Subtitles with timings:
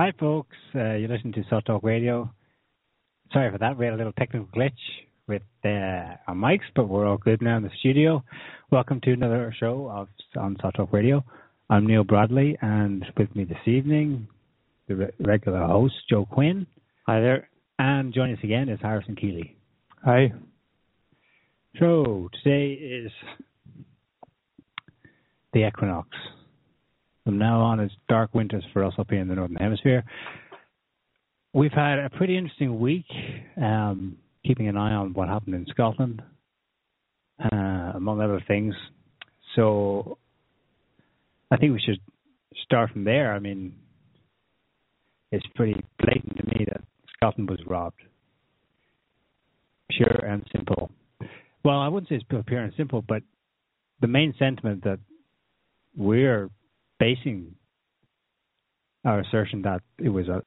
[0.00, 0.54] Hi, folks.
[0.76, 2.32] Uh, you're listening to Sott Talk Radio.
[3.32, 3.76] Sorry for that.
[3.76, 4.70] We had a little technical glitch
[5.26, 8.22] with uh, our mics, but we're all good now in the studio.
[8.70, 10.06] Welcome to another show of
[10.40, 11.24] on Sott Talk Radio.
[11.68, 14.28] I'm Niall Bradley, and with me this evening,
[14.86, 16.68] the re- regular host, Joe Quinn.
[17.08, 17.48] Hi there.
[17.80, 19.56] And joining us again is Harrison Koehli.
[20.04, 20.32] Hi.
[21.80, 23.10] So today is
[25.52, 26.06] the equinox.
[27.28, 30.02] From now on, it's dark winters for us in the northern hemisphere.
[31.52, 33.04] We've had a pretty interesting week,
[33.58, 36.22] um, keeping an eye on what happened in Scotland,
[37.38, 38.74] uh, among other things.
[39.56, 40.16] So
[41.50, 42.00] I think we should
[42.64, 43.34] start from there.
[43.34, 43.74] I mean,
[45.30, 46.80] it's pretty blatant to me that
[47.14, 48.00] Scotland was robbed.
[49.90, 50.90] Pure and simple.
[51.62, 53.22] Well, I wouldn't say it's pure and simple, but
[54.00, 54.98] the main sentiment that
[55.94, 56.48] we're
[56.98, 57.54] basing
[59.04, 60.42] our assertion that it was a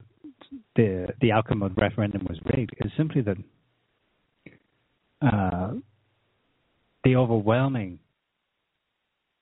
[0.76, 3.36] the the outcome of the referendum was rigged is simply that
[5.22, 5.72] uh,
[7.04, 7.98] the overwhelming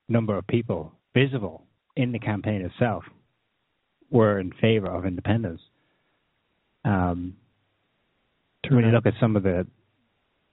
[0.08, 1.64] number of people visible
[1.96, 3.04] in the campaign itself
[4.10, 5.60] were in favor of independence.
[6.84, 7.36] Um,
[8.64, 9.66] to really look at some of the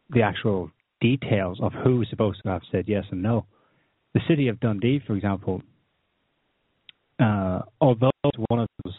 [0.10, 3.46] the actual details of who was supposed to have said yes and no.
[4.14, 5.62] The city of Dundee, for example,
[7.20, 8.96] uh, although it's one of those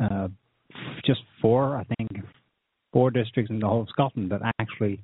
[0.00, 0.28] uh,
[1.04, 2.24] just four, I think,
[2.92, 5.00] four districts in the whole of Scotland that actually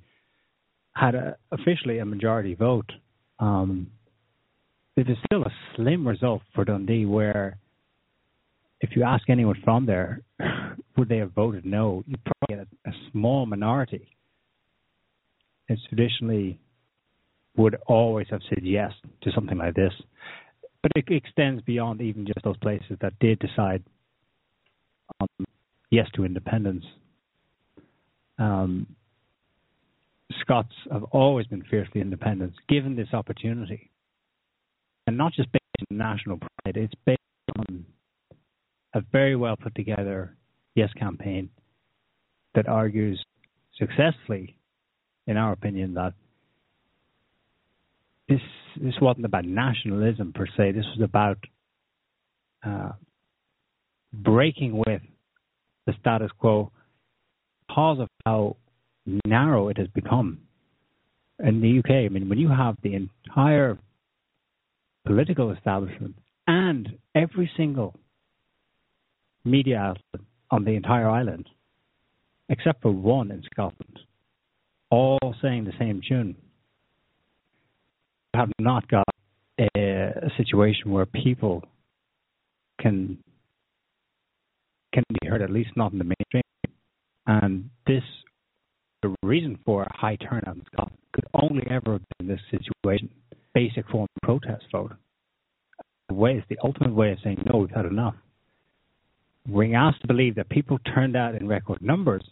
[0.94, 2.90] had a, officially a majority vote,
[3.38, 3.88] um,
[4.96, 7.58] it is still a slim result for Dundee where
[8.80, 10.22] if you ask anyone from there,
[10.96, 12.02] would they have voted no?
[12.06, 14.08] You'd probably get a, a small minority.
[15.68, 16.58] It's traditionally
[17.56, 19.92] would always have said yes to something like this.
[20.82, 23.82] But it extends beyond even just those places that did decide
[25.20, 25.46] um,
[25.91, 26.84] yes to independence.
[28.38, 28.86] Um,
[30.40, 33.90] Scots have always been fiercely independent, given this opportunity.
[35.06, 37.19] And not just based on national pride, it's based
[37.58, 37.84] on
[38.94, 40.36] a very well put together
[40.74, 41.50] yes campaign
[42.54, 43.22] that argues
[43.76, 44.56] successfully,
[45.26, 46.14] in our opinion, that
[48.30, 48.41] this
[48.80, 50.72] this wasn't about nationalism per se.
[50.72, 51.38] This was about
[52.64, 52.92] uh,
[54.12, 55.02] breaking with
[55.86, 56.70] the status quo
[57.66, 58.56] because of how
[59.26, 60.38] narrow it has become
[61.40, 62.06] in the UK.
[62.06, 63.78] I mean, when you have the entire
[65.04, 66.14] political establishment
[66.46, 67.94] and every single
[69.44, 71.48] media outlet on the entire island,
[72.48, 73.98] except for one in Scotland,
[74.90, 76.36] all saying the same tune.
[78.34, 79.06] Have not got
[79.58, 81.64] a, a situation where people
[82.80, 83.18] can
[84.92, 86.42] can be heard, at least not in the mainstream.
[87.26, 88.02] And this,
[89.02, 93.08] the reason for a high turnout in Scotland could only ever have been this situation,
[93.54, 94.93] basic form of protest vote.
[96.08, 98.16] The way is the ultimate way of saying no, we've had enough
[99.49, 102.22] we're asked to believe that people turned out in record numbers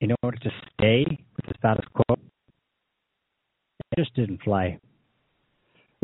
[0.00, 1.04] in order to stay
[1.36, 2.16] with the status quo.
[3.80, 4.78] It just didn't fly.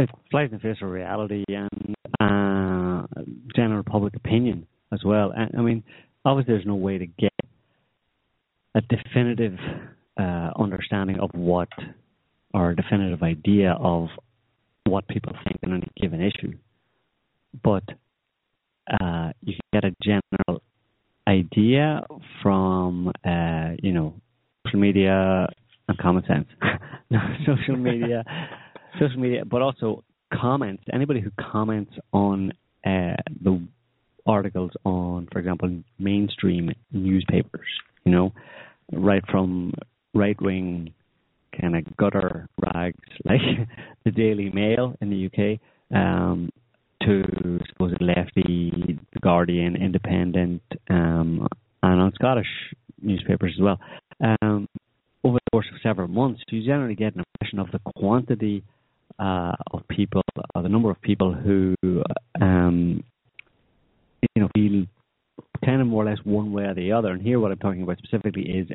[0.00, 3.06] It flies in the face of reality and uh,
[3.55, 5.32] general public opinion as well.
[5.37, 5.82] And, I mean,
[6.25, 7.35] obviously, there's no way to get
[8.75, 9.58] a definitive
[10.19, 11.69] uh, understanding of what,
[12.55, 14.08] or a definitive idea of
[14.87, 16.55] what people think on any given issue.
[17.62, 17.85] But
[18.91, 20.62] uh, you can get a general
[21.29, 22.02] idea
[22.43, 24.14] from uh, you know
[24.67, 25.47] social media
[25.88, 26.47] and common sense.
[27.47, 28.25] social media,
[28.98, 32.52] social media, but also comments, anybody who comments on
[32.84, 33.60] uh, the
[34.26, 37.66] articles on, for example, mainstream newspapers,
[38.04, 38.32] you know,
[38.92, 39.72] right from
[40.14, 40.92] right wing
[41.58, 43.40] kind of gutter rags like
[44.04, 45.60] the Daily Mail in the UK
[45.96, 46.50] um,
[47.02, 51.46] to suppose lefty, the Guardian, Independent, um,
[51.82, 52.46] and on Scottish
[53.00, 53.81] newspapers as well.
[54.20, 54.69] Um,
[55.25, 58.62] over the course of several months, you generally get an impression of the quantity
[59.20, 60.22] uh, of people,
[60.55, 61.75] or the number of people who,
[62.40, 63.05] um,
[64.34, 64.87] you know, feel
[65.64, 67.08] kind of more or less one way or the other.
[67.12, 68.69] And here, what I'm talking about specifically is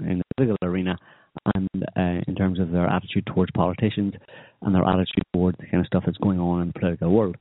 [0.00, 0.96] in the political arena
[1.54, 4.14] and uh, in terms of their attitude towards politicians
[4.62, 7.36] and their attitude towards the kind of stuff that's going on in the political world.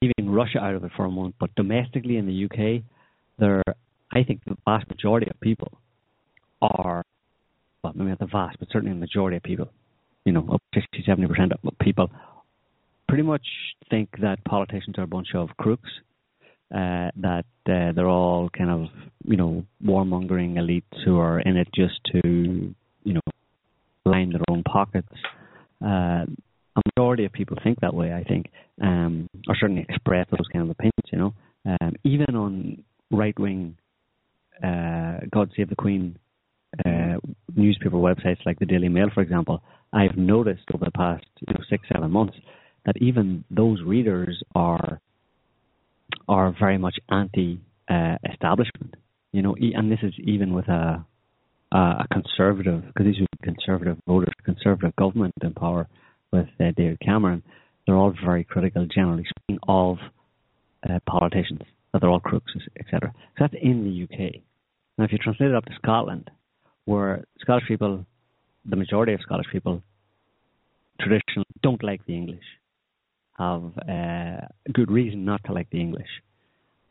[0.00, 2.82] Leaving Russia out of it for a moment, but domestically in the UK,
[3.38, 3.62] there,
[4.12, 5.78] I think the vast majority of people
[6.62, 7.04] are,
[7.82, 9.68] well, maybe not the vast, but certainly the majority of people,
[10.24, 12.10] you know, up to 60, 70% of people,
[13.08, 13.46] pretty much
[13.90, 15.90] think that politicians are a bunch of crooks
[16.74, 18.88] uh, that uh, they're all kind of
[19.24, 23.20] you know warmongering elites who are in it just to you know
[24.04, 25.08] line their own pockets.
[25.84, 26.24] Uh,
[26.76, 28.46] a majority of people think that way, I think,
[28.82, 31.04] um, or certainly express those kind of opinions.
[31.12, 31.34] You know,
[31.66, 33.76] um, even on right wing
[34.62, 36.18] uh, God Save the Queen
[36.84, 37.18] uh,
[37.54, 39.62] newspaper websites like the Daily Mail, for example,
[39.94, 42.36] I've noticed over the past you know, six seven months
[42.84, 45.00] that even those readers are
[46.28, 48.94] are very much anti-establishment.
[48.94, 48.98] Uh,
[49.32, 51.04] you know, and this is even with a
[51.72, 55.88] a conservative, because these are conservative voters, conservative government in power
[56.32, 57.42] with uh, David Cameron.
[57.86, 59.98] They're all very critical, generally speaking, of
[60.88, 61.62] uh, politicians
[61.92, 63.12] that they're all crooks, etc.
[63.12, 64.42] So that's in the UK.
[64.96, 66.30] Now, if you translate it up to Scotland,
[66.84, 68.06] where Scottish people,
[68.64, 69.82] the majority of Scottish people,
[71.00, 72.44] traditionally don't like the English,
[73.38, 76.08] have uh, good reason not to like the English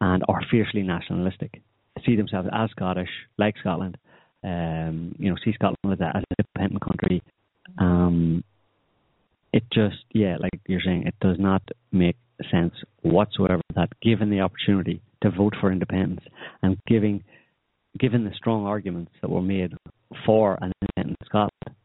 [0.02, 1.62] and are fiercely nationalistic,
[2.06, 3.98] see themselves as Scottish, like Scotland,
[4.44, 7.24] um, you know, see Scotland as, a, as an independent country.
[7.78, 8.44] Um,
[9.54, 11.62] it just, yeah, like you're saying, it does not
[11.92, 12.18] make
[12.52, 12.74] sense
[13.04, 16.22] whatsoever that given the opportunity to vote for independence
[16.62, 17.24] and giving,
[18.00, 19.74] given the strong arguments that were made
[20.26, 21.78] for an independent Scotland,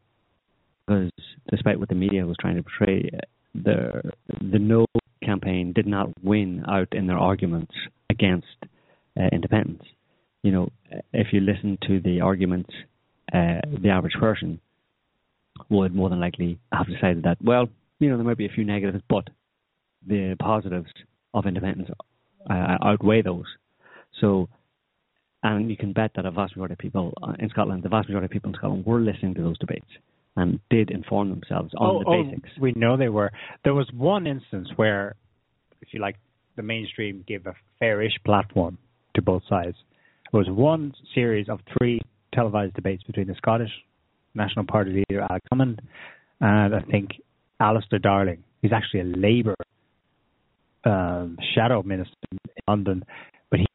[0.85, 1.11] because
[1.49, 3.09] despite what the media was trying to portray,
[3.55, 4.01] the
[4.39, 4.85] the no
[5.23, 7.73] campaign did not win out in their arguments
[8.09, 8.47] against
[9.19, 9.83] uh, independence.
[10.43, 10.69] You know,
[11.13, 12.69] if you listen to the arguments,
[13.33, 14.59] uh, the average person
[15.69, 17.67] would more than likely have decided that, well,
[17.99, 19.27] you know, there might be a few negatives, but
[20.07, 20.89] the positives
[21.33, 21.89] of independence
[22.49, 23.45] uh, outweigh those.
[24.21, 24.47] So,
[25.43, 28.07] and you can bet that a vast majority of people uh, in Scotland, the vast
[28.07, 29.87] majority of people in Scotland, were listening to those debates
[30.35, 32.49] and did inform themselves on oh, the oh, basics.
[32.59, 33.31] We know they were.
[33.63, 35.15] There was one instance where,
[35.81, 36.15] if you like,
[36.55, 38.77] the mainstream gave a fairish platform
[39.15, 39.75] to both sides.
[40.31, 42.01] There was one series of three
[42.33, 43.71] televised debates between the Scottish
[44.35, 45.79] National Party leader Alex Salmond
[46.41, 47.11] and I think
[47.59, 49.55] Alistair Darling, who's actually a Labour
[50.85, 52.37] um, shadow minister in
[52.67, 53.03] London,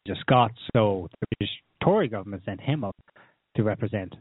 [0.05, 2.97] but he's a Scot, so the British Tory government sent him up
[3.57, 4.15] to represent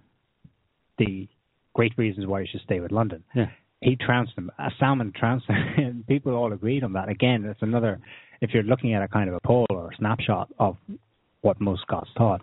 [0.98, 1.28] the
[1.74, 3.24] great reasons why you should stay with London.
[3.36, 3.48] Yeah.
[3.82, 4.52] He trounced them.
[4.60, 5.58] A Salmond trounced them.
[5.78, 7.10] and people all agreed on that.
[7.10, 8.00] Again, it's another,
[8.42, 10.78] if you're looking at a kind of a poll or a snapshot of
[11.42, 12.42] what most Scots thought,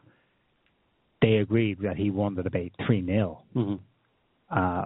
[1.23, 3.43] they agreed that he won the debate 3 0.
[3.55, 3.75] Mm-hmm.
[4.51, 4.85] Uh,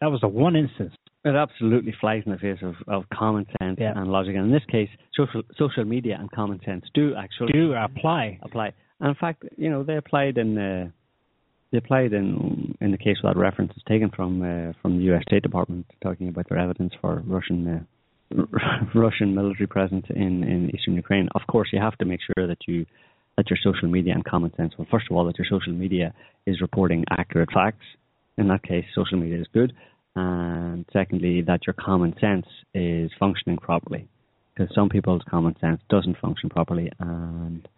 [0.00, 0.94] that was the one instance.
[1.26, 3.92] It absolutely flies in the face of, of common sense Yeah.
[3.96, 4.34] and logic.
[4.36, 4.88] And in this case,
[5.20, 8.38] social social media and common sense do actually Do apply.
[8.42, 8.68] apply.
[9.00, 10.88] And in fact, you know, they applied in uh,
[11.72, 15.04] they applied in in the case where that reference is taken from uh, from the
[15.10, 15.22] U.S.
[15.28, 18.42] State Department, talking about their evidence for Russian uh,
[18.94, 21.28] Russian military presence in in eastern Ukraine.
[21.34, 22.86] Of course, you have to make sure that you
[23.36, 24.72] that your social media and common sense.
[24.78, 26.14] Well, first of all, that your social media
[26.46, 27.84] is reporting accurate facts.
[28.38, 29.72] In that case, social media is good.
[30.16, 34.08] And secondly, that your common sense is functioning properly,
[34.54, 37.68] because some people's common sense doesn't function properly, and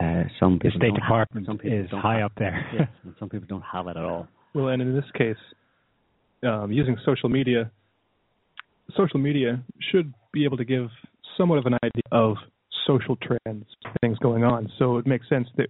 [0.00, 2.32] uh, some The people State don't Department have, some people is don't high have- up
[2.38, 2.64] there.
[2.78, 4.28] yes, and some people don't have it at all.
[4.54, 5.36] Well, and in this case,
[6.44, 7.70] um, using social media,
[8.96, 9.60] social media
[9.90, 10.88] should be able to give
[11.36, 12.36] somewhat of an idea of
[12.86, 13.64] social trends,
[14.00, 14.70] things going on.
[14.78, 15.68] So it makes sense that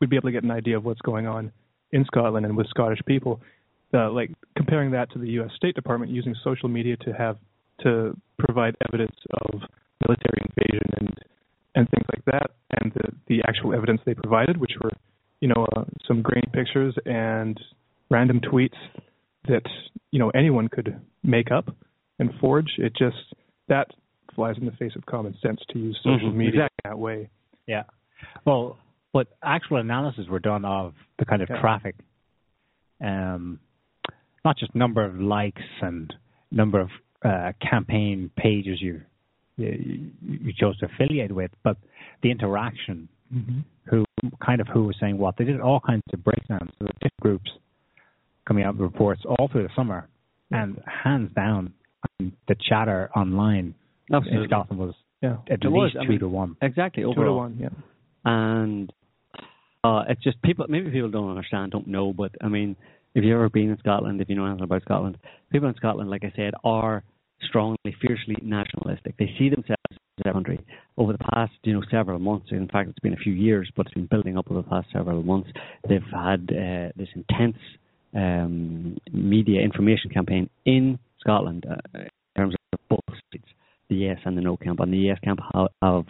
[0.00, 1.52] we'd be able to get an idea of what's going on
[1.92, 3.40] in Scotland and with Scottish people.
[3.94, 5.50] Uh, like comparing that to the U.S.
[5.56, 7.36] State Department using social media to have
[7.80, 9.60] to provide evidence of
[10.06, 11.18] military invasion and
[11.76, 14.90] and things like that, and the the actual evidence they provided, which were
[15.40, 17.58] you know uh, some grainy pictures and
[18.10, 18.76] random tweets
[19.48, 19.62] that
[20.10, 21.74] you know anyone could make up
[22.18, 22.72] and forge.
[22.78, 23.16] It just
[23.68, 23.88] that
[24.34, 26.80] flies in the face of common sense to use social Mhm, media exactly.
[26.90, 27.28] that way.
[27.66, 27.84] Yeah.
[28.44, 28.76] Well,
[29.12, 31.60] but actual analysis were done of the kind of Yeah.
[31.60, 31.94] traffic,
[33.00, 33.60] um,
[34.44, 36.12] not just number of likes and
[36.50, 36.88] number of
[37.24, 39.00] uh, campaign pages you,
[39.56, 41.76] you you chose to affiliate with, but
[42.22, 43.60] the interaction, Mm-hmm.
[43.90, 44.04] who
[44.44, 45.36] kind of who was saying what.
[45.36, 46.70] They did all kinds of breakdowns.
[46.78, 47.50] There were different groups
[48.46, 50.08] coming out with reports all through the summer,
[50.52, 51.72] and hands down,
[52.20, 53.74] the chatter online
[54.10, 56.56] in Scotland was Yeah, at It was, least I two mean, to one.
[56.62, 57.02] Exactly.
[57.02, 57.56] two to one.
[57.58, 57.70] Yeah.
[58.24, 58.92] and
[59.82, 60.66] uh, it's just people.
[60.68, 62.76] Maybe people don't understand, don't know, but I mean,
[63.14, 65.18] if you've ever been in Scotland, if you know anything about Scotland,
[65.50, 67.02] people in Scotland, like I said, are
[67.42, 69.16] strongly, fiercely nationalistic.
[69.18, 70.64] They see themselves as a country.
[70.96, 73.86] Over the past, you know, several months, in fact, it's been a few years, but
[73.86, 75.50] it's been building up over the past several months.
[75.88, 77.56] They've had uh, this intense
[78.14, 83.44] um, media information campaign in Scotland uh, in terms of both sides,
[83.88, 84.80] the yes and the no camp.
[84.80, 86.04] And the yes camp have, have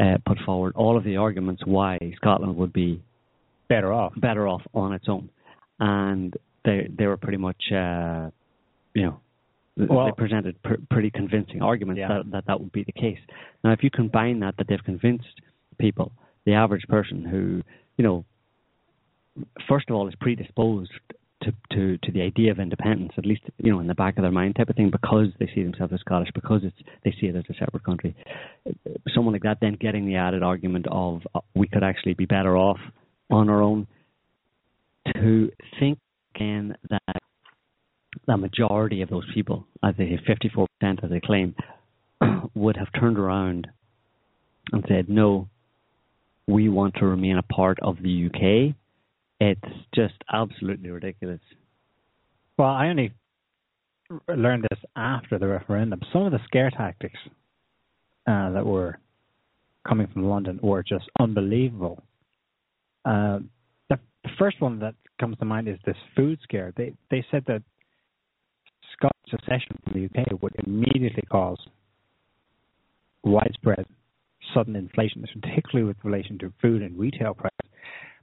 [0.00, 3.02] uh, put forward all of the arguments why Scotland would be
[3.68, 4.12] Better off.
[4.16, 5.30] better off on its own,
[5.80, 8.30] and they they were pretty much uh,
[8.94, 9.20] you know
[9.76, 12.08] Well- they presented pr- pretty convincing arguments Yeah.
[12.08, 13.18] that, that that would be the case.
[13.64, 15.40] Now, if you combine that that they've convinced
[15.78, 16.12] people,
[16.44, 17.62] the average person who
[17.96, 18.24] you know
[19.68, 20.92] first of all is predisposed
[21.42, 24.22] to, to, to the idea of independence, at least you know in the back of
[24.22, 27.28] their mind type of thing, because they see themselves as Scottish, because it's they see
[27.28, 28.14] it as a separate country.
[29.14, 32.56] Someone like that then getting the added argument of uh, we could actually be better
[32.58, 32.78] off
[33.30, 33.86] on our own.
[35.14, 35.98] To think
[36.38, 37.22] that
[38.26, 40.66] the majority of those people, as they say, 54%
[41.04, 41.54] as they claim,
[42.54, 43.66] would have turned around
[44.72, 45.48] and said, no,
[46.46, 48.74] we want to remain a part of the UK.
[49.40, 51.40] It's just absolutely ridiculous.
[52.58, 53.12] Well, I only
[54.28, 56.00] learned this after the referendum.
[56.12, 57.18] Some of the scare tactics
[58.26, 58.98] uh, that were
[59.86, 62.02] coming from London were just unbelievable.
[63.04, 63.40] Uh,
[64.24, 66.72] the, first one that comes to mind is this food scare.
[66.76, 67.62] They they said that
[68.92, 71.58] Scots secession from the UK would immediately cause
[73.22, 73.86] widespread
[74.54, 77.56] sudden inflation, particularly with relation to food and retail prices.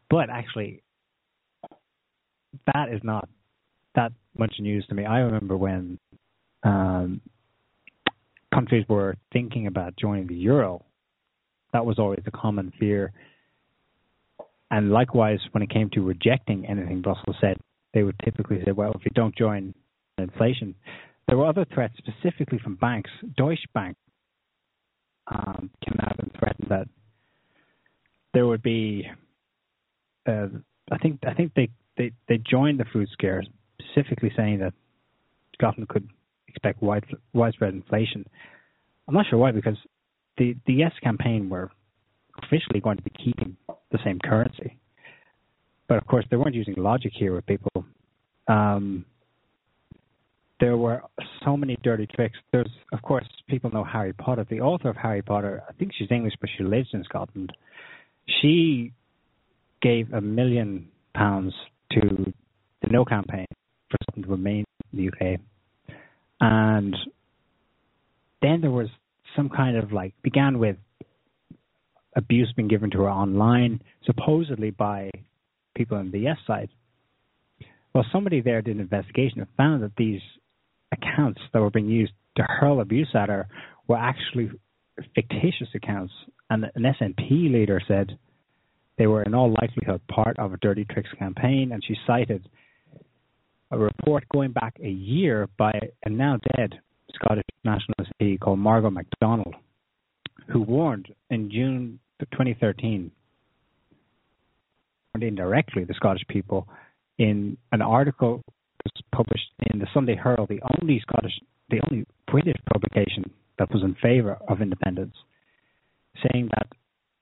[0.09, 0.81] But actually,
[2.73, 3.27] that is not
[3.95, 5.05] that much news to me.
[5.05, 5.99] I remember when
[6.63, 7.21] um,
[8.53, 10.83] countries were thinking about joining the euro,
[11.73, 13.11] that was always a common fear.
[14.69, 17.57] And likewise, when it came to rejecting anything Brussels said,
[17.93, 19.73] they would typically say, well, if you don't join
[20.17, 20.75] inflation.
[21.27, 23.09] There were other threats specifically from banks.
[23.35, 23.97] Deutsche Bank
[25.27, 26.87] um, came out and threatened that
[28.33, 29.07] there would be,
[30.27, 30.47] uh,
[30.91, 33.43] I think, I think they, they, they joined the food scare
[33.81, 34.73] specifically saying that
[35.53, 36.07] Scotland could
[36.47, 38.25] expect wide, widespread inflation.
[39.07, 39.77] I'm not sure why, because
[40.37, 41.71] the, the Yes campaign were
[42.43, 43.57] officially going to be keeping
[43.91, 44.77] the same currency.
[45.87, 47.85] But of course, they weren't using logic here with people.
[48.47, 49.05] Um,
[50.59, 51.03] there were
[51.45, 52.37] so many dirty tricks.
[52.51, 54.45] There's, of course, people know Harry Potter.
[54.49, 57.53] The author of Harry Potter, I think she's English, but she lives in Scotland.
[58.41, 58.91] She
[59.81, 61.53] gave a million pounds
[61.91, 62.33] to
[62.81, 63.45] the No campaign
[63.89, 65.39] for Scotland to remain in the UK.
[66.41, 66.95] And
[68.41, 68.87] then there was
[69.35, 70.77] some kind of like, began with
[72.17, 75.11] abuse being given to her online, supposedly by
[75.75, 76.69] people on the yes side.
[77.93, 80.21] Well, somebody there did an investigation and found that these
[80.91, 83.47] accounts that were being used to hurl abuse at her
[83.87, 84.49] were actually
[85.15, 86.13] fictitious accounts.
[86.49, 88.17] And an SNP leader said
[88.97, 92.47] they were in all likelihood part of a Dirty Tricks campaign, and she cited
[93.69, 95.71] a report going back a year by
[96.03, 96.79] a now dead
[97.13, 99.55] Scottish nationalist called Margo MacDonald,
[100.47, 103.11] who warned in June 2013,
[105.13, 106.67] warned indirectly the Scottish people
[107.17, 108.41] in an article
[109.11, 111.33] published in the Sunday Herald, the only Scottish,
[111.69, 113.23] the only British publication
[113.57, 115.15] that was in favour of independence,
[116.31, 116.67] saying that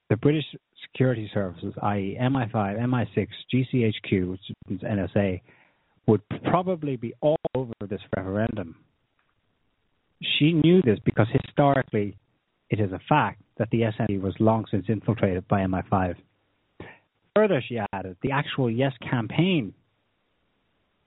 [0.10, 0.46] the British
[0.86, 5.42] security services, i.e., MI5, MI6, GCHQ, which is NSA,
[6.08, 8.76] would probably be all over this referendum.
[10.38, 12.18] She knew this because historically
[12.70, 16.16] it is a fact that the SNP was long since infiltrated by MI5.
[17.36, 19.74] Further, she added, the actual Yes campaign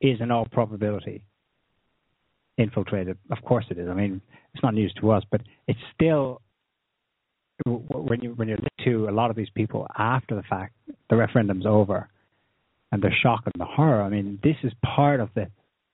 [0.01, 1.23] is in all probability
[2.59, 3.17] infiltrated.
[3.31, 3.89] Of course it is.
[3.89, 4.21] I mean,
[4.53, 6.41] it's not news to us, but it's still
[7.65, 10.75] when you when you listen to a lot of these people after the fact,
[11.11, 12.09] the referendum's over,
[12.93, 14.03] and the shock and the horror.
[14.03, 15.49] I mean, this is part of the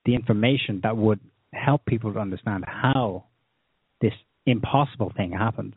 [0.05, 1.19] the information that would
[1.53, 3.25] help people to understand how
[4.01, 4.13] this
[4.45, 5.75] impossible thing happened.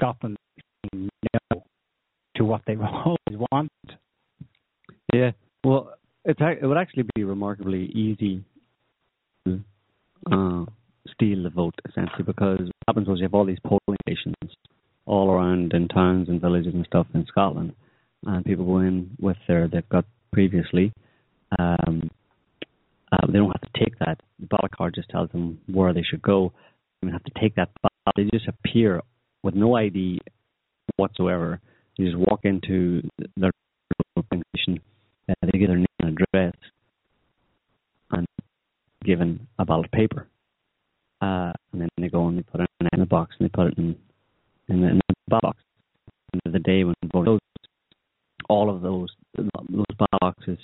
[0.00, 0.36] Scotland
[0.94, 1.62] no
[2.36, 3.18] to what they've always
[3.52, 3.98] wanted.
[5.12, 5.92] Yeah, well,
[6.24, 8.44] it's it would actually be remarkably easy
[9.44, 9.60] to
[10.30, 10.64] uh,
[11.08, 14.34] steal the vote essentially because what happens was you have all these polling stations
[15.06, 17.74] all around in towns and villages and stuff in Scotland,
[18.26, 20.92] and people go in with their they've got previously.
[21.58, 22.10] Um,
[23.12, 24.20] uh, they don't have to take that.
[24.38, 26.52] The ballot card just tells them where they should go.
[27.02, 28.14] They don't have to take that ballot.
[28.16, 29.02] They just appear
[29.42, 30.20] with no ID
[30.96, 31.60] whatsoever.
[31.96, 33.02] You just walk into
[33.36, 33.50] their
[34.54, 34.80] station,
[35.28, 36.54] uh, they give their name and address,
[38.10, 38.26] and
[39.04, 40.26] given a ballot paper.
[41.20, 43.66] Uh, and then they go and they put it in the box and they put
[43.66, 43.94] it in
[44.68, 45.58] in the, in the ballot box.
[46.32, 47.38] End of the day when voting
[48.48, 50.58] all of those those ballot boxes,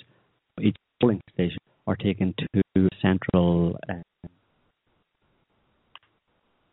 [0.61, 4.27] each polling station are taken to central uh,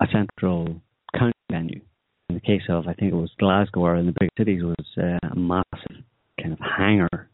[0.01, 0.81] a central
[1.13, 1.81] counting venue.
[2.29, 4.87] In the case of I think it was Glasgow or in the big cities was
[4.97, 6.05] uh, a massive
[6.41, 7.29] kind of hangar,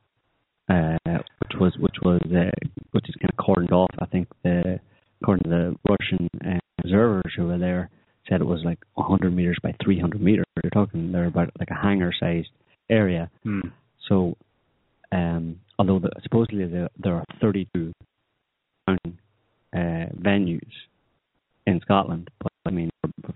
[0.69, 2.51] uh, which was which was uh,
[2.93, 3.91] which is kind of cordoned off.
[4.01, 4.81] I think the
[5.23, 7.91] according to the Russian uh, observers who were there
[8.29, 10.47] said it was like 100 meters by 300 meters.
[10.63, 12.51] You're talking they're about like a hangar-sized
[12.89, 13.31] area.
[13.43, 13.61] Hmm.
[14.09, 14.37] So,
[15.13, 17.93] um, although the, supposedly there, there are 32
[18.89, 18.95] uh,
[19.73, 20.61] venues
[21.67, 22.50] in Scotland, but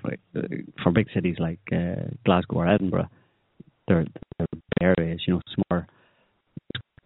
[0.04, 0.16] I
[0.82, 3.08] for, big cities like uh, Glasgow or Edinburgh,
[3.88, 4.06] they're,
[4.38, 5.86] they're areas, you know, smaller.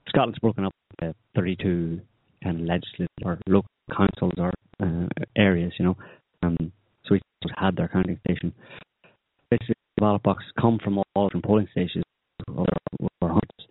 [0.08, 2.00] Scotland's broken up into 32
[2.42, 5.96] kind of legislative or local councils or uh, areas, you know.
[6.42, 6.72] Um,
[7.04, 7.20] so we
[7.56, 8.52] had their counting station.
[9.50, 12.04] Basically, the ballot boxes come from all different polling stations
[12.54, 12.66] or,
[13.20, 13.66] or hunts,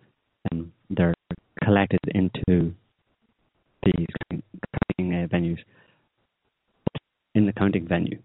[0.50, 1.14] and they're
[1.62, 2.72] collected into
[3.84, 5.58] these counting uh, venues.
[7.34, 8.18] In the counting venue,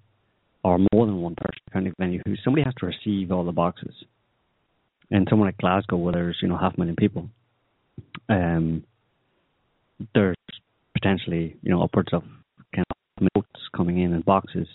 [0.63, 3.93] or more than one person counting venue, who somebody has to receive all the boxes.
[5.11, 7.29] And somewhere like Glasgow, where there's you know half a million people,
[8.29, 8.83] um,
[10.15, 10.37] there's
[10.93, 12.23] potentially you know upwards of
[12.73, 14.67] kind of votes coming in in boxes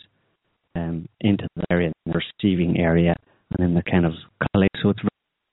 [0.77, 3.17] um, into the area, the receiving area,
[3.51, 4.13] and then the kind of
[4.53, 4.77] collect.
[4.83, 5.01] So it's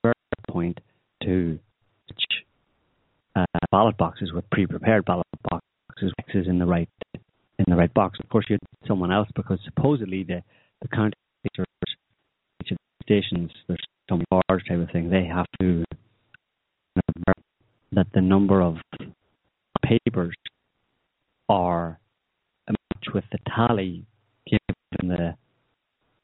[0.02, 0.14] very
[0.48, 0.78] point
[1.22, 1.58] to
[3.34, 6.88] uh, ballot boxes with pre-prepared ballot boxes X's in the right
[7.58, 8.18] in the right box.
[8.22, 10.42] Of course, you need someone else because supposedly the
[10.82, 11.14] the county
[11.44, 11.64] each of
[12.62, 15.10] the stations there's some large type of thing.
[15.10, 15.84] They have to
[17.92, 18.76] that the number of
[19.84, 20.34] papers
[21.48, 21.98] are
[22.68, 24.04] matched with the tally
[24.46, 25.34] given in the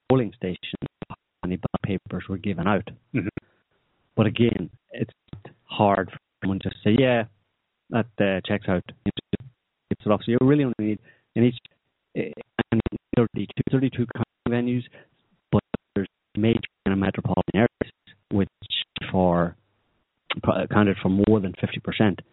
[0.09, 0.59] polling station
[1.09, 2.87] how many papers were given out.
[3.15, 3.29] Mm-hmm.
[4.17, 5.13] But again, it's
[5.65, 7.25] hard for someone to say, yeah,
[7.91, 8.85] that uh, checks out.
[9.07, 10.21] It's off.
[10.25, 10.82] So you're really only
[11.43, 11.55] need
[12.15, 12.35] in each
[12.73, 14.07] and eh, 32, 32
[14.49, 14.83] venues,
[15.51, 15.63] but
[15.95, 17.93] there's major kind of metropolitan areas
[18.31, 18.49] which
[19.11, 19.57] for
[20.45, 22.19] accounted for more than 50%.
[22.19, 22.25] So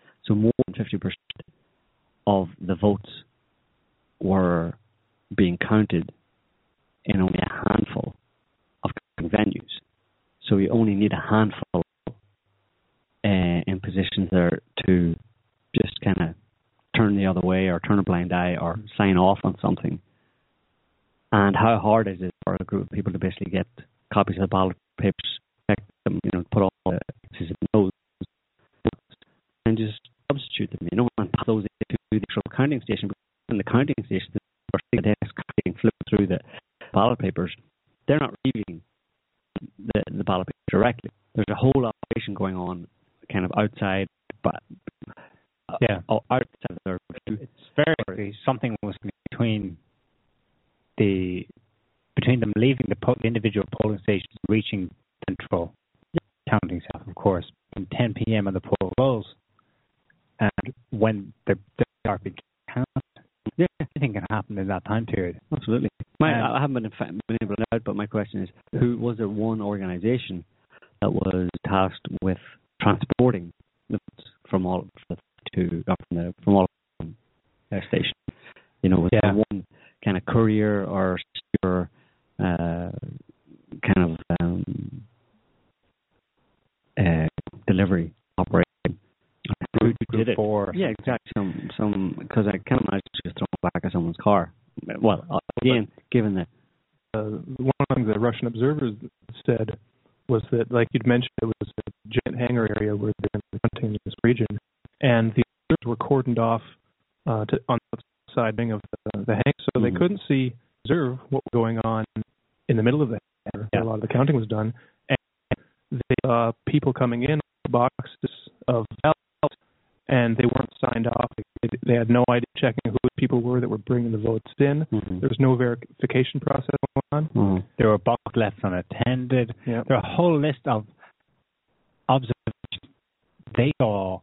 [133.59, 134.21] they saw.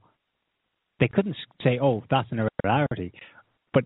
[0.99, 3.13] They couldn't say, "Oh, that's an irregularity,"
[3.75, 3.85] but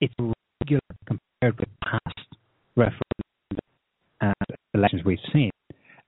[0.00, 2.26] it's regular compared with past
[2.76, 3.58] referendums
[4.20, 4.34] and
[4.74, 5.52] elections we've seen.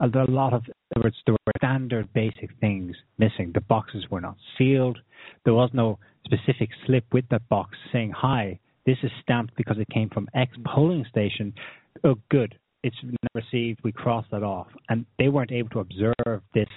[0.01, 1.13] And there are a lot of there were,
[1.59, 3.53] standard basic things missing.
[3.55, 4.99] The boxes were not sealed.
[5.45, 9.89] There was no specific slip with that box saying, "Hi, this is stamped because it
[9.89, 11.55] came from X polling station."
[12.05, 12.59] Oh, good.
[12.83, 13.01] It's
[13.35, 13.81] received.
[13.85, 16.69] We crossed that off, and they weren't able to observe this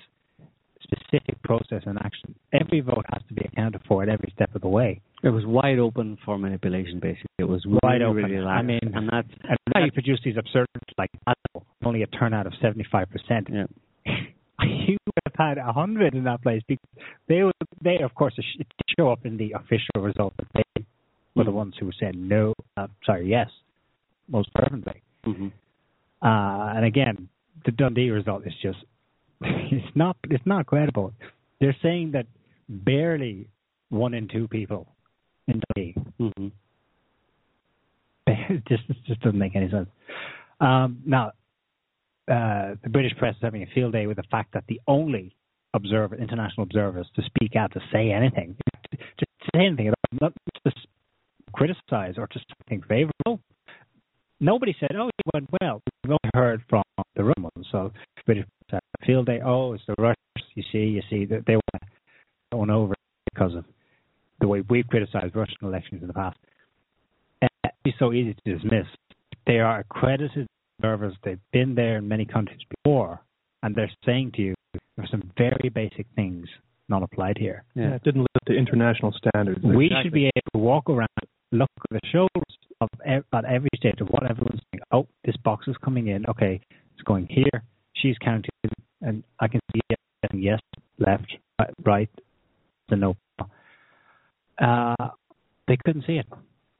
[0.92, 2.36] specific process and action.
[2.54, 5.02] Every vote has to be accounted for at every step of the way.
[5.24, 7.26] It was wide open for manipulation, basically.
[7.40, 8.24] It was really, Wide open.
[8.24, 11.10] really I mean, and that's And now you produce these absurdities like
[11.84, 13.48] only a turnout of seventy-five percent.
[13.52, 13.66] yeah.
[14.62, 16.86] you would have had a hundred in that place because
[17.28, 18.62] they would, they of course sh-
[18.98, 20.84] show up in the official result that they
[21.36, 21.54] were the Mhm.
[21.54, 23.50] ones who said no, uh, sorry, yes,
[24.28, 25.02] most fervently.
[25.24, 25.48] hmm
[26.22, 27.30] Uh, and again,
[27.66, 28.80] the Dundee result is just
[29.72, 31.14] it's not it's not credible.
[31.60, 32.28] They're saying that
[32.68, 33.50] barely
[33.90, 34.88] one in two people
[35.48, 35.96] in Dundee.
[36.20, 36.48] hmm
[38.28, 39.90] It just it just doesn't make any sense.
[40.60, 41.28] Um, now,
[42.30, 45.36] uh, the British press is having a field day with the fact that the only
[45.74, 48.56] observer, international observers, to speak out to say anything,
[48.92, 50.34] to, to say anything all, not
[50.66, 50.72] to
[51.54, 53.40] criticize or to think favourable.
[54.40, 56.84] Nobody said, "Oh, it went well." We've only heard from
[57.16, 57.92] the Romans, so
[58.26, 59.40] British a field day.
[59.44, 60.16] Oh, it's the Russians.
[60.56, 61.80] You see, you see that they were
[62.52, 62.94] going over
[63.34, 63.66] because of
[64.42, 66.38] the way we've criticised Russian elections in the past.
[67.42, 67.50] And
[67.86, 68.86] It's so easy to dismiss.
[69.48, 70.48] They are accredited
[70.80, 71.16] observers.
[71.24, 73.22] They've been there in many countries before,
[73.64, 74.54] and they're saying to you
[74.96, 76.48] there are some very basic things
[76.88, 77.64] not applied here.
[77.76, 77.96] Yeah, Yeah.
[77.96, 79.62] it didn't live up to international standards.
[79.64, 80.04] We Exactly.
[80.04, 81.08] should be able to walk around,
[81.52, 84.82] look at the shoulders of at every stage of what everyone's saying.
[84.92, 86.26] Oh, this box is coming in.
[86.28, 86.60] Okay,
[86.94, 87.64] it's going here.
[88.02, 88.50] She's counting,
[89.02, 90.00] and I can see it
[90.34, 90.60] yes,
[90.98, 91.36] left,
[91.86, 92.10] right,
[92.90, 93.16] the no.
[94.62, 95.10] Uh,
[95.68, 96.26] they couldn't see it.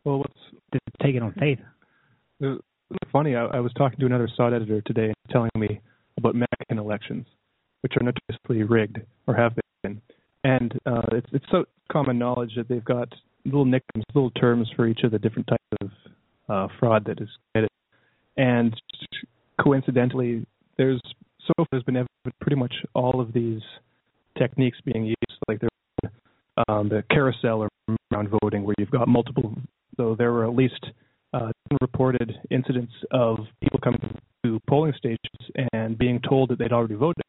[0.04, 0.34] Well, what's
[0.72, 1.60] They take it on faith.
[2.92, 3.36] It funny.
[3.36, 5.80] I, I was talking to another Sott editor today, telling me
[6.18, 7.28] about Mexican elections,
[7.82, 9.54] which are notoriously rigged or have
[9.84, 10.02] been.
[10.44, 13.14] And uh, it's it's so common knowledge that they've got
[13.46, 15.92] little nicknames, little terms for each of the different types of
[16.50, 17.70] uh, fraud that is committed.
[18.38, 18.74] And
[19.62, 20.48] coincidentally,
[20.80, 21.02] there's
[21.46, 22.08] so far there's been
[22.42, 23.62] pretty much all of these
[24.38, 25.40] techniques being used.
[25.48, 25.62] Like
[26.68, 27.70] um, the carousel or
[28.12, 29.54] round voting, where you've got multiple.
[29.98, 30.86] So there were at least
[31.34, 36.96] uh, reported incidents of people coming to polling stations and being told that they'd already
[36.96, 37.24] voted,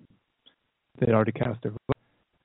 [1.01, 1.97] they'd already cast their vote,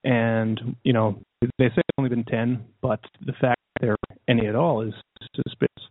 [0.04, 4.18] and you know they say it's only been ten, but the fact that there are
[4.28, 4.94] any at all is
[5.36, 5.90] suspicious.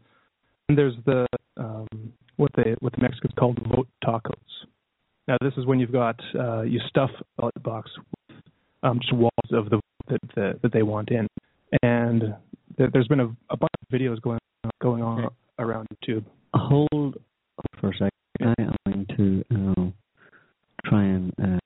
[0.68, 1.87] And there's the um,
[2.37, 4.33] what they what the Mexicans call vote tacos.
[5.26, 7.90] Now this is when you've got uh, you stuff a ballot box
[8.28, 8.38] with
[8.82, 11.26] um, just walls of the that, that that they want in,
[11.82, 12.34] and
[12.76, 14.38] there, there's been a, a bunch of videos going
[14.82, 16.24] going on around YouTube.
[16.54, 17.16] Hold
[17.80, 18.10] for a second.
[18.40, 21.32] I am going to uh, try and.
[21.42, 21.58] Uh,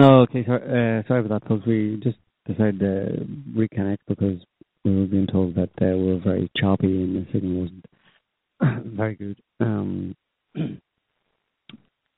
[0.00, 0.44] Oh, okay.
[0.46, 1.66] Sorry, uh, sorry about that, folks.
[1.66, 4.38] We just decided to reconnect because
[4.84, 7.84] we were being told that they were very choppy and the signal wasn't
[8.96, 9.40] very good.
[9.60, 10.16] Um,
[10.58, 10.60] uh,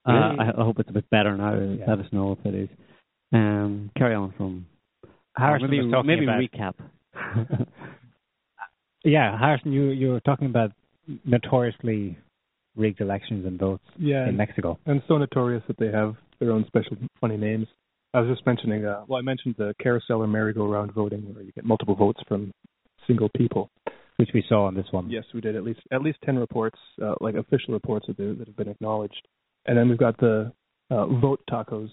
[0.06, 1.54] I, I hope it's a bit better now.
[1.58, 1.84] Yeah.
[1.88, 2.68] Let us know if it is.
[3.32, 4.66] Um, carry on from.
[5.36, 7.66] Harrison maybe was talking maybe about recap.
[9.04, 10.72] yeah, Harrison, you you were talking about
[11.24, 12.18] notoriously
[12.76, 14.78] rigged elections and votes Yeah, in Mexico.
[14.86, 17.66] and so notorious that they have their own special funny names.
[18.12, 21.52] I was just mentioning, uh, well, I mentioned the carousel or merry-go-round voting, where you
[21.52, 22.50] get multiple votes from
[23.06, 23.70] single people.
[24.20, 25.08] which we saw on this one.
[25.08, 28.46] Yes, we did at least at least ten reports, uh, like official reports that, that
[28.46, 29.26] have been acknowledged.
[29.64, 30.52] And then we've got the
[30.90, 31.88] uh, vote tacos,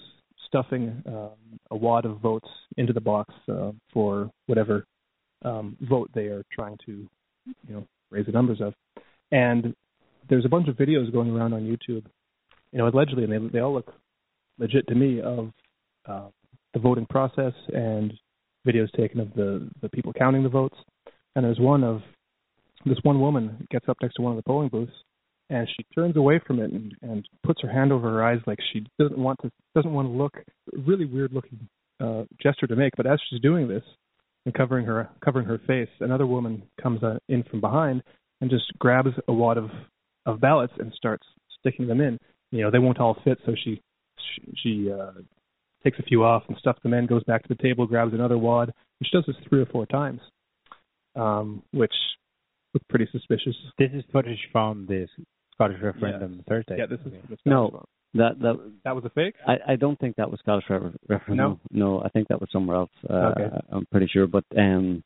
[0.45, 4.85] stuffing um, a wad of votes into the box uh, for whatever
[5.45, 7.07] um, vote they are trying to,
[7.45, 8.73] you know, raise the numbers of.
[9.31, 9.73] And
[10.29, 12.03] there's a bunch of videos going around on YouTube,
[12.71, 13.93] you know, allegedly, and they they all look
[14.59, 15.51] legit to me of
[16.07, 16.27] uh,
[16.73, 18.13] the voting process and
[18.67, 20.77] videos taken of the the people counting the votes.
[21.35, 22.01] And there's one of
[22.85, 24.91] this one woman gets up next to one of the polling booths
[25.49, 28.59] and she turns away from it and, and puts her hand over her eyes like
[28.73, 30.33] she doesn't want to doesn't want to look
[30.85, 31.67] really weird looking
[31.99, 32.93] uh, gesture to make.
[32.97, 33.83] But as she's doing this
[34.45, 38.03] and covering her covering her face, another woman comes uh, in from behind
[38.41, 39.69] and just grabs a wad of
[40.25, 41.25] of ballots and starts
[41.59, 42.17] sticking them in.
[42.51, 43.81] You know, they won't all fit, so she
[44.17, 45.11] she, she uh,
[45.87, 48.37] takes a few off and stuffs them in, goes back to the table, grabs another
[48.37, 48.69] wad.
[48.99, 50.19] And she does this three or four times,
[51.15, 51.93] um, which
[52.73, 53.55] looked pretty suspicious.
[53.77, 55.07] This is footage from the
[55.53, 56.45] Scottish referendum Yes.
[56.47, 56.75] Thursday.
[56.79, 57.67] Yeah, this is the Scottish No.
[57.67, 57.83] one.
[58.13, 59.35] That that That was a fake.
[59.45, 61.59] I, I don't think that was Scottish re- referendum.
[61.71, 62.89] No, I think that was somewhere else.
[63.09, 63.49] Uh, Okay.
[63.71, 65.03] I'm pretty sure, but um,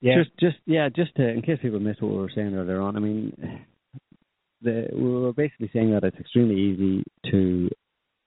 [0.00, 0.14] yeah.
[0.18, 2.96] just just yeah, just to, in case people missed what we were saying earlier on.
[2.96, 3.64] I mean,
[4.62, 7.68] the, we were basically saying that it's extremely easy to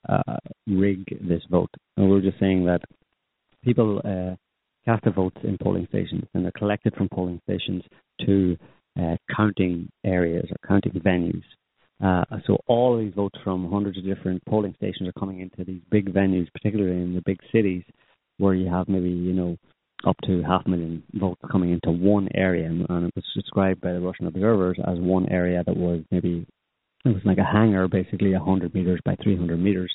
[0.08, 0.38] uh,
[0.68, 2.82] rig this vote, and We're just saying that
[3.64, 4.36] people uh,
[4.86, 7.84] cast their votes in polling stations, and they're collected from polling stations
[8.26, 8.58] to
[9.00, 11.44] uh, counting areas or counting venues.
[12.04, 15.82] Uh, so all these votes from hundreds of different polling stations are coming into these
[15.92, 17.84] big venues, particularly in the big cities,
[18.38, 19.56] where you have maybe you know
[20.08, 23.82] up to half a million votes coming into one area, and and it was described
[23.82, 26.48] by the Russian observers as one area that was maybe
[27.06, 29.94] it was like a hangar, basically 100 meters by 300 meters,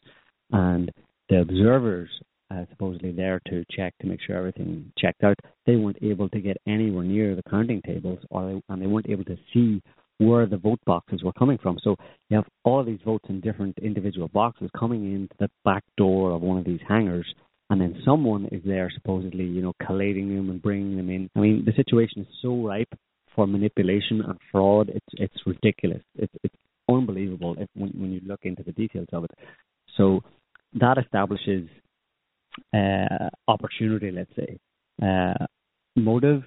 [0.50, 0.90] and
[1.28, 2.08] the observers
[2.50, 5.36] uh, supposedly there to check to make sure everything checked out.
[5.66, 9.10] They weren't able to get anywhere near the counting tables, or they, and they weren't
[9.10, 9.82] able to see
[10.18, 11.78] where the vote boxes were coming from.
[11.82, 11.96] So
[12.30, 16.42] you have all these votes in different individual boxes coming into the back door of
[16.42, 17.26] one of these hangars,
[17.68, 21.28] and then someone is there supposedly, you know, collating them and bringing them in.
[21.36, 22.92] I mean, the situation is so ripe
[23.34, 24.88] for manipulation and fraud.
[24.88, 26.02] It's it's ridiculous.
[26.14, 26.54] It's it's
[26.88, 29.30] unbelievable if, when when you look into the details of it.
[29.96, 30.22] So
[30.74, 31.68] that establishes
[32.74, 34.58] uh, opportunity, let's say.
[35.02, 35.46] Uh,
[35.96, 36.42] motive,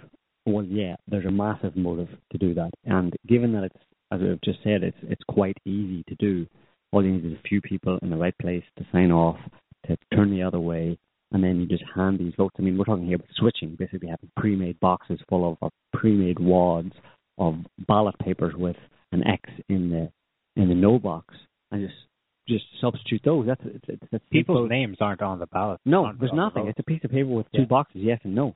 [0.46, 2.72] well, yeah, there's a massive motive to do that.
[2.86, 3.76] And given that it's,
[4.12, 6.48] as I've just said, it's it's quite easy to do.
[6.92, 9.38] All you need is a few people in the right place to sign off,
[9.86, 10.98] to turn the other way,
[11.32, 12.56] and then you just hand these votes.
[12.58, 16.94] I mean, we're talking here about switching, basically having pre-made boxes full of pre-made wads
[17.38, 17.56] of
[17.88, 18.76] ballot papers with
[19.12, 20.12] an X in the
[20.60, 21.34] in the no box,
[21.72, 22.00] and just
[22.48, 23.46] just substitute those.
[23.48, 25.80] That's it's, that's People's names aren't on the ballot.
[25.86, 26.68] No, aren't there's on the nothing.
[26.68, 27.68] It's a piece of paper with two Yeah.
[27.68, 28.56] boxes, yes and no,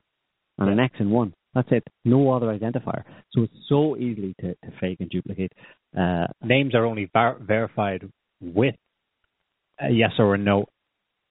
[0.58, 1.34] and an X and one.
[1.54, 1.84] That's it.
[2.04, 3.04] No other identifier.
[3.32, 5.52] So it's so easily to, to fake and duplicate.
[5.96, 8.74] Uh, Names are only ver- verified with
[9.80, 10.66] a yes or a no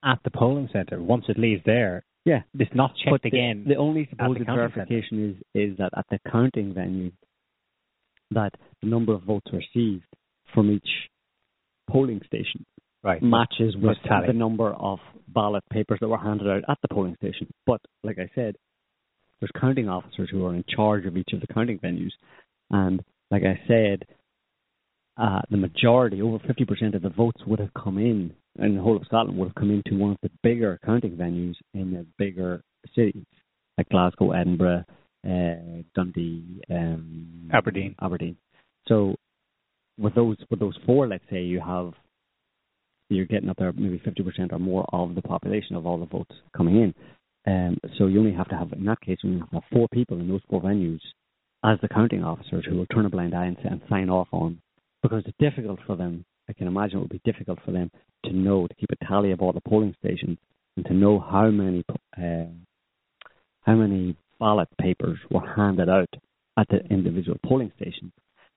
[0.02, 1.02] at the polling center.
[1.02, 3.64] Once it leaves there, yeah, it's not checked but the, again.
[3.68, 7.12] the only the supposed counting verification is is that at the counting venue,
[8.30, 10.06] that the number of votes received
[10.54, 10.88] from each
[11.90, 12.64] polling station
[13.02, 13.22] right.
[13.22, 17.48] matches with the number of ballot papers that were handed out at the polling station.
[17.66, 18.56] But like I said,
[19.40, 22.12] there's counting officers who are in charge of each of the counting venues,
[22.70, 24.04] and like I said,
[25.16, 28.96] uh, the majority, over 50% of the votes would have come in, in the whole
[28.96, 32.62] of Scotland, would have come into one of the bigger counting venues in the bigger
[32.96, 33.24] cities,
[33.78, 34.84] like Glasgow, Edinburgh,
[35.24, 37.94] uh, Dundee, um, Aberdeen.
[38.00, 38.36] Aberdeen.
[38.88, 39.14] So
[39.98, 41.92] with those with those four, let's say you have
[43.10, 46.34] you're getting up there maybe 50% or more of the population of all the votes
[46.56, 46.94] coming in.
[47.46, 49.64] Um, so you only have to have, in that case, you only have to have
[49.70, 51.00] four people in those four venues
[51.62, 54.60] as the counting officers who will turn a blind eye and, and sign off on,
[55.02, 56.24] because it's difficult for them.
[56.48, 57.90] I can imagine it would be difficult for them
[58.24, 60.38] to know to keep a tally of all the polling stations
[60.76, 61.84] and to know how many
[62.18, 62.50] uh,
[63.62, 66.12] how many ballot papers were handed out
[66.58, 68.12] at the individual polling station,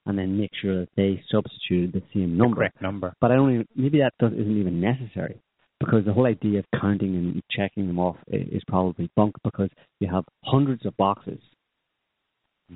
[0.08, 2.56] and then make sure that they substituted the same The number.
[2.56, 3.14] correct number.
[3.22, 5.40] But I don't even, maybe that doesn't, isn't even necessary
[5.80, 10.08] because the whole idea of counting and checking them off is probably bunk because you
[10.12, 11.40] have hundreds of boxes,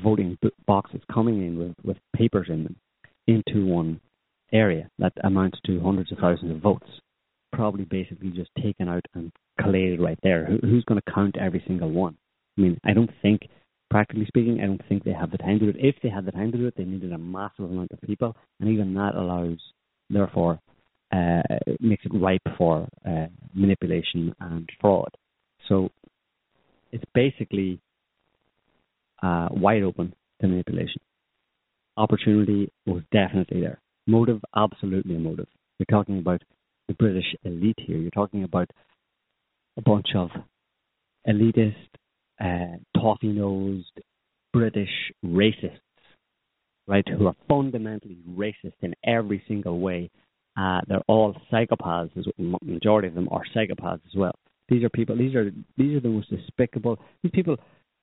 [0.04, 2.76] voting boxes coming in with, with papers in them
[3.28, 4.00] into one
[4.54, 6.88] area that amounts to hundreds of thousands of votes.
[7.54, 10.46] Probably basically just taken out and collated right there.
[10.46, 12.16] Who, who's going to count every single one?
[12.58, 13.42] I mean, I don't think,
[13.92, 15.86] practically speaking, I don't think they have the time to do it.
[15.86, 18.36] If they had the time to do it, they needed a massive amount of people,
[18.60, 19.60] and even that allows,
[20.10, 20.60] therefore,
[21.12, 21.42] uh,
[21.82, 25.10] makes it ripe for uh, manipulation and fraud.
[25.68, 25.90] So
[26.94, 27.80] it's basically
[29.22, 31.02] uh, wide open to manipulation.
[31.98, 33.82] Opportunity was definitely there.
[34.08, 35.48] Motive, absolutely a motive.
[35.78, 36.42] You're talking about
[36.88, 37.98] the British elite here.
[37.98, 38.70] You're talking about
[39.78, 40.30] a bunch of
[41.28, 41.76] elitist,
[42.42, 44.02] uh, toffee-nosed
[44.54, 44.90] British
[45.26, 45.80] racists,
[46.88, 47.08] right?
[47.08, 50.10] Who are fundamentally racist in every single way.
[50.58, 52.12] Uh, they're all psychopaths.
[52.16, 52.58] Well.
[52.64, 54.36] Majority of them are psychopaths as well.
[54.68, 55.18] These are people.
[55.18, 57.00] These are these are the most despicable.
[57.24, 57.58] These people.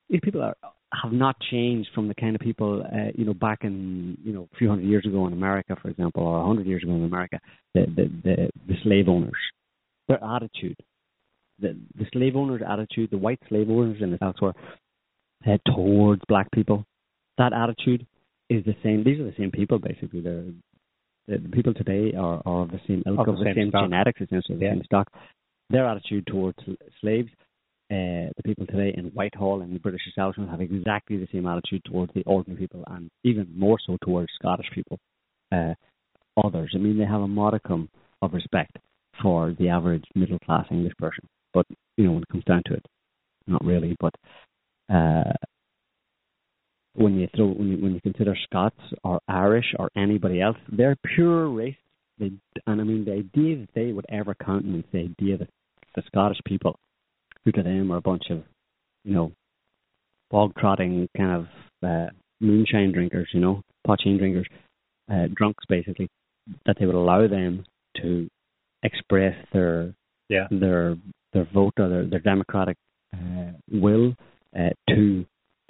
[0.09, 0.55] These people are
[1.03, 4.47] have not changed from the kind of people, uh, you know, back in, you know,
[4.51, 7.03] a few hundred years ago in America, for example, or a hundred years ago in
[7.03, 7.39] America,
[7.75, 9.37] the, the, the, the slave owners,
[10.07, 10.77] their attitude,
[11.61, 14.53] the, the slave owners' attitude, the white slave owners and elsewhere,
[15.47, 16.85] uh, towards black people,
[17.37, 18.05] that attitude
[18.49, 19.03] is the same.
[19.03, 20.21] These are the same people, basically.
[20.21, 20.43] They're,
[21.27, 23.83] the, the people today are, are of the same ilk, of, the the same same,
[23.83, 24.73] genetics, essentially, the Yeah.
[24.73, 25.11] same stock.
[25.69, 26.57] Their attitude towards
[26.99, 27.29] slaves
[27.91, 31.83] uh, the people today in Whitehall and the British establishment have exactly the same attitude
[31.85, 34.99] towards the ordinary people and even more so towards Scottish people.
[35.51, 35.73] Uh,
[36.43, 37.89] others, I mean, they have a modicum
[38.21, 38.77] of respect
[39.23, 41.27] for the average middle class English person.
[41.53, 41.65] But,
[41.97, 42.85] you know, when it comes down to it,
[43.47, 43.95] not really.
[43.99, 44.13] But
[44.93, 45.33] uh,
[46.93, 50.95] when you throw when you, when you consider Scots or Irish or anybody else, they're
[51.15, 51.75] pure race.
[52.19, 52.31] They,
[52.67, 55.49] and I mean, the idea that they would ever countenance the idea that
[55.95, 56.77] the Scottish people
[57.45, 58.43] who to them are a bunch of,
[59.03, 59.31] you know,
[60.29, 61.47] bog trotting kind of
[61.81, 62.09] uh,
[62.41, 64.47] moonshine drinkers, you know, poteen drinkers,
[65.11, 66.09] uh, drunks basically,
[66.65, 67.65] that they would allow them
[68.01, 68.29] to
[68.83, 69.93] express their
[70.29, 70.47] Yeah.
[70.51, 70.95] their
[71.33, 72.77] their vote or their, their democratic
[73.13, 74.13] uh, will
[74.57, 75.25] uh, to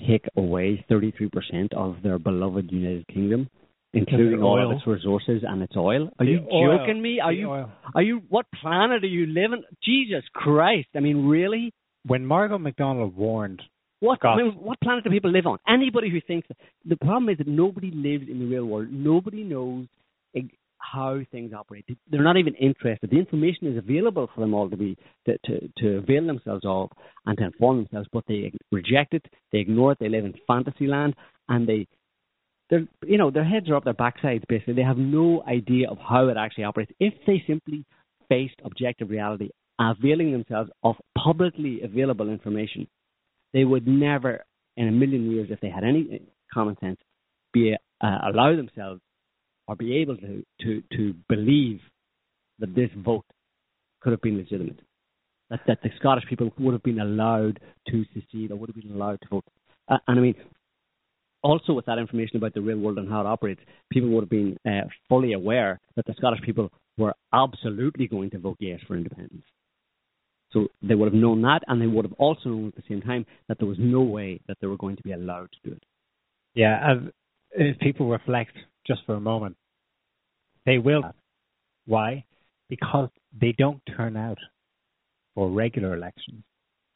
[0.08, 3.50] take away 33% of their beloved United Kingdom,
[3.94, 6.10] including all of its resources and its oil.
[6.20, 6.78] Are The you oil.
[6.78, 7.20] joking me?
[7.20, 7.72] Are The you oil.
[7.96, 9.64] are you what planet are you living?
[9.84, 10.88] Jesus Christ!
[10.96, 11.74] I mean, really?
[12.06, 13.62] When Margaret MacDonald warned,
[14.00, 15.58] What I mean, what planet do people live on?
[15.68, 16.48] Anybody who thinks
[16.86, 18.88] the problem is that nobody lives in the real world.
[18.92, 19.88] Nobody knows
[20.80, 21.86] how things operate.
[22.10, 23.10] They're not even interested.
[23.10, 26.90] The information is available for them all to be to, to to avail themselves of
[27.26, 29.26] and to inform themselves, but they reject it.
[29.52, 29.98] They ignore it.
[30.00, 31.16] They live in fantasy land,
[31.48, 31.88] and they
[32.70, 34.44] they're you know their heads are up their backsides.
[34.48, 36.92] Basically, they have no idea of how it actually operates.
[37.00, 37.86] If they simply
[38.30, 42.88] faced objective reality, availing themselves of publicly available information,
[43.54, 44.46] they would never,
[44.78, 46.22] in a million years, if they had any
[46.54, 47.00] common sense,
[47.54, 49.02] be uh, allow themselves
[49.70, 51.80] or be able to, to to believe
[52.58, 53.26] that this vote
[54.02, 54.80] could have been legitimate.
[55.52, 58.92] That that the Scottish people would have been allowed to secede or would have been
[58.92, 59.44] allowed to vote.
[59.88, 60.36] Uh, and I mean,
[61.44, 64.30] also with that information about the real world and how it operates, people would have
[64.30, 68.98] been uh, fully aware that the Scottish people were absolutely going to vote yes for
[68.98, 69.46] independence.
[70.52, 73.02] So they would have known that, and they would have also known at the same
[73.02, 75.76] time that there was no way that they were going to be allowed to do
[75.76, 75.84] it.
[76.56, 76.96] yeah,
[77.52, 78.54] if people reflect
[78.88, 79.56] just for a moment,
[80.66, 81.04] they will.
[81.06, 81.12] Uh,
[81.86, 82.26] Why?
[82.70, 84.38] Because they don't turn out
[85.36, 86.44] for regular elections.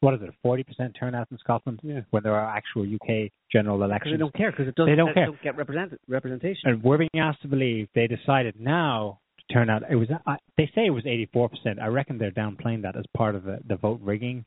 [0.00, 0.64] What is it, a 40%
[0.98, 4.12] turnout in Scotland when there are actual UK general elections?
[4.14, 5.28] they don't care, because it doesn't, They don't care.
[5.42, 6.68] get represent, representation.
[6.70, 9.82] and we're being asked to believe they decided now to turn out.
[9.90, 11.80] It was I they say it was 84%.
[11.80, 14.44] I reckon they're downplaying that as part of the, the vote rigging,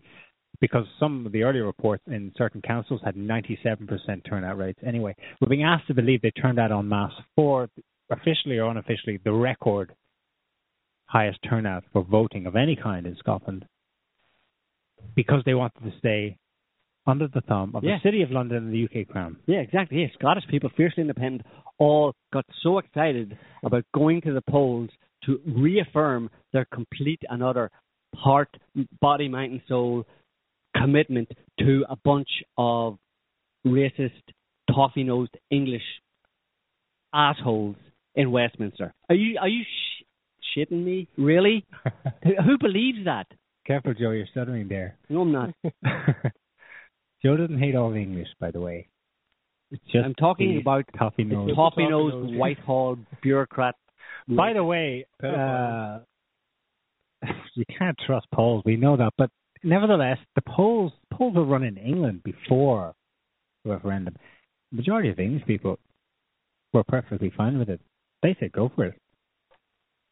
[0.61, 3.87] because some of the earlier reports in certain councils had 97%
[4.29, 4.79] turnout rates.
[4.85, 7.67] Anyway, we're being asked to believe they turned out en masse for
[8.09, 9.93] officially or unofficially the record
[11.05, 13.65] highest turnout for voting of any kind in Scotland,
[15.15, 16.37] because they wanted to stay
[17.05, 17.95] under the thumb of Yeah.
[17.95, 19.37] the City of London and the UK Crown.
[19.45, 20.01] Yeah, exactly.
[20.01, 21.45] Yeah, Scottish people, fiercely independent,
[21.77, 24.89] all got so excited about going to the polls
[25.23, 27.71] to reaffirm their complete and utter
[28.15, 28.49] heart,
[28.99, 30.05] body, mind, and soul
[30.75, 32.99] commitment to a bunch of
[33.65, 34.11] racist,
[34.69, 36.01] toffee nosed English
[37.13, 37.77] assholes
[38.17, 38.93] in Westminster.
[39.09, 40.03] Are you are you sh-
[40.57, 41.07] shitting me?
[41.17, 41.63] Really?
[42.23, 43.27] Who who believes that?
[43.65, 44.97] Careful, Joe, you're stuttering there.
[45.09, 45.53] No, I'm not.
[47.23, 48.87] Joe doesn't hate all the English, by the way.
[49.71, 51.51] It's just I'm talking about coffee nose.
[51.55, 53.75] toffee nosed Whitehall bureaucrat.
[54.29, 55.99] By the way, uh,
[57.55, 58.63] you can't trust polls.
[58.65, 59.29] We know that, but
[59.63, 62.93] nevertheless, the polls polls were run in England before
[63.63, 64.15] the referendum.
[64.71, 65.79] The majority of English people
[66.73, 67.81] were perfectly fine with it.
[68.23, 68.95] They said go for it,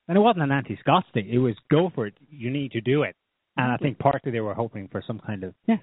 [0.08, 1.28] and it wasn't an anti-Scots thing.
[1.30, 2.14] It was go for it.
[2.30, 3.16] You need to do it,
[3.58, 5.78] and I think partly they were hoping for some kind of Yeah.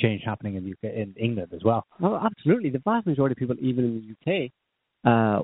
[0.00, 1.84] change happening in the UK in England as well.
[2.00, 2.70] Oh, absolutely.
[2.70, 4.52] The vast majority of people, even in the UK,
[5.04, 5.42] uh,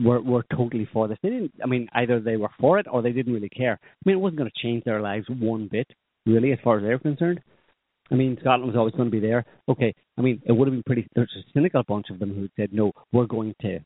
[0.00, 1.18] were were totally for this.
[1.22, 1.54] They didn't.
[1.62, 3.78] I mean, either they were for it or they didn't really care.
[3.82, 5.86] I mean, it wasn't going to change their lives one bit,
[6.26, 7.40] really, as far as they were concerned.
[8.10, 9.44] I mean, Scotland was always going to be there.
[9.68, 9.94] Okay.
[10.18, 11.06] I mean, it would have been pretty.
[11.14, 13.78] There's a cynical bunch of them who said, "No, we're going to.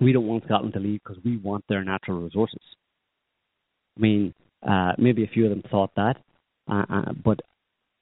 [0.00, 2.62] We don't want Scotland to leave because we want their natural resources."
[3.96, 4.34] I mean,
[4.66, 6.16] uh, maybe a few of them thought that,
[6.70, 7.40] uh, uh, but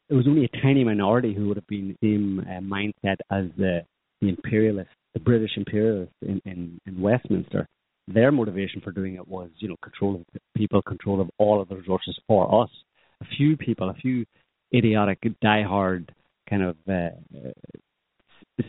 [0.08, 3.46] it was only a tiny minority who would have been the same uh, mindset as
[3.56, 3.84] the
[4.20, 7.66] the imperialists, the British imperialists in, in, in Westminster.
[8.08, 11.68] Their motivation for doing it was, you know, control of people, control of all of
[11.68, 12.70] the resources for us.
[13.20, 14.24] A few people, a few
[14.74, 16.08] idiotic, diehard
[16.48, 16.92] kind of uh,
[17.36, 17.50] uh,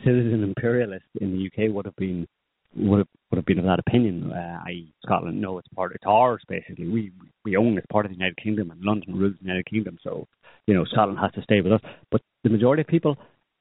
[0.04, 2.28] citizen imperialists in the UK would have been
[2.76, 4.32] would have, would have been of that opinion.
[4.32, 6.88] Uh, I Scotland, no, it's part, it's ours basically.
[6.88, 7.12] We
[7.46, 9.98] we own it, part of the United Kingdom, and London rules the United Kingdom.
[10.04, 10.28] So
[10.68, 11.82] you know, Scotland has to stay with us.
[12.12, 13.18] But the majority of people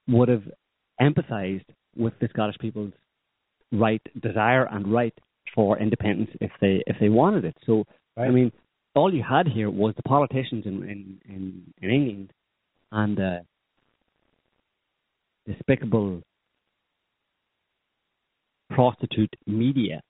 [0.07, 0.43] would have
[1.01, 2.93] empathised with the Scottish people's
[3.71, 5.13] right desire and right
[5.53, 7.57] for independence if they if they wanted it.
[7.65, 7.85] So
[8.15, 8.27] right.
[8.27, 8.51] I mean,
[8.95, 12.33] all you had here was the politicians in in in, in England
[12.91, 13.39] and uh,
[15.45, 16.21] despicable
[18.69, 20.01] prostitute media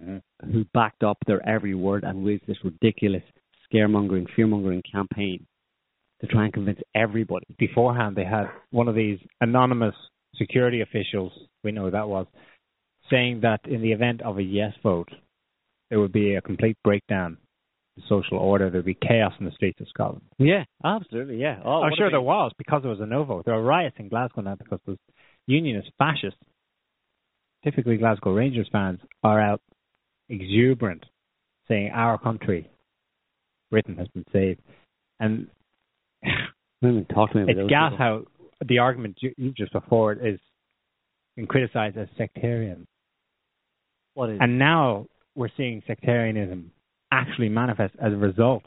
[0.00, 0.52] mm-hmm.
[0.52, 3.22] who backed up their every word and waged this ridiculous
[3.72, 5.46] scaremongering, fearmongering campaign
[6.20, 7.46] to try and convince everybody.
[7.58, 9.94] Beforehand, they had one of these anonymous
[10.36, 11.32] security officials,
[11.62, 12.26] we know who that was,
[13.10, 15.08] saying that in the event of a yes vote,
[15.90, 17.38] there would be a complete breakdown
[17.96, 18.70] in social order.
[18.70, 20.24] There would be chaos in the streets of Scotland.
[20.38, 21.40] Yeah, absolutely.
[21.40, 21.60] Yeah.
[21.64, 23.44] Oh, I'm sure there was because there was a no vote.
[23.46, 24.98] There are riots in Glasgow now because the
[25.46, 26.38] unionist fascists,
[27.64, 29.60] typically Glasgow Rangers fans, are out
[30.28, 31.04] exuberant,
[31.66, 32.70] saying our country,
[33.70, 34.60] Britain, has been saved.
[35.20, 35.48] And
[37.12, 38.24] talk to me it's gas how
[38.66, 40.40] the argument you, you just put forward is
[41.36, 42.86] been criticized as sectarian.
[44.14, 44.38] What is?
[44.40, 45.06] And now
[45.36, 46.72] we're seeing sectarianism
[47.12, 48.64] actually manifest as a result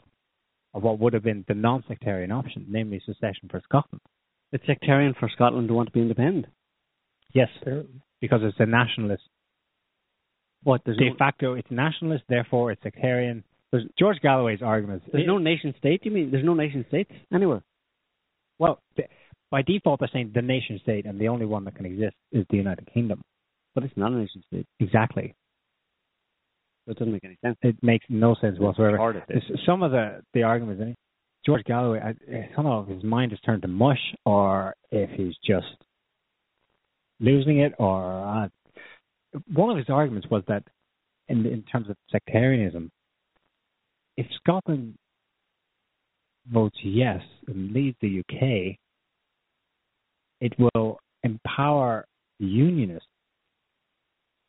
[0.74, 4.00] of what would have been the non-sectarian option, namely secession for Scotland.
[4.52, 6.46] It's sectarian for Scotland to want to be independent.
[7.34, 7.48] Yes,
[8.22, 9.24] because it's a nationalist.
[10.62, 11.14] What de no...
[11.18, 13.44] facto, it's nationalist, therefore it's sectarian.
[13.70, 15.04] There's George Galloway's arguments.
[15.12, 16.00] There's it, no nation state.
[16.04, 17.62] You mean there's no nation states anywhere?
[18.58, 18.78] Well,
[19.50, 22.46] by default, they're saying the nation state, and the only one that can exist is
[22.48, 23.22] the United Kingdom.
[23.74, 24.66] But it's not a nation state.
[24.78, 25.34] Exactly.
[26.86, 27.56] It doesn't make any sense.
[27.62, 29.24] It makes no sense whatsoever.
[29.66, 30.96] Some of the the arguments,
[31.44, 35.10] George Galloway, I, I don't know if his mind has turned to mush or if
[35.10, 35.66] he's just
[37.22, 37.72] losing it.
[37.78, 40.64] Or uh, one of his arguments was that,
[41.28, 42.90] in in terms of sectarianism,
[44.16, 44.94] if Scotland
[46.52, 48.76] votes yes and leaves the UK,
[50.40, 52.04] it will empower
[52.38, 53.06] unionists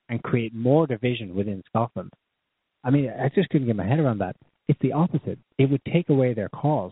[0.09, 2.11] and create more division within Scotland.
[2.84, 4.36] I mean, I just couldn't get my head around that.
[4.67, 5.39] It's the opposite.
[5.57, 6.91] It would take away their cause.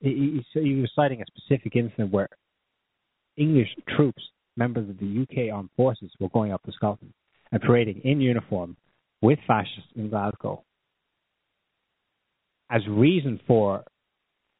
[0.00, 2.28] He, he was citing a specific incident where
[3.36, 4.22] English troops,
[4.56, 7.12] members of the UK armed forces, were going up to Scotland
[7.52, 8.76] and parading in uniform
[9.22, 10.62] with fascists in Glasgow
[12.70, 13.84] as reason for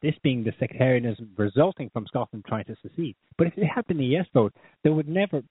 [0.03, 3.15] this being the sectarianism resulting from Scotland trying to secede.
[3.37, 5.43] But if it had been a yes vote, there would never.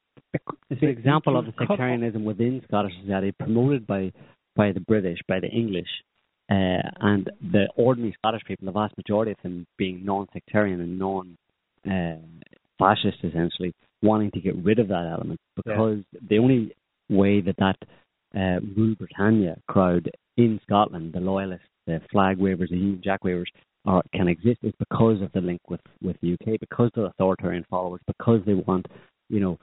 [0.69, 4.11] It's an example of the sectarianism within Scottish society promoted by
[4.55, 5.87] by the British, by the English,
[6.49, 13.17] uh, and the ordinary Scottish people, the vast majority of them being non-sectarian and non-fascist,
[13.23, 16.19] uh, essentially, wanting to get rid of that element because yeah.
[16.29, 16.75] the only
[17.09, 17.77] way that that
[18.35, 23.49] uh, Rule Britannia crowd in Scotland, the loyalists, the flag wavers, the Union Jack wavers,
[23.85, 27.65] or can exist is because of the link with with the UK, because they're authoritarian
[27.69, 28.85] followers, because they want,
[29.29, 29.57] you know,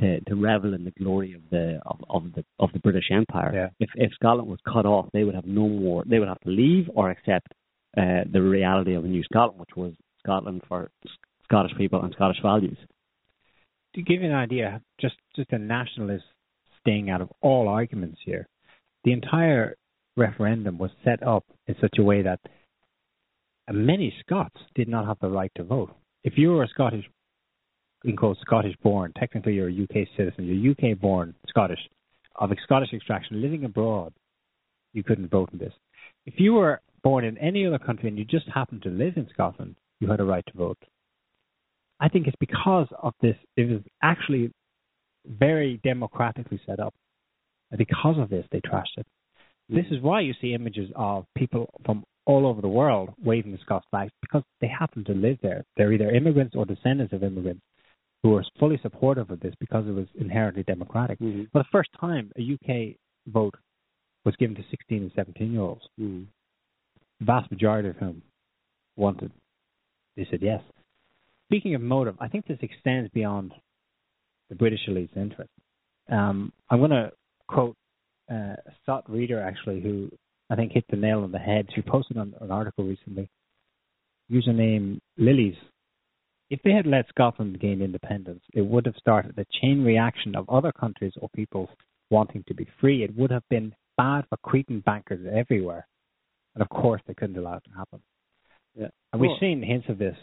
[0.00, 3.52] to to revel in the glory of the of, of the of the British Empire.
[3.54, 3.68] Yeah.
[3.80, 6.04] If if Scotland was cut off, they would have no more.
[6.06, 7.48] They would have to leave or accept
[7.96, 10.90] uh, the reality of a new Scotland, which was Scotland for
[11.44, 12.78] Scottish people and Scottish values.
[13.94, 16.24] To give you an idea, just just a nationalist
[16.80, 18.48] staying out of all arguments here,
[19.04, 19.76] the entire
[20.16, 22.40] referendum was set up in such a way that
[23.72, 25.94] many Scots did not have the right to vote.
[26.22, 27.04] If you were a Scottish,
[28.04, 31.80] in quote, Scottish born, technically you're a UK citizen, you're UK born Scottish,
[32.36, 34.12] of Scottish extraction, living abroad,
[34.92, 35.72] you couldn't vote in this.
[36.26, 39.28] If you were born in any other country and you just happened to live in
[39.32, 40.78] Scotland, you had a right to vote.
[42.04, 44.50] I think it's because of this, it was actually
[45.26, 46.92] very democratically set up.
[47.70, 49.06] And because of this, they trashed it.
[49.70, 53.58] This is why you see images of people from all over the world waving the
[53.64, 55.64] Scots flags because they happen to live there.
[55.78, 57.62] They're either immigrants or descendants of immigrants
[58.22, 61.18] who are fully supportive of this because it was inherently democratic.
[61.20, 61.44] Mm-hmm.
[61.52, 62.96] For the first time, a UK
[63.28, 63.54] vote
[64.26, 66.24] was given to 16 and 17 year olds, mm-hmm.
[67.20, 68.20] the vast majority of whom
[68.94, 69.32] wanted,
[70.18, 70.60] they said yes.
[71.54, 73.52] Speaking of motive, I think this extends beyond
[74.48, 75.52] the British elite's interest.
[76.10, 77.12] Um, I'm going to
[77.46, 77.76] quote
[78.28, 80.10] uh, a Sott reader, actually, who
[80.50, 81.68] I think hit the nail on the head.
[81.72, 83.30] She posted on an article recently.
[84.32, 85.54] Username Lilies.
[86.50, 90.50] If they had let Scotland gain independence, it would have started a chain reaction of
[90.50, 91.68] other countries or peoples
[92.10, 93.04] wanting to be free.
[93.04, 95.86] It would have been bad for Cretan bankers everywhere.
[96.56, 98.00] And of course, they couldn't allow it to happen.
[98.74, 98.88] Yeah.
[99.12, 100.16] And we've seen hints of this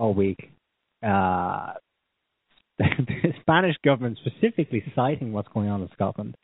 [0.00, 0.38] all week.
[1.02, 1.72] Uh,
[2.78, 2.86] the
[3.40, 6.34] Spanish government specifically citing what's going on in Scotland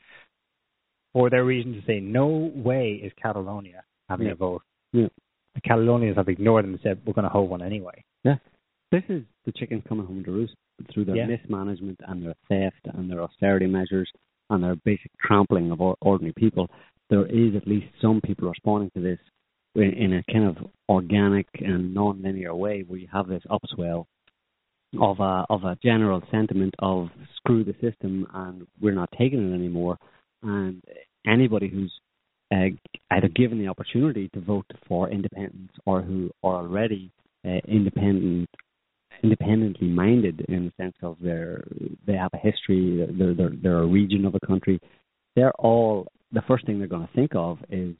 [1.12, 4.32] for their reason to say no way is Catalonia having Yeah.
[4.34, 4.62] a vote.
[4.92, 5.08] Yeah.
[5.54, 8.04] The Catalonians have ignored them and said we're going to hold one anyway.
[8.22, 8.36] Yeah.
[8.92, 10.54] This is the chickens coming home to roost
[10.92, 11.26] through their Yeah.
[11.26, 14.10] mismanagement and their theft and their austerity measures
[14.50, 16.68] and their basic trampling of ordinary people.
[17.08, 19.18] There is at least some people responding to this
[19.76, 20.56] in, a kind of
[20.88, 24.06] organic and non-linear way, where you have this upswell
[25.00, 29.54] of a of a general sentiment of screw the system and we're not taking it
[29.54, 29.98] anymore.
[30.42, 30.82] And
[31.26, 31.92] anybody who's
[32.52, 32.68] uh,
[33.10, 37.10] either given the opportunity to vote for independence or who are already
[37.44, 38.48] uh, independent
[39.22, 41.64] independently minded in the sense of their
[42.06, 44.80] they have a history, they're they're, they're a region of a country.
[45.34, 47.94] They're all the first thing they're going to think of is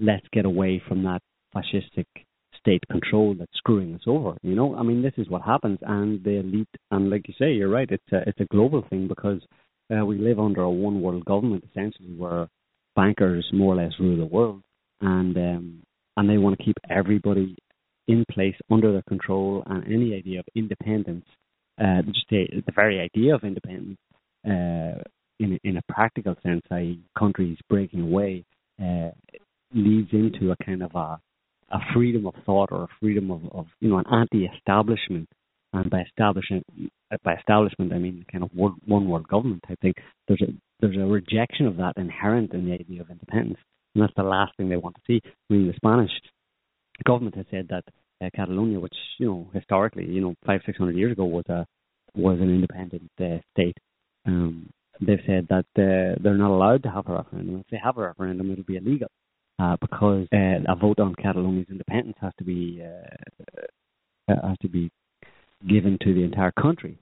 [0.00, 1.20] let's get away from that
[1.54, 2.06] fascistic
[2.58, 4.36] state control that's screwing us over.
[4.42, 7.52] You know, I mean, this is what happens, and the elite, and like you say,
[7.52, 7.90] you're right.
[7.90, 9.40] It's a it's a global thing because
[9.92, 12.48] uh, we live under a one world government essentially, where
[12.96, 14.62] bankers more or less rule the world,
[15.00, 15.82] and um,
[16.16, 17.56] and they want to keep everybody
[18.08, 21.24] in place under their control, and any idea of independence,
[21.80, 23.98] uh, just the, the very idea of independence,
[24.46, 25.00] uh,
[25.38, 28.44] in in a practical sense, i.e., countries breaking away,
[28.80, 29.10] uh,
[29.72, 31.20] leads into a kind of a
[31.70, 35.28] a freedom of thought or a freedom of, of you know an anti-establishment,
[35.72, 36.64] and by establishment
[37.22, 39.94] by establishment I mean kind of one, one world government type thing.
[40.26, 43.58] There's a there's a rejection of that inherent in the idea of independence,
[43.94, 45.20] and that's the last thing they want to see.
[45.24, 46.10] I mean, the Spanish
[47.06, 47.84] government has said that
[48.24, 51.66] uh, Catalonia, which you know historically, you know, five six hundred years ago was a
[52.14, 53.76] was an independent uh, state.
[54.26, 57.60] Um, they've said that uh, they're not allowed to have a referendum.
[57.60, 59.08] If they have a referendum, it'll be illegal
[59.60, 64.68] uh, because uh, a vote on Catalonia's independence has to be uh, uh, has to
[64.68, 64.90] be
[65.68, 66.98] given to the entire country.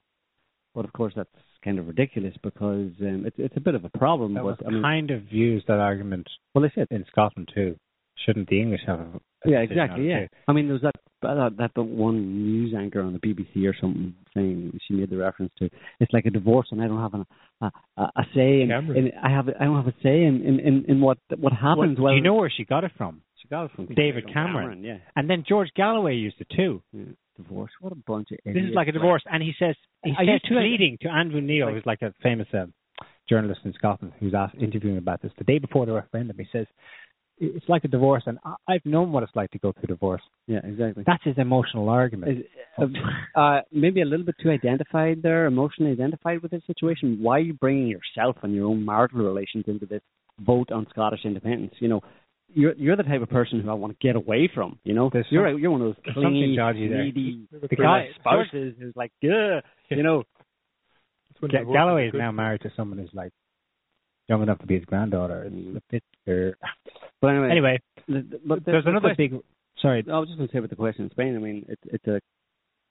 [0.74, 1.30] But of course, that's
[1.64, 4.34] kind of ridiculous because um, it's it's a bit of a problem.
[4.34, 7.50] That was but I mean, kind of used that argument well, they said in Scotland
[7.54, 7.76] too.
[8.26, 10.08] Shouldn't the English have a, a yeah, exactly.
[10.08, 10.26] Yeah?
[10.48, 14.14] I mean, there was that that that one news anchor on the BBC or something
[14.34, 15.68] saying she made the reference to
[16.00, 17.26] it's like a divorce, and I don't have an,
[17.60, 20.60] a, a a say in, in I have I don't have a say in in
[20.60, 21.98] in, in what what happens.
[21.98, 23.22] Well, do you know where she got it from?
[23.42, 24.82] she got it from David Cameron.
[24.82, 24.98] Yeah.
[25.14, 26.82] And then George Galloway used it too.
[26.92, 27.04] yeah.
[27.36, 27.70] Divorce.
[27.80, 28.64] What a bunch of idiots.
[28.66, 31.08] This is like a divorce, and he says he I says used to- pleading to
[31.08, 32.66] Andrew Neil, like- who's like a famous uh,
[33.28, 36.36] journalist in Scotland, who's asked, interviewing about this the day before the referendum.
[36.36, 36.66] He says
[37.40, 40.22] it's like a divorce, and I- I've known what it's like to go through divorce.
[40.46, 41.04] Yeah, exactly.
[41.06, 42.38] That's his emotional argument.
[42.38, 42.44] Is,
[42.76, 47.18] uh, uh, maybe a little bit too identified there, emotionally identified with this situation.
[47.22, 50.02] Why are you bringing yourself and your own marital relations into this
[50.40, 51.74] vote on Scottish independence?
[51.80, 52.02] You know,
[52.54, 54.78] you're you're the type of person who I want to get away from.
[54.84, 58.74] You know, There's you're some- a- you're one of those clingy, needy The guy, spouses
[58.78, 59.60] who's like, yeah,
[59.90, 60.24] you know,
[61.28, 63.32] That's when Ga- divorce Galloway is now married to someone who's like
[64.28, 65.44] young enough to be his granddaughter.
[65.50, 66.02] It's a bit.
[66.28, 66.54] er,
[67.20, 69.40] But anyway, Anyway, the, the, but the, there's another question- big.
[69.82, 71.36] Sorry, I was just going to say about the question in Spain.
[71.36, 72.20] I mean, it's it's a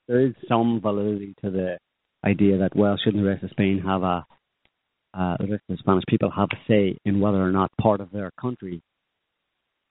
[0.07, 1.77] there is some validity to the
[2.23, 4.25] idea that well, shouldn't the rest of Spain have a
[5.13, 7.99] uh, the rest of the Spanish people have a say in whether or not part
[7.99, 8.81] of their country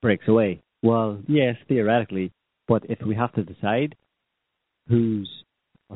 [0.01, 0.63] breaks away?
[0.83, 2.33] Well, yes, theoretically,
[2.67, 3.95] but if we have to decide
[4.89, 5.29] whose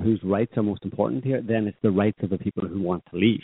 [0.02, 3.04] whose rights are most important here, then it's the rights of the people who want
[3.10, 3.40] to leave.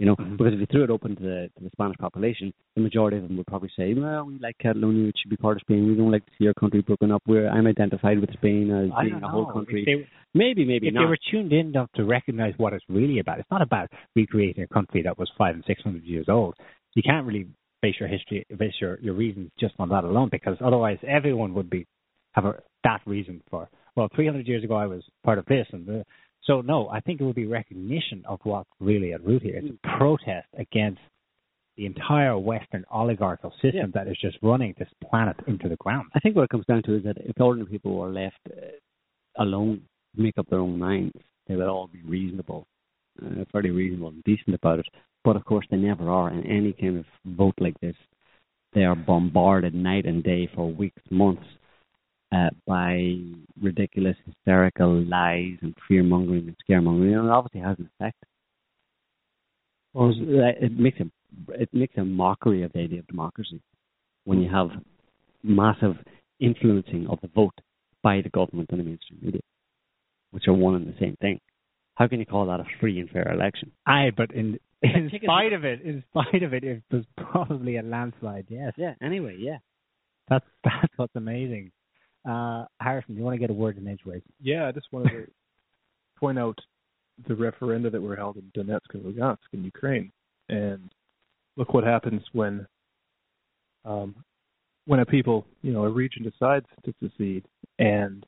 [0.00, 0.38] You know, Mhm.
[0.38, 3.28] because if you threw it open to the to the Spanish population, the majority of
[3.28, 5.86] them would probably say, "Well, we like Catalonia; it should be part of Spain.
[5.86, 7.22] We don't like to see our country broken up.
[7.26, 9.84] We're I'm identified with Spain as I being a whole country.
[9.84, 11.02] They, maybe, maybe if not.
[11.02, 14.64] they were tuned in enough to recognize what it's really about, it's not about recreating
[14.64, 16.54] a country that was five and six hundred years old.
[16.94, 17.46] You can't really
[17.82, 21.68] base your history, base your, your reasons just on that alone, because otherwise everyone would
[21.68, 21.86] be
[22.32, 23.68] have a, that reason for.
[23.96, 26.06] Well, three hundred years ago I was part of this, and the,
[26.44, 29.60] so no, I think it would be recognition of what's really at root here.
[29.62, 31.00] It's a protest against
[31.76, 33.86] the entire Western oligarchical system Yeah.
[33.94, 36.08] that is just running this planet into the ground.
[36.14, 39.42] I think what it comes down to is that if ordinary people were left uh,
[39.42, 39.82] alone,
[40.14, 41.14] to make up their own minds,
[41.46, 42.66] they would all be reasonable,
[43.24, 44.86] uh, fairly reasonable and decent about it.
[45.24, 46.30] But of course, they never are.
[46.30, 47.96] In any kind of vote like this,
[48.72, 51.44] they are bombarded night and day for weeks, months,
[52.32, 53.16] uh, by
[53.60, 58.22] ridiculous, hysterical lies and fear mongering and scaremongering, and it obviously has an effect.
[59.92, 61.10] Well, it makes a
[61.48, 63.60] it makes a mockery of the idea of democracy
[64.24, 64.68] when you have
[65.42, 65.96] massive
[66.38, 67.54] influencing of the vote
[68.02, 69.40] by the government and the mainstream media,
[70.30, 71.40] which are one and the same thing.
[71.96, 73.72] How can you call that a free and fair election?
[73.86, 77.82] Aye, but in in spite of it, in spite of it, it was probably a
[77.82, 78.46] landslide.
[78.48, 78.94] Yes, Yeah.
[79.02, 79.58] Anyway, yeah.
[80.28, 81.72] that's that's what's amazing.
[82.28, 84.22] Uh, Harrison, you want to get a word in edgeways?
[84.40, 85.26] Yeah, I just wanted to
[86.18, 86.58] point out
[87.28, 90.12] the referenda that were held in Donetsk and Lugansk in Ukraine,
[90.48, 90.90] and
[91.56, 92.66] look what happens when
[93.84, 94.14] um,
[94.86, 97.44] when a people, you know, a region decides to secede,
[97.78, 98.24] and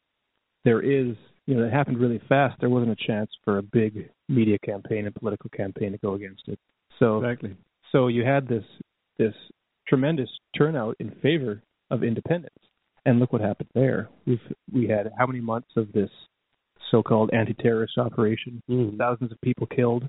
[0.65, 1.17] there is,
[1.47, 2.57] you know, it happened really fast.
[2.61, 6.43] There wasn't a chance for a big media campaign and political campaign to go against
[6.47, 6.59] it.
[6.99, 7.57] So, Exactly.
[7.91, 8.65] so you had this
[9.19, 9.35] this
[9.89, 12.55] tremendous turnout in favor of independence,
[13.05, 14.09] and look what happened there.
[14.27, 14.41] We've
[14.73, 16.11] we had how many months of this
[16.91, 18.63] so-called anti-terrorist operation,
[18.99, 20.05] thousands of people killed,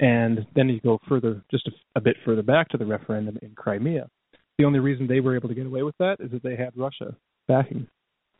[0.00, 3.54] and then you go further, just a, a bit further back to the referendum in
[3.54, 4.08] Crimea.
[4.58, 6.70] The only reason they were able to get away with that is that they had
[6.76, 7.16] Russia
[7.46, 7.86] backing.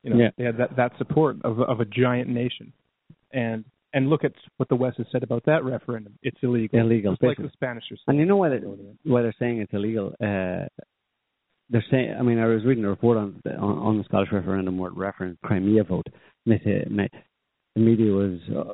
[0.03, 0.31] You know, Yeah.
[0.37, 2.73] they had that that support of of a giant nation,
[3.33, 3.65] and
[3.95, 6.19] and look at what the West has said about that referendum.
[6.23, 6.79] It's illegal.
[6.79, 8.03] Illegal, Just like the Spanish are saying.
[8.09, 8.61] And you know why, they're,
[9.05, 10.15] why they're saying it's illegal?
[10.21, 10.67] Uh,
[11.71, 12.15] they're saying.
[12.19, 14.91] I mean, I was reading a report on the, on, on the Scottish referendum where
[14.91, 16.07] it referenced Crimea vote.
[16.47, 18.73] And say, the media was uh,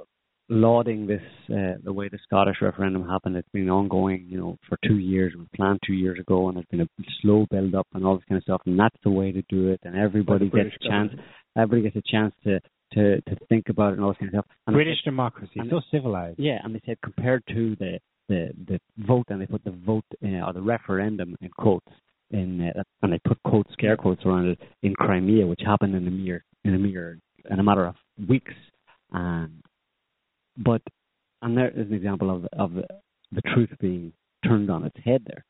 [0.49, 3.37] lauding this uh, the way the Scottish referendum happened.
[3.37, 5.33] It's been ongoing, you know, for two years.
[5.35, 6.89] It was planned two years ago, and it's been a
[7.23, 8.63] slow build up and all this kind of stuff.
[8.67, 9.81] And that's the way to do it.
[9.83, 11.11] And everybody gets a chance.
[11.11, 11.21] government.
[11.57, 12.61] Everybody gets a chance to
[12.95, 14.57] to to think about it and all this kind of stuff.
[14.67, 16.39] And British democracy, and- so civilized.
[16.39, 20.05] yeah, and they said compared to the the the vote, and they put the vote
[20.25, 21.87] uh, or the referendum in quotes
[22.35, 26.07] in, uh, and they put quotes, scare quotes around it in Crimea, which happened in
[26.07, 27.19] a mere in a mere
[27.51, 27.95] in a matter of
[28.29, 28.55] weeks.
[29.13, 29.63] Um,
[30.59, 30.83] but
[31.43, 34.13] and there is an example of of the, truth being
[34.45, 35.23] turned on its head.
[35.27, 35.45] There,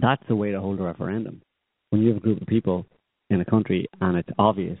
[0.00, 1.42] that's the way to hold a referendum.
[1.90, 2.86] When you have a group of people
[3.28, 4.78] in a country and it's obvious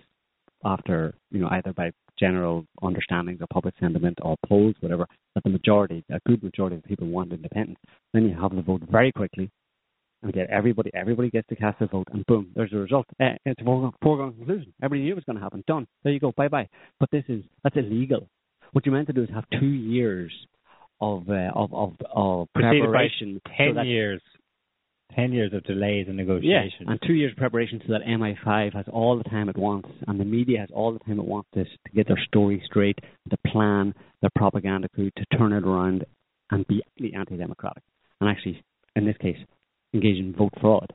[0.64, 5.50] after you know either by general understandings of public sentiment or polls, whatever, that the
[5.50, 7.78] majority, a good majority of people want independence,
[8.12, 9.50] then you have the vote very quickly
[10.22, 13.06] and get everybody everybody gets to cast a vote and boom, there's a result.
[13.20, 14.72] Eh, it's a foregone, foregone conclusion.
[14.82, 15.64] Everybody knew it was going to happen.
[15.66, 15.86] Done.
[16.02, 16.32] There you go.
[16.36, 16.68] Bye bye.
[16.98, 18.28] But this is that's illegal.
[18.72, 20.32] What you meant to do is have two years
[21.00, 23.40] of uh, of of, of preparation.
[23.56, 24.20] Ten that- years.
[25.16, 26.86] Ten years of delays and yeah, negotiations.
[26.86, 30.20] and two years of preparation so that MI5 has all the time it wants, and
[30.20, 32.96] the media has all the time it wants to, to get their story straight,
[33.28, 36.04] to plan their propaganda coup, to turn it around
[36.52, 36.80] and be
[37.12, 37.82] anti-democratic,
[38.20, 38.62] and actually,
[38.94, 39.36] in this case,
[39.94, 40.92] engage in vote fraud.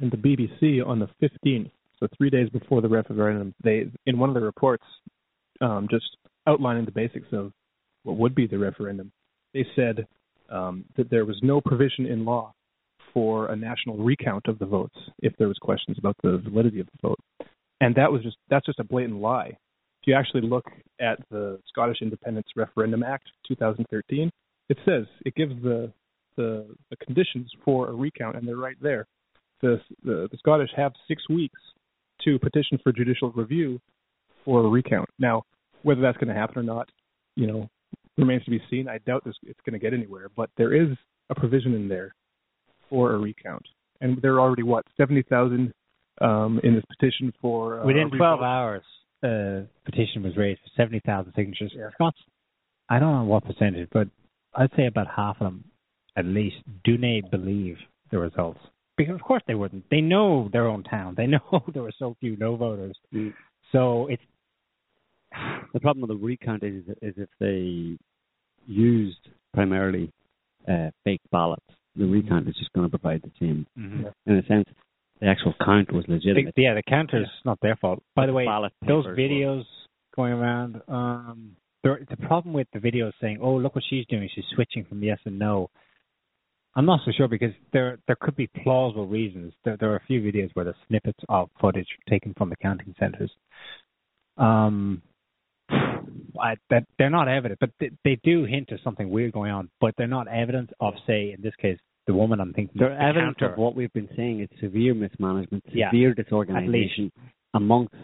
[0.00, 4.30] and the BBC on the 15th, so three days before the referendum, they in one
[4.30, 4.84] of the reports,
[5.60, 7.52] um, just outlining the basics of
[8.04, 9.10] what would be the referendum,
[9.52, 10.06] they said
[10.50, 12.52] um, that there was no provision in law
[13.12, 16.86] for a national recount of the votes if there was questions about the validity of
[16.86, 17.18] the vote,
[17.80, 19.56] and that was just that's just a blatant lie.
[20.00, 20.66] If you actually look
[21.00, 24.30] at the Scottish Independence Referendum Act 2013,
[24.68, 25.92] it says it gives the
[26.38, 29.06] the, the conditions for a recount, and they're right there
[29.60, 31.60] the, the the Scottish have six weeks
[32.24, 33.80] to petition for judicial review
[34.44, 35.08] for a recount.
[35.18, 35.44] Now,
[35.82, 36.88] whether that's going to happen or not,
[37.36, 37.68] you know,
[38.16, 38.88] remains to be seen.
[38.88, 40.96] I doubt this it's going to get anywhere, but there is
[41.30, 42.14] a provision in there
[42.90, 43.66] for a recount,
[44.00, 45.72] and there are already what seventy thousand
[46.20, 48.44] um, in this petition for uh, Within a 12 revote.
[48.44, 48.82] hours,
[49.22, 51.72] a petition was raised for 70,000 signatures.
[51.76, 51.90] Yeah.
[51.94, 52.18] Scots,
[52.88, 54.08] I don't know what percentage, but
[54.52, 55.64] I'd say about half of them,
[56.18, 57.76] at least, do they believe
[58.10, 58.60] the results?
[58.96, 59.84] Because of course they wouldn't.
[59.90, 61.14] They know their own town.
[61.16, 62.96] They know there were so few no voters.
[63.14, 63.32] Mm.
[63.72, 64.22] So it's
[65.74, 67.98] The problem with the recount is, is if they
[68.66, 70.10] used primarily
[70.66, 71.64] uh, fake ballots,
[71.96, 73.66] the recount is just going to provide the same.
[73.76, 74.66] In a sense,
[75.20, 76.54] the actual count was legitimate.
[76.56, 78.02] yeah, the counter's not their fault.
[78.14, 79.64] By the way, ballot those papers were- videos
[80.14, 84.28] going around, um, the problem with the videos saying, "Oh, look what she's doing.
[84.34, 85.70] She's switching from yes and no."
[86.76, 89.52] I'm not so sure because there there could be plausible reasons.
[89.64, 92.94] There there are a few videos where there's snippets of footage taken from the counting
[92.98, 93.30] centres.
[94.36, 95.02] Um,
[95.70, 99.68] I, that they're not evident, but they, they do hint to something weird going on.
[99.80, 102.76] But they're not evidence of, say, in this case, the woman I'm thinking.
[102.78, 103.52] They're the evidence counter.
[103.54, 104.40] of what we've been saying.
[104.40, 107.10] It's severe mismanagement, Yeah, severe disorganization
[107.54, 107.94] amongst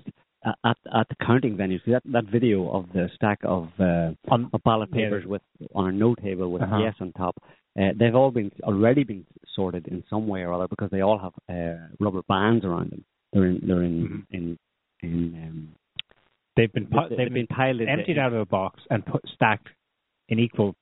[0.45, 1.81] uh, at at the counting venues.
[1.87, 5.05] That that video of the stack of uh, On- of ballot yeah.
[5.05, 5.43] papers with
[5.75, 6.79] on a note table with Uh-huh.
[6.83, 7.37] yes on top.
[7.79, 11.19] Uh, they've all been already been sorted in some way or other because they all
[11.19, 13.05] have uh, rubber bands around them.
[13.33, 14.37] They're in they're in Mm-hmm.
[14.37, 14.59] in
[15.03, 15.69] in um,
[16.57, 19.69] They've been they've, they've been piled in- emptied out of a box and put stacked
[20.29, 20.77] in equal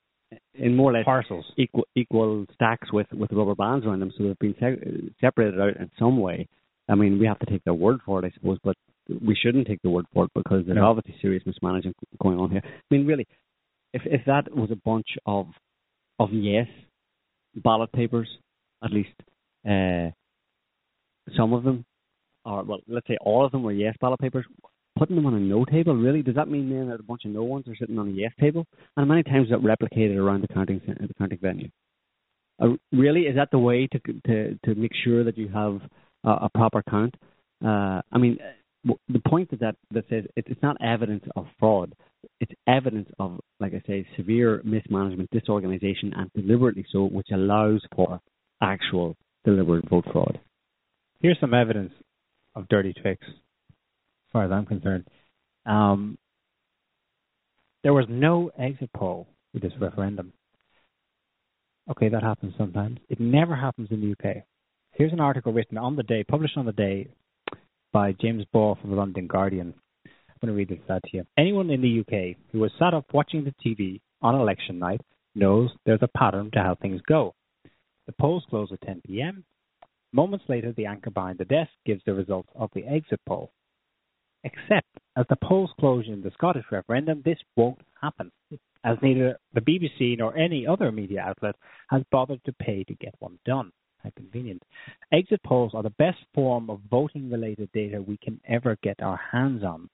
[0.54, 1.46] in more or less parcels.
[1.56, 5.76] equal equal stacks with with rubber bands around them, so they've been se- separated out
[5.76, 6.46] in some way.
[6.90, 8.76] I mean, we have to take their word for it, I suppose, but
[9.26, 10.86] we shouldn't take the word for it because there's No.
[10.90, 12.60] obviously serious mismanagement going on here.
[12.64, 13.26] I mean, really,
[13.94, 15.46] if if that was a bunch of
[16.18, 16.66] of yes
[17.54, 18.28] ballot papers,
[18.84, 19.10] at least
[19.68, 20.10] uh,
[21.36, 21.84] some of them,
[22.44, 24.46] or well, let's say all of them were yes ballot papers,
[24.98, 27.30] putting them on a no table, really, does that mean then that a bunch of
[27.30, 28.66] no ones are sitting on a yes table?
[28.96, 31.68] And many times that replicated around the counting the counting venue.
[32.60, 35.80] Uh, really, is that the way to to to make sure that you have
[36.24, 37.14] a, a proper count?
[37.64, 38.38] Uh, I mean,
[38.84, 41.94] the point is that that says it's not evidence of fraud.
[42.40, 48.20] It's evidence of, like I say, severe mismanagement, disorganization, and deliberately so, which allows for
[48.60, 50.40] actual deliberate vote fraud.
[51.20, 51.92] Here's some evidence
[52.54, 55.06] of dirty tricks, as far as I'm concerned.
[55.66, 56.18] Um,
[57.82, 60.32] there was no exit poll with this referendum.
[61.90, 62.98] Okay, that happens sometimes.
[63.08, 64.44] It never happens in the UK.
[64.92, 67.08] Here's an article written on the day, published on the day
[67.92, 69.74] by James Ball from the London Guardian.
[70.42, 71.24] I'm going to read this out you.
[71.38, 75.00] Anyone in the UK who has sat up watching the TV on election night
[75.36, 77.32] knows there's a pattern to how things go.
[78.06, 79.44] The polls close at 10 p.m.
[80.12, 83.52] Moments later, the anchor behind the desk gives the results of the exit poll.
[84.42, 88.32] Except, as the polls close in the Scottish referendum, this won't happen,
[88.82, 91.54] as neither the BBC nor any other media outlet
[91.88, 93.70] has bothered to pay to get one done.
[94.02, 94.64] How convenient.
[95.12, 99.20] Exit polls are the best form of voting related data we can ever get our
[99.30, 99.88] hands on.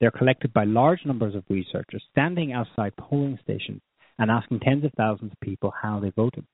[0.00, 3.80] They're collected by large numbers of researchers standing outside polling stations
[4.18, 6.44] and asking tens of thousands of people how they voted.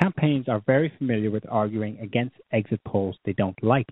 [0.00, 3.88] Campaigns are very familiar with arguing against exit polls they don't like.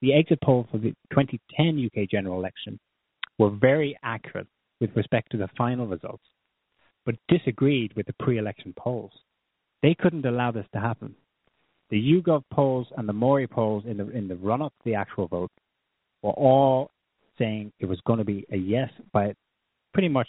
[0.00, 2.78] The exit polls for the 2010 UK general election
[3.38, 4.46] were very accurate
[4.80, 6.22] with respect to the final results,
[7.04, 9.12] but disagreed with the pre election polls.
[9.82, 11.14] They couldn't allow this to happen.
[11.90, 14.94] The YouGov polls and the Mori polls in the in the run up to the
[14.94, 15.50] actual vote
[16.22, 16.90] were all
[17.38, 19.34] saying it was going to be a yes but
[19.92, 20.28] pretty much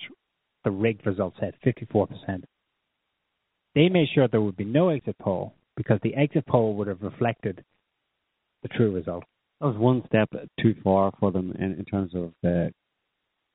[0.63, 2.43] the rigged results said 54%.
[3.75, 7.01] They made sure there would be no exit poll because the exit poll would have
[7.01, 7.63] reflected
[8.63, 9.23] the true result.
[9.61, 10.29] That was one step
[10.61, 12.69] too far for them in, in terms of uh,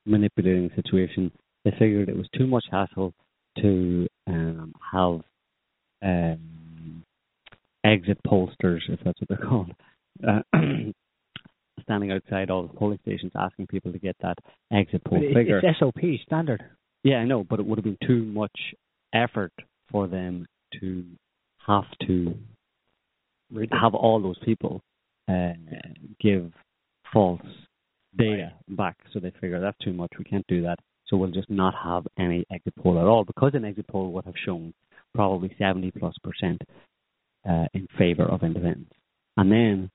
[0.05, 1.31] manipulating the situation.
[1.63, 3.13] They figured it was too much hassle
[3.59, 5.21] to um, have
[6.03, 7.03] um,
[7.83, 9.71] exit pollsters, if that's what they're called,
[10.27, 10.41] uh,
[11.85, 14.37] standing outside all the polling stations asking people to get that
[14.71, 15.61] exit poll figure.
[15.63, 16.63] It's SOP standard.
[17.03, 18.57] Yeah, I know, but it would have been too much
[19.13, 19.53] effort
[19.91, 20.45] for them
[20.81, 21.05] to
[21.65, 22.33] have to
[23.71, 24.81] have all those people
[25.29, 25.53] uh,
[26.19, 26.51] give
[27.13, 27.41] false
[28.17, 28.77] data right.
[28.77, 28.97] back.
[29.13, 30.11] So they figure that's too much.
[30.17, 30.77] We can't do that.
[31.07, 34.25] So we'll just not have any exit poll at all because an exit poll would
[34.25, 34.73] have shown
[35.13, 36.61] probably 70 plus percent
[37.47, 38.91] uh, in favor of independence.
[39.37, 39.91] And then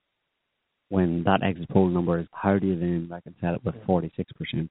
[0.91, 4.11] when that exit poll number is, how do you then reconcile it with 46%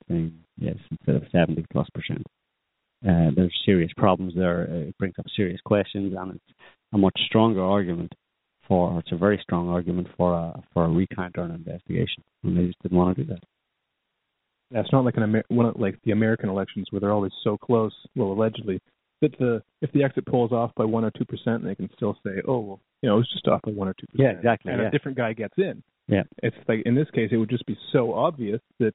[0.07, 2.25] saying yes instead of 70 plus percent?
[3.07, 4.63] Uh, there's serious problems there.
[4.63, 6.57] It brings up serious questions, and it's
[6.93, 8.13] a much stronger argument
[8.67, 8.99] for.
[8.99, 12.67] It's a very strong argument for a for a recount or an investigation, and they
[12.67, 13.43] just didn't want to do that.
[14.71, 17.57] Yeah, it's not like an Amer- one like the American elections where they're always so
[17.57, 17.93] close.
[18.17, 18.81] Well, allegedly,
[19.21, 22.17] that the if the exit polls off by one or two percent, they can still
[22.25, 24.29] say, oh, well, you know, it was just off by one or two percent.
[24.33, 24.73] Yeah, exactly.
[24.73, 24.89] And yeah.
[24.89, 25.81] a different guy gets in.
[26.09, 26.23] Yeah.
[26.41, 28.93] It's like in this case, it would just be so obvious that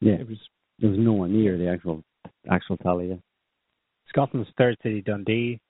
[0.00, 0.14] yeah.
[0.14, 0.38] it was.
[0.80, 2.02] There was no one near the actual
[2.50, 3.10] actual tally.
[3.10, 3.16] Yeah.
[4.08, 5.60] Scotland's third city, Dundee,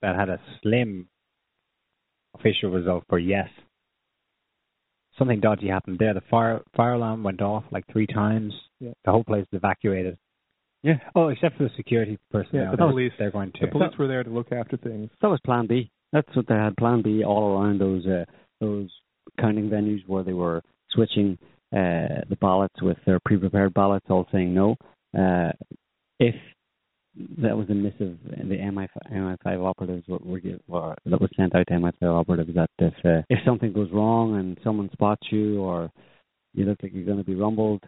[0.00, 1.08] that had a slim
[2.38, 3.48] official result for yes.
[5.18, 6.14] Something dodgy happened there.
[6.14, 8.54] The fire fire alarm went off like three times.
[8.80, 8.92] Yeah.
[9.04, 10.18] The whole place was evacuated.
[10.82, 10.98] Yeah.
[11.14, 12.64] Oh, except for the security personnel.
[12.64, 13.12] Yeah, the they're, police.
[13.18, 13.66] They're going to.
[13.66, 15.10] The police were there to look after things.
[15.20, 15.90] That was Plan B.
[16.12, 16.76] That's what they had.
[16.76, 18.24] Plan B all around those uh,
[18.60, 18.90] those
[19.40, 21.38] counting venues where they were switching
[21.72, 24.76] uh, the ballots with their pre-prepared ballots, all saying no.
[25.16, 25.52] Uh,
[26.18, 26.34] if
[27.38, 31.66] that was a missive, the MI MI5 operatives were, were, were, that was sent out
[31.68, 35.90] to MI5 operatives that if uh, if something goes wrong and someone spots you or
[36.54, 37.82] you look like you're going to be rumbled,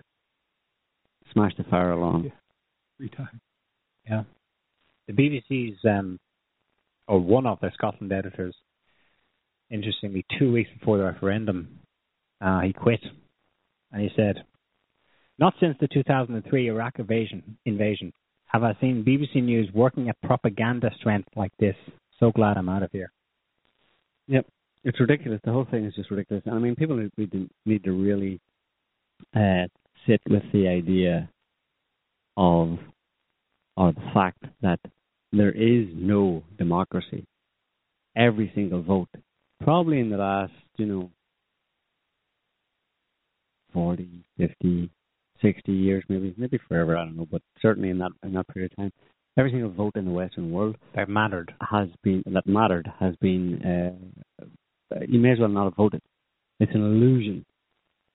[1.32, 2.24] smash the fire alarm.
[2.24, 2.30] Yeah.
[2.98, 3.40] Three times.
[4.08, 4.22] Yeah.
[5.08, 6.18] The BBC's um,
[7.08, 8.54] or one of their Scotland editors,
[9.70, 11.80] interestingly, two weeks before the referendum,
[12.40, 13.00] uh, he quit,
[13.92, 14.44] and he said,
[15.38, 18.12] "Not since the 2003 Iraq invasion, invasion
[18.46, 21.76] have I seen BBC News working at propaganda strength like this.
[22.18, 23.12] So glad I'm out of here."
[24.28, 24.46] Yep,
[24.84, 25.40] it's ridiculous.
[25.44, 26.44] The whole thing is just ridiculous.
[26.46, 28.40] I mean, people need to, need to really
[29.34, 29.66] uh,
[30.06, 31.28] sit with the idea
[32.36, 32.78] of
[33.76, 34.78] or the fact that
[35.32, 37.26] there is no democracy.
[38.16, 39.08] Every single vote,
[39.64, 41.10] probably in the last, you know,
[43.72, 44.90] 40, 50,
[45.42, 48.72] 60 years, maybe, maybe forever, I don't know, but certainly in that in that period
[48.72, 48.92] of time,
[49.36, 53.98] every single vote in the Western world that mattered has been that mattered has been.
[54.40, 54.46] Uh,
[55.08, 56.00] you may as well not have voted.
[56.60, 57.44] It's an illusion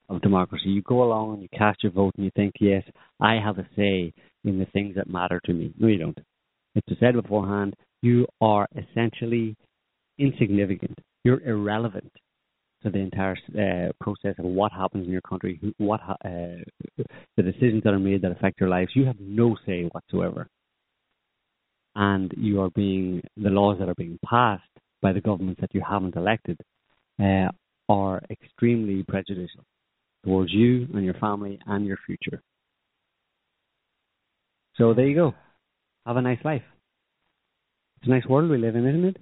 [0.07, 0.69] of democracy.
[0.69, 2.83] You go along and you cast your vote and you think, yes,
[3.19, 4.13] I have a say
[4.45, 5.73] in the things that matter to me.
[5.77, 6.17] No, you don't.
[6.75, 9.57] It's said beforehand, you are essentially
[10.17, 10.97] insignificant.
[11.24, 12.11] You're irrelevant
[12.84, 16.15] to the entire uh, process of what happens in your country, what uh,
[17.36, 18.91] the decisions that are made that affect your lives.
[18.95, 20.47] You have no say whatsoever,
[21.95, 24.63] and you are being the laws that are being passed
[25.01, 26.59] by the governments that you haven't elected
[27.22, 27.49] uh,
[27.89, 29.63] are extremely prejudicial
[30.24, 32.41] towards you and your family and your future.
[34.76, 35.34] So there you go.
[36.05, 36.63] Have a nice life.
[37.97, 39.17] It's a nice world we live in, isn't it?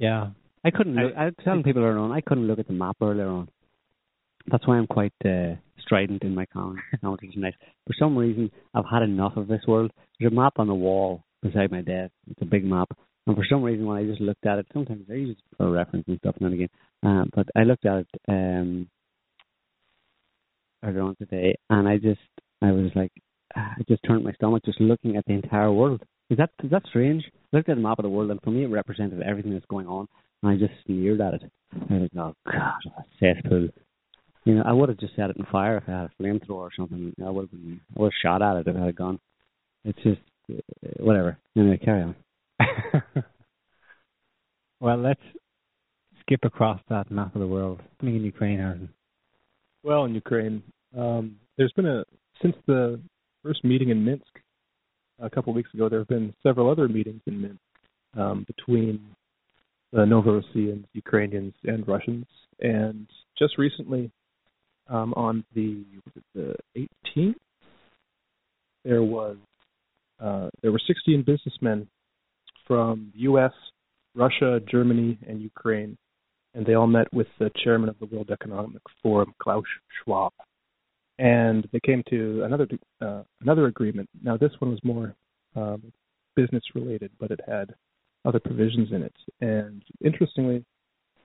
[0.00, 0.30] Yeah.
[0.64, 2.72] I couldn't look, I, I was telling people earlier on, I couldn't look at the
[2.72, 3.48] map earlier on.
[4.46, 6.80] That's why I'm quite uh, strident in my conversation.
[7.36, 7.54] nice.
[7.86, 9.92] For some reason, I've had enough of this world.
[10.18, 12.12] There's a map on the wall beside my desk.
[12.30, 12.88] It's a big map.
[13.26, 15.70] And for some reason, when I just looked at it, sometimes I use it for
[15.70, 16.68] reference and stuff now and again.
[17.04, 18.88] Uh, but I looked at it um,
[20.82, 22.20] earlier on today, and I just,
[22.62, 23.12] I was like,
[23.54, 26.02] I just turned my stomach just looking at the entire world.
[26.30, 27.24] Is that is that strange?
[27.52, 29.66] I looked at the map of the world, and for me, it represented everything that's
[29.66, 30.06] going on,
[30.42, 31.42] and I just sneered at it.
[31.72, 33.68] I was like, "Oh God, a cesspool."
[34.44, 36.50] You know, I would have just set it on fire if I had a flamethrower
[36.50, 37.12] or something.
[37.24, 39.18] I would have been, I would have shot at it if I had a gun.
[39.84, 40.20] It's just
[40.50, 40.56] uh,
[41.00, 41.36] whatever.
[41.56, 42.14] Anyway, carry on.
[44.80, 45.20] well, let's
[46.20, 47.80] skip across that map of the world.
[47.98, 48.88] Something in Ukraine, Harrison.
[49.82, 50.62] Well, in Ukraine,
[50.96, 52.04] um, there's been a
[52.40, 53.00] since the
[53.42, 54.40] first meeting in Minsk
[55.20, 55.88] a couple weeks ago.
[55.88, 57.58] There have been several other meetings in Minsk
[58.16, 59.00] um, between
[59.92, 62.26] the Novorossiyans, Ukrainians, and Russians.
[62.60, 63.06] And
[63.38, 64.10] just recently,
[64.88, 65.84] um, on the
[66.34, 66.54] the
[67.16, 67.34] 18th,
[68.84, 69.36] there was
[70.20, 71.88] uh, there were 16 businessmen
[72.66, 73.52] from the U.S.,
[74.14, 75.96] Russia, Germany, and Ukraine,
[76.54, 79.64] and they all met with the chairman of the World Economic Forum, Klaus
[80.04, 80.32] Schwab,
[81.20, 82.66] and they came to another
[83.02, 84.08] uh, another agreement.
[84.22, 85.14] Now this one was more
[85.54, 85.92] um,
[86.34, 87.74] business related, but it had
[88.24, 89.14] other provisions in it.
[89.40, 90.64] And interestingly,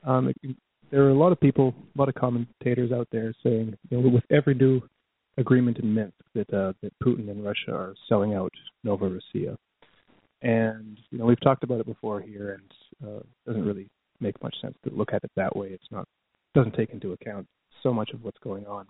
[0.06, 0.56] um, it,
[0.92, 4.10] there are a lot of people, a lot of commentators out there saying, you know,
[4.10, 4.82] with every new
[5.38, 8.52] agreement in Minsk, that uh, that Putin and Russia are selling out
[8.86, 9.56] Novorossiya.
[10.42, 13.88] And you know, we've talked about it before here, and uh, it doesn't really
[14.20, 15.70] make much sense to look at it that way.
[15.70, 16.06] It's not
[16.54, 17.48] doesn't take into account
[17.82, 18.88] so much of what's going on.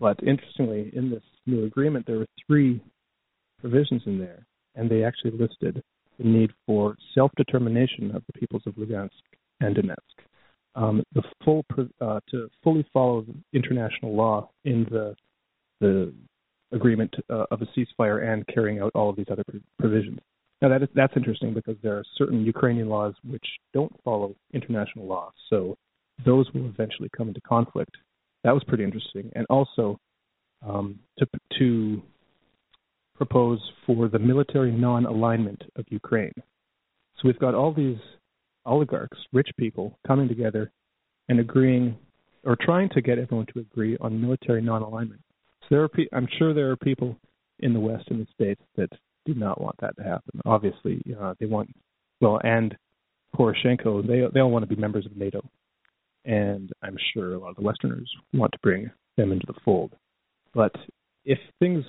[0.00, 2.80] But interestingly, in this new agreement, there were three
[3.60, 5.82] provisions in there, and they actually listed
[6.18, 9.10] the need for self-determination of the peoples of Lugansk
[9.60, 9.96] and Donetsk,
[10.74, 11.64] um, the full
[12.00, 15.14] uh, to fully follow international law in the
[15.80, 16.12] the
[16.72, 19.44] agreement uh, of a ceasefire and carrying out all of these other
[19.78, 20.18] provisions.
[20.60, 25.06] Now that is, that's interesting because there are certain Ukrainian laws which don't follow international
[25.06, 25.76] law, so
[26.26, 27.96] those will eventually come into conflict.
[28.44, 29.98] That was pretty interesting, and also
[30.66, 31.26] um, to
[31.58, 32.02] to
[33.16, 36.32] propose for the military non-alignment of Ukraine.
[37.16, 37.98] So we've got all these
[38.64, 40.70] oligarchs, rich people, coming together
[41.28, 41.96] and agreeing
[42.44, 45.20] or trying to get everyone to agree on military non-alignment.
[45.62, 47.16] So there are, pe- I'm sure there are people
[47.58, 48.88] in the West and the States that
[49.26, 50.40] do not want that to happen.
[50.46, 51.68] Obviously, uh, they want
[52.20, 52.76] well, and
[53.36, 55.42] Poroshenko, they they all want to be members of NATO,
[56.24, 59.92] and I'm sure a lot of the Westerners want to bring them into the fold.
[60.54, 60.74] But
[61.24, 61.84] if things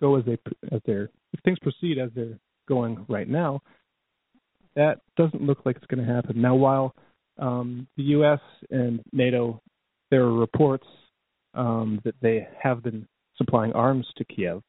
[0.00, 0.38] go as they
[0.72, 2.38] as they're if things proceed as they're
[2.68, 3.62] going right now,
[4.76, 6.40] that doesn't look like it's going to happen.
[6.40, 6.94] Now, while
[7.38, 8.40] um, the U.S.
[8.70, 9.60] and NATO,
[10.10, 10.86] there are reports
[11.54, 13.06] um, that they have been
[13.36, 14.62] supplying arms to Kiev.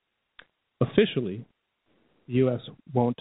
[0.81, 1.45] Officially,
[2.27, 2.61] the U.S.
[2.93, 3.19] won't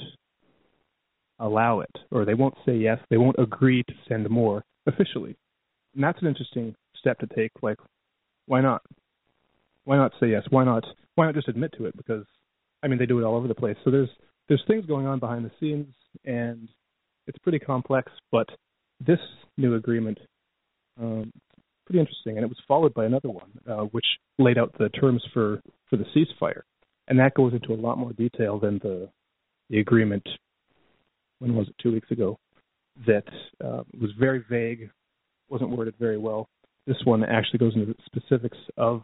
[1.38, 2.98] allow it, or they won't say yes.
[3.10, 5.36] They won't agree to send more officially,
[5.94, 7.52] and that's an interesting step to take.
[7.62, 7.78] Like,
[8.46, 8.82] why not?
[9.84, 10.42] Why not say yes?
[10.50, 10.84] Why not?
[11.14, 11.96] Why not just admit to it?
[11.96, 12.24] Because
[12.82, 13.76] I mean, they do it all over the place.
[13.84, 14.10] So there's
[14.48, 16.68] there's things going on behind the scenes, and
[17.26, 18.12] it's pretty complex.
[18.30, 18.48] But
[19.04, 19.20] this
[19.56, 20.18] new agreement,
[21.00, 21.32] um,
[21.86, 24.06] pretty interesting, and it was followed by another one, uh, which
[24.38, 26.62] laid out the terms for for the ceasefire
[27.10, 29.08] and that goes into a lot more detail than the
[29.68, 30.26] the agreement.
[31.40, 31.74] When was it?
[31.82, 32.38] Two weeks ago.
[33.06, 33.24] That
[33.64, 34.90] uh, was very vague,
[35.50, 36.48] wasn't worded very well.
[36.86, 39.02] This one actually goes into the specifics of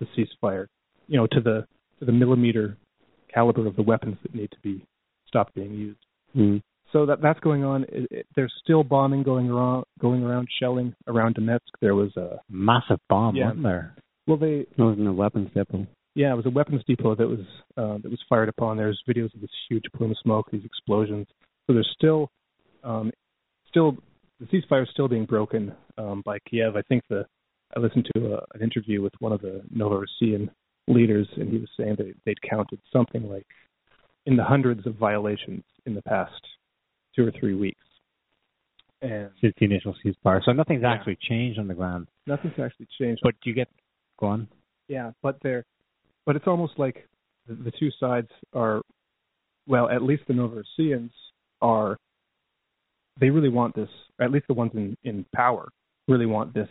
[0.00, 0.66] the ceasefire.
[1.08, 1.66] You know, to the
[1.98, 2.76] to the millimeter
[3.32, 4.84] caliber of the weapons that need to be
[5.26, 6.00] stopped being used.
[6.36, 6.58] Mm-hmm.
[6.92, 7.84] So that that's going on.
[7.84, 11.60] It, it, there's still bombing going around, going around, shelling around Donetsk.
[11.80, 13.46] There was a massive bomb, yeah.
[13.46, 13.96] wasn't there?
[14.26, 15.86] Well, they it wasn't a weapons depot.
[16.14, 17.40] Yeah, it was a weapons depot that was
[17.76, 18.76] uh, that was fired upon.
[18.76, 21.26] There's videos of this huge plume of smoke, these explosions.
[21.66, 22.30] So there's still
[22.84, 23.10] um,
[23.68, 23.96] still
[24.42, 26.76] the ceasefire is still being broken um, by Kiev.
[26.76, 27.24] I think the
[27.76, 30.48] I listened to a, an interview with one of the Novorossiyan
[30.88, 33.46] leaders, and he was saying that they'd counted something like
[34.26, 36.32] in the hundreds of violations in the past
[37.16, 37.80] two or three weeks.
[39.00, 40.40] And Since the initial ceasefire.
[40.44, 40.92] So nothing's Yeah.
[40.92, 42.08] actually changed on the ground.
[42.26, 43.20] nothing's actually changed.
[43.22, 43.68] But you get
[44.18, 44.48] go on.
[44.88, 45.64] Yeah, but they're,
[46.26, 47.08] but it's almost like
[47.48, 48.82] the, the two sides are,
[49.66, 51.10] well, at least the Novorossiyans
[51.60, 51.96] are.
[53.20, 53.88] They really want this.
[54.20, 55.68] At least the ones in in power
[56.08, 56.68] really want this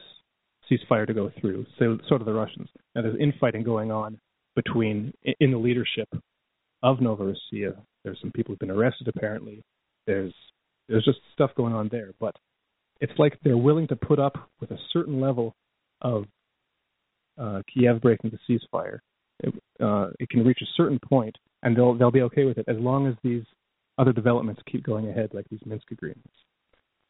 [0.69, 1.65] ceasefire to go through.
[1.79, 2.69] So sort of the Russians.
[2.95, 4.19] Now there's infighting going on
[4.55, 6.09] between in the leadership
[6.83, 7.75] of Novorossiya.
[8.03, 9.63] There's some people who've been arrested apparently.
[10.07, 10.33] There's
[10.87, 12.35] there's just stuff going on there, but
[12.99, 15.55] it's like they're willing to put up with a certain level
[16.01, 16.25] of
[17.39, 18.99] uh, Kiev breaking the ceasefire.
[19.39, 22.65] It, uh, it can reach a certain point, and they'll they'll be okay with it
[22.67, 23.43] as long as these
[23.97, 26.33] other developments keep going ahead, like these Minsk agreements.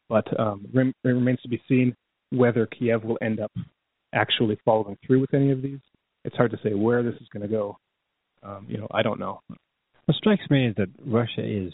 [0.10, 1.96] But um, it remains to be seen
[2.32, 3.52] whether Kiev will end up
[4.14, 5.80] actually following through with any of these.
[6.26, 7.78] It's hard to say where this is going to go.
[8.44, 9.42] Um, you know, I don't know.
[10.06, 11.72] What strikes me is that Russia is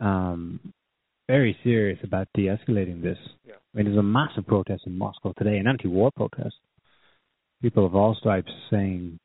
[0.00, 0.60] um,
[1.28, 3.18] very serious about de-escalating this.
[3.44, 3.54] Yeah.
[3.54, 6.54] I mean, there's a massive protest in Moscow today, an anti-war protest.
[7.60, 9.18] People of all stripes saying,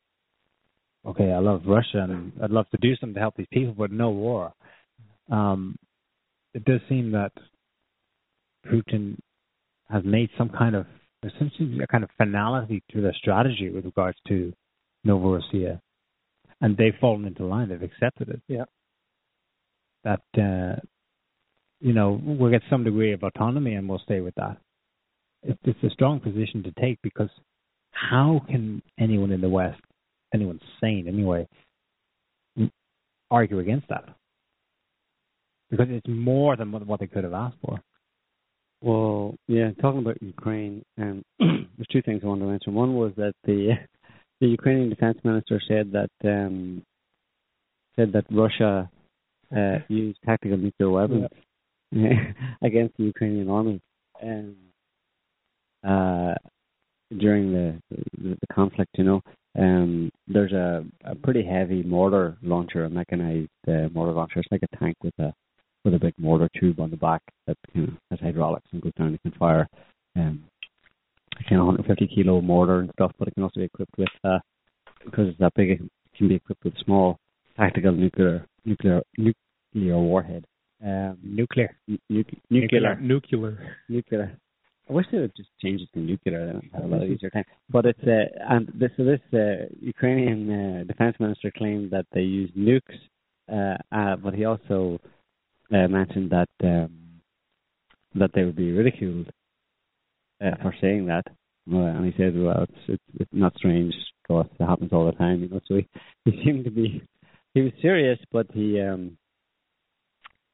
[1.06, 3.90] "Okay, I love Russia and I'd love to do something to help these people, but
[3.90, 4.52] no war."
[5.30, 5.76] Um,
[6.54, 7.32] it does seem that
[8.66, 9.16] Putin
[9.88, 10.86] has made some kind of
[11.24, 14.52] essentially a kind of finality to their strategy with regards to
[15.06, 15.80] Novorossiya,
[16.60, 17.68] and they've fallen into line.
[17.68, 18.40] They've accepted it.
[18.48, 18.64] Yeah.
[20.04, 20.80] That uh,
[21.80, 24.58] you know we'll get some degree of autonomy, and we'll stay with that.
[25.42, 27.30] It's, it's a strong position to take because
[27.90, 29.80] how can anyone in the West,
[30.34, 31.46] anyone sane anyway,
[33.30, 34.04] argue against that?
[35.70, 37.80] Because it's more than what, they could have asked for.
[38.82, 42.74] Well, yeah, talking about Ukraine, um, there's two things I wanted to mention.
[42.74, 43.70] One was that the
[44.40, 46.82] the Ukrainian defense minister said that um,
[47.96, 48.90] said that Russia
[49.56, 51.28] uh, used tactical nuclear weapons
[52.62, 53.80] against the Ukrainian army
[54.22, 54.56] um,
[55.86, 56.34] uh,
[57.16, 58.90] during the, the the conflict.
[58.98, 59.22] You know,
[59.58, 64.40] um, there's a, a pretty heavy mortar launcher, a mechanized uh, mortar launcher.
[64.40, 65.32] It's like a tank with a
[65.84, 68.92] with a big mortar tube on the back that you know, has hydraulics and goes
[68.96, 69.68] down and can fire
[70.14, 70.44] um,
[71.40, 74.08] a kind of 150 kilo mortar and stuff, but it can also be equipped with
[74.24, 74.38] uh,
[75.04, 75.80] because it's that big, it
[76.16, 77.18] can be equipped with small
[77.56, 80.44] tactical nuclear nuclear nuclear warhead.
[80.84, 81.76] Um, Nuclear.
[81.86, 83.76] nu- nu- nuclear Nuclear.
[83.88, 84.36] nuclear.
[84.92, 86.60] I wish they would just change it to nuclear.
[86.74, 87.46] Have a lot easier time.
[87.70, 92.20] But it's uh, and this so this uh, Ukrainian uh, defense minister claimed that they
[92.20, 92.98] used nukes,
[93.50, 95.00] uh, uh, but he also
[95.72, 96.90] uh, mentioned that um,
[98.16, 99.30] that they would be ridiculed
[100.44, 101.24] uh, for saying that.
[101.72, 103.94] Uh, and he said, "Well, it's, it's it's not strange
[104.26, 104.48] to us.
[104.60, 105.88] It happens all the time, you know." So he,
[106.30, 107.02] he seemed to be
[107.54, 109.16] he was serious, but he um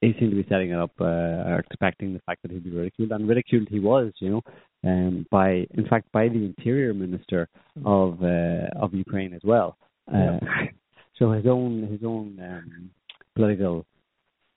[0.00, 2.70] he seemed to be setting it up uh, or expecting the fact that he'd be
[2.70, 4.42] ridiculed, and ridiculed he was, you know,
[4.84, 7.48] um, by in fact by the interior minister
[7.84, 9.76] of uh, of Ukraine as well.
[10.12, 10.38] Uh,
[11.18, 12.90] so his own his own um,
[13.34, 13.84] political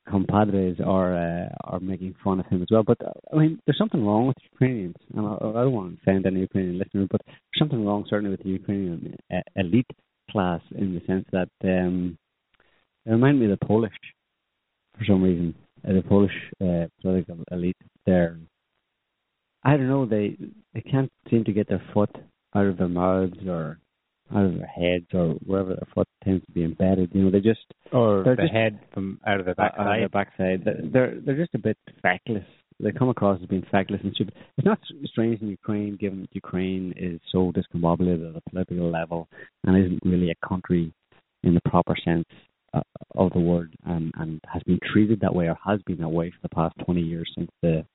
[0.10, 2.84] compadres are uh, are making fun of him as well.
[2.84, 2.98] But
[3.34, 6.42] I mean, there's something wrong with Ukrainians, and I, I don't want to offend any
[6.42, 9.90] Ukrainian listener, but there's something wrong certainly with the Ukrainian uh, elite
[10.30, 12.18] class in the sense that um,
[13.06, 13.94] they remind me of the Polish
[14.98, 15.54] for some reason.
[15.88, 16.32] Uh, the Polish
[16.64, 17.76] uh, political elite,
[18.06, 18.38] they're
[19.64, 20.38] I don't know, they
[20.74, 22.10] they can't seem to get their foot
[22.56, 23.78] out of their mouths or
[24.36, 27.12] out of their heads or wherever their foot tends to be embedded.
[27.14, 27.60] You know, they just
[27.92, 30.62] Or the just- head from out of the out of their backside.
[30.62, 30.64] backside.
[30.66, 32.46] They're- They're they're just a bit feckless.
[32.80, 34.34] They come across as being feckless and stupid.
[34.58, 39.28] It's not strange in Ukraine, given that Ukraine is so discombobulated at a political level
[39.66, 40.92] and isn't really a country
[41.44, 42.26] in the proper sense
[42.74, 42.82] uh,
[43.16, 46.30] of the word, and, and has been treated that way or has been that way
[46.30, 47.86] for the past 20 years since the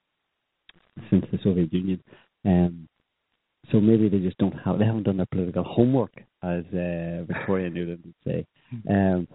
[1.10, 2.02] since the Soviet Union.
[2.44, 2.88] Um,
[3.70, 6.12] so maybe they just don't have they haven't done their political homework,
[6.42, 8.46] as uh, Victoria Nuland would say.
[8.90, 9.28] Um,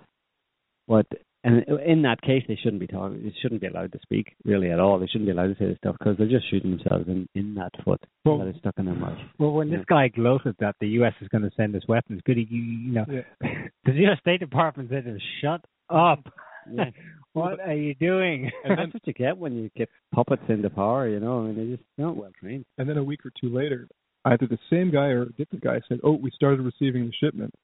[0.88, 1.06] but
[1.44, 3.24] and in that case, they shouldn't be talking.
[3.24, 5.00] They shouldn't be allowed to speak really at all.
[5.00, 7.56] They shouldn't be allowed to say this stuff because they're just shooting themselves in, in
[7.56, 9.18] that foot Well- that is stuck in their mouth.
[9.40, 11.14] Well, when this guy gloated that the U.S.
[11.22, 13.22] is going to send us weapons, good, you, you know, Yeah.
[13.86, 14.20] the U.S.
[14.20, 15.06] State Department said,
[15.42, 16.26] "Shut up!
[16.72, 16.92] Yeah.
[17.34, 20.70] what are you doing?" And then, That's what you get when you get puppets into
[20.70, 21.08] power.
[21.10, 22.66] You know, I mean, they just they're not well trained.
[22.78, 23.88] and then a week or two later,
[24.26, 27.56] either the same guy or a different guy said, "Oh, we started receiving the shipments."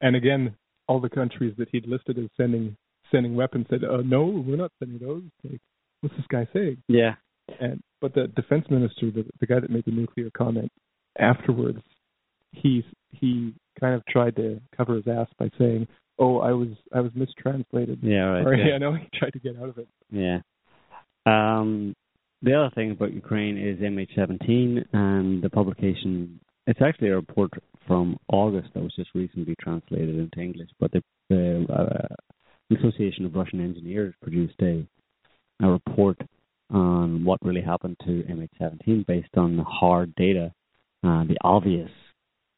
[0.00, 0.54] And again,
[0.88, 2.76] all the countries that he'd listed as sending
[3.10, 5.60] sending weapons said, uh, "No, we're not sending those." Like,
[6.00, 6.82] what's this guy saying?
[6.88, 7.14] Yeah,
[7.60, 10.70] And but the defense minister, the, the guy that made the nuclear comment,
[11.18, 11.82] afterwards,
[12.52, 15.86] he he kind of tried to cover his ass by saying,
[16.18, 18.46] "Oh, I was I was mistranslated." Yeah, right.
[18.46, 18.74] Or, yeah.
[18.74, 19.88] I know he tried to get out of it.
[20.10, 20.40] Yeah.
[21.26, 21.94] Um,
[22.42, 26.40] the other thing about Ukraine is MH17 and the publication.
[26.66, 27.50] It's actually a report
[27.86, 32.14] from August that was just recently translated into English, but the, the uh,
[32.76, 34.86] Association of Russian Engineers produced a,
[35.62, 36.18] a report
[36.70, 40.52] on what really happened to MH17 based on the hard data,
[41.02, 41.90] uh, the obvious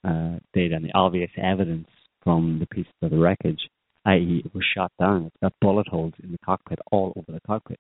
[0.04, 1.86] uh, data, and the obvious evidence
[2.24, 3.60] from the pieces of the wreckage,
[4.06, 5.26] i.e., it was shot down.
[5.26, 7.78] It's got bullet holes in the cockpit all over the cockpit.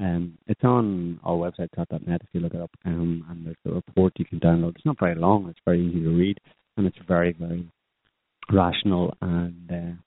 [0.00, 3.74] Um, it's on our website, Sott.net, if you look it up, um, and there's a
[3.74, 4.76] report you can download.
[4.76, 6.38] It's not very long, it's very easy to read,
[6.76, 7.68] and it's very, very
[8.50, 10.00] rational and uh,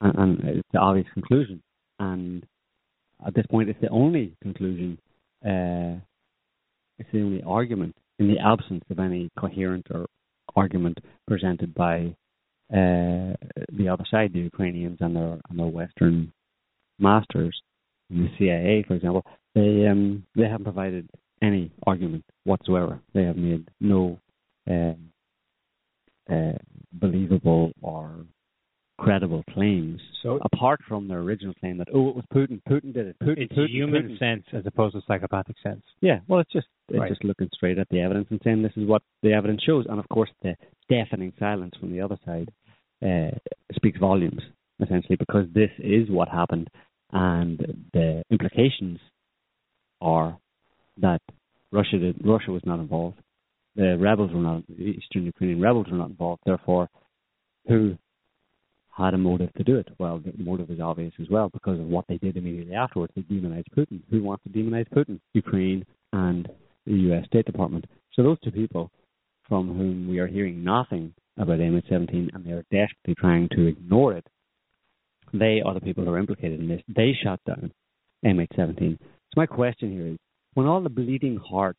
[0.00, 1.62] and, and it's the obvious conclusion.
[1.98, 2.44] And
[3.26, 4.98] at this point, it's the only conclusion.
[5.44, 6.00] Uh,
[6.98, 10.06] it's the only argument in the absence of any coherent or
[10.54, 12.14] argument presented by
[12.72, 13.36] uh,
[13.72, 16.32] the other side, the Ukrainians and their and their Western
[16.98, 17.60] masters,
[18.10, 19.24] the CIA, for example.
[19.54, 21.08] They um, they haven't provided
[21.42, 23.00] any argument whatsoever.
[23.14, 24.18] They have made no
[24.68, 24.94] uh,
[26.32, 26.58] uh,
[26.92, 28.10] believable or
[28.98, 30.00] credible claims.
[30.22, 33.38] So apart from their original claim that oh it was Putin, Putin did it, Putin,
[33.38, 34.18] it's Putin, human Putin.
[34.18, 35.82] sense as opposed to psychopathic sense.
[36.00, 37.08] Yeah, well, it's just it's Right.
[37.10, 39.98] just looking straight at the evidence and saying this is what the evidence shows, and
[39.98, 40.54] of course the
[40.88, 42.48] deafening silence from the other side
[43.04, 43.36] uh,
[43.74, 44.40] speaks volumes
[44.80, 46.68] essentially because this is what happened,
[47.12, 47.58] and
[47.92, 48.98] the implications
[50.00, 50.38] are
[50.98, 51.20] that
[51.72, 53.18] Russia did, Russia was not involved,
[53.74, 56.42] the rebels were not, the Eastern Ukrainian rebels were not involved.
[56.46, 56.88] Therefore,
[57.68, 57.96] who
[58.96, 59.88] had a motive to do it?
[59.98, 63.12] Well, the motive is obvious as well because of what they did immediately afterwards.
[63.14, 64.00] They demonized Putin.
[64.10, 65.20] Who wants to demonize Putin?
[65.34, 66.48] Ukraine and
[66.86, 67.26] the U.S.
[67.26, 67.84] State Department.
[68.14, 68.90] So those two people,
[69.48, 74.14] from whom we are hearing nothing about MH17, and they are desperately trying to ignore
[74.14, 74.26] it,
[75.34, 76.80] they are the people who are implicated in this.
[76.88, 77.72] They shut down
[78.24, 78.98] MH17.
[78.98, 80.18] So my question here is,
[80.54, 81.76] when all the bleeding heart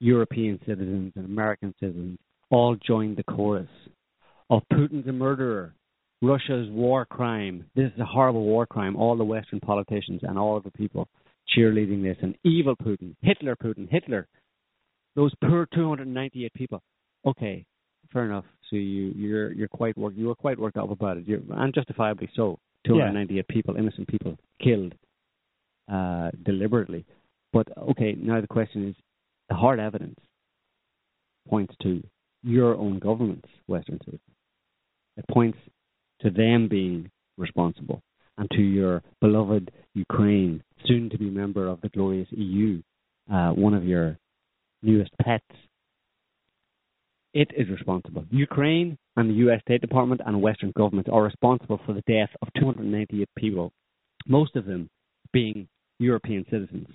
[0.00, 2.18] European citizens and American citizens
[2.50, 3.68] all joined the chorus
[4.50, 5.74] of Putin's a murderer,
[6.22, 7.64] Russia's war crime.
[7.74, 8.96] This is a horrible war crime.
[8.96, 11.08] All the Western politicians and all of the people
[11.56, 14.28] cheerleading this, and evil Putin, Hitler Putin, Hitler.
[15.16, 16.82] Those poor 298 people.
[17.26, 17.66] Okay,
[18.12, 18.44] fair enough.
[18.70, 21.74] So you you're you're quite worked you were quite worked up about it, you're, and
[21.74, 22.58] justifiably so.
[22.84, 24.92] 298 people, innocent people, killed
[25.92, 27.04] uh, deliberately.
[27.52, 28.96] But okay, now the question is,
[29.48, 30.18] the hard evidence
[31.48, 32.02] points to
[32.42, 34.20] your own government's Western citizens.
[35.16, 35.58] It points
[36.22, 38.02] to them being responsible
[38.38, 42.80] and to your beloved Ukraine, soon to be member of the glorious EU,
[43.32, 44.18] uh, one of your
[44.82, 45.44] newest pets.
[47.34, 48.24] It is responsible.
[48.30, 52.48] Ukraine and the US State Department and Western governments are responsible for the death of
[52.58, 53.72] 298 people,
[54.26, 54.88] most of them
[55.32, 55.68] being
[55.98, 56.88] European citizens.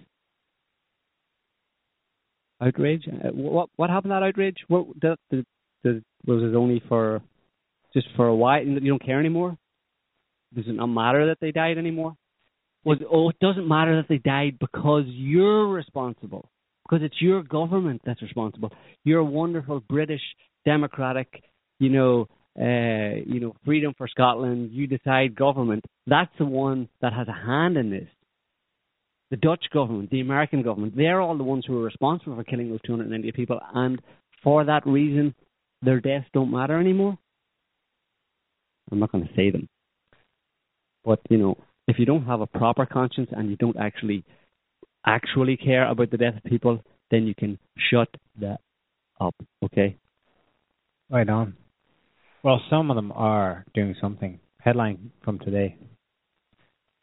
[2.62, 3.08] Outrage?
[3.08, 4.58] Uh, what what happened to that outrage?
[4.68, 7.22] What was it only for
[7.98, 8.64] just for a while?
[8.64, 9.58] You don't care anymore?
[10.56, 12.16] Does it not matter that they died anymore?
[12.86, 16.50] Was oh, it doesn't matter that they died because you're responsible.
[16.84, 18.72] Because it's your government that's responsible.
[19.04, 20.22] Your wonderful British
[20.64, 21.44] democratic,
[21.80, 22.28] you know,
[22.60, 25.84] uh, you know, freedom for Scotland, you decide government.
[26.06, 28.08] That's the one that has a hand in this.
[29.32, 32.70] The Dutch government, the American government, they're all the ones who are responsible for killing
[32.70, 34.02] those 298 people, and
[34.42, 35.36] for that reason,
[35.82, 37.18] their deaths don't matter anymore.
[38.92, 39.68] I'm not going to say them.
[41.04, 41.58] But, you know,
[41.88, 44.24] if you don't have a proper conscience and you don't actually
[45.06, 46.82] actually care about the death of people,
[47.12, 47.58] then you can
[47.90, 48.10] shut
[48.42, 48.60] that
[49.22, 49.96] up, okay?
[51.10, 51.56] Right on.
[52.44, 54.40] Well, some of them are doing something.
[54.60, 55.78] Headline from today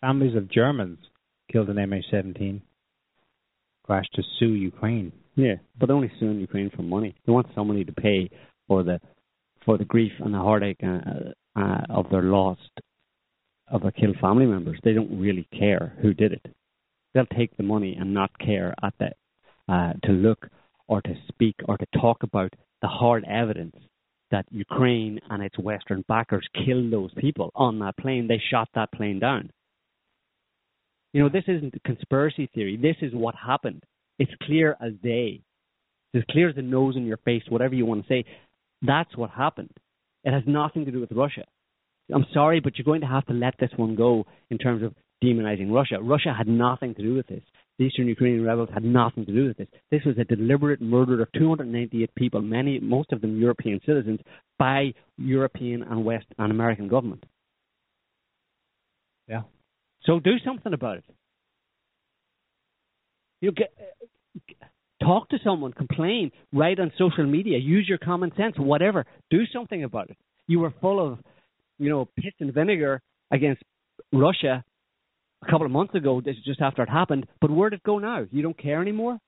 [0.05, 0.99] Families of Germans
[1.51, 2.61] killed in MH17
[3.85, 5.13] crash to sue Ukraine.
[5.35, 7.15] Yeah, but only suing Ukraine for money.
[7.25, 8.29] They want somebody to pay
[8.69, 9.01] for the
[9.65, 12.71] for the grief and the heartache uh, uh, of their lost
[13.69, 14.79] of their killed family members.
[14.85, 16.47] They don't really care who did it.
[17.13, 19.11] They'll take the money and not care at the
[19.73, 20.47] uh, to look
[20.89, 22.53] or to speak or to talk about
[22.83, 23.77] the hard evidence
[24.31, 28.27] that Ukraine and its Western backers killed those people on that plane.
[28.29, 29.51] They shot that plane down.
[31.13, 32.77] You know, this isn't a conspiracy theory.
[32.77, 33.85] This is what happened.
[34.19, 35.41] It's clear as day.
[36.13, 38.25] It's as clear as the nose in your face, whatever you want to say.
[38.83, 39.71] That's what happened.
[40.25, 41.45] It has nothing to do with Russia.
[42.13, 44.95] I'm sorry, but you're going to have to let this one go in terms of
[45.23, 46.01] demonizing Russia.
[46.03, 47.43] Russia had nothing to do with this.
[47.79, 49.69] the Eastern Ukrainian rebels had nothing to do with this.
[49.91, 54.21] This was a deliberate murder of 298 people, many, most of them European citizens,
[54.59, 57.25] by European and West and American government.
[59.29, 59.43] Yeah.
[60.05, 61.05] So do something about it.
[63.41, 63.73] You get
[65.05, 69.05] talk to someone, complain, write on social media, use your common sense, whatever.
[69.31, 70.17] Do something about it.
[70.47, 71.19] You were full of,
[71.79, 73.01] you know, piss and vinegar
[73.31, 73.63] against
[74.13, 74.65] Russia
[75.43, 77.27] a couple of months ago, just after it happened.
[77.41, 78.27] But where did it go now?
[78.31, 79.19] You don't care anymore.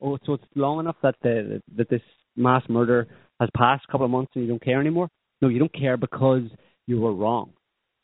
[0.00, 2.02] Oh, so it's long enough that the that this
[2.36, 3.08] mass murder
[3.40, 5.08] has passed a couple of months and you don't care anymore.
[5.40, 6.42] No, you don't care because
[6.86, 7.52] you were wrong,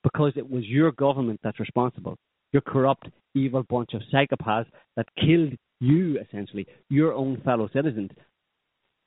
[0.03, 2.17] because it was your government that's responsible.
[2.53, 4.67] Your corrupt, evil bunch of psychopaths
[4.97, 8.11] that killed you essentially, your own fellow citizens,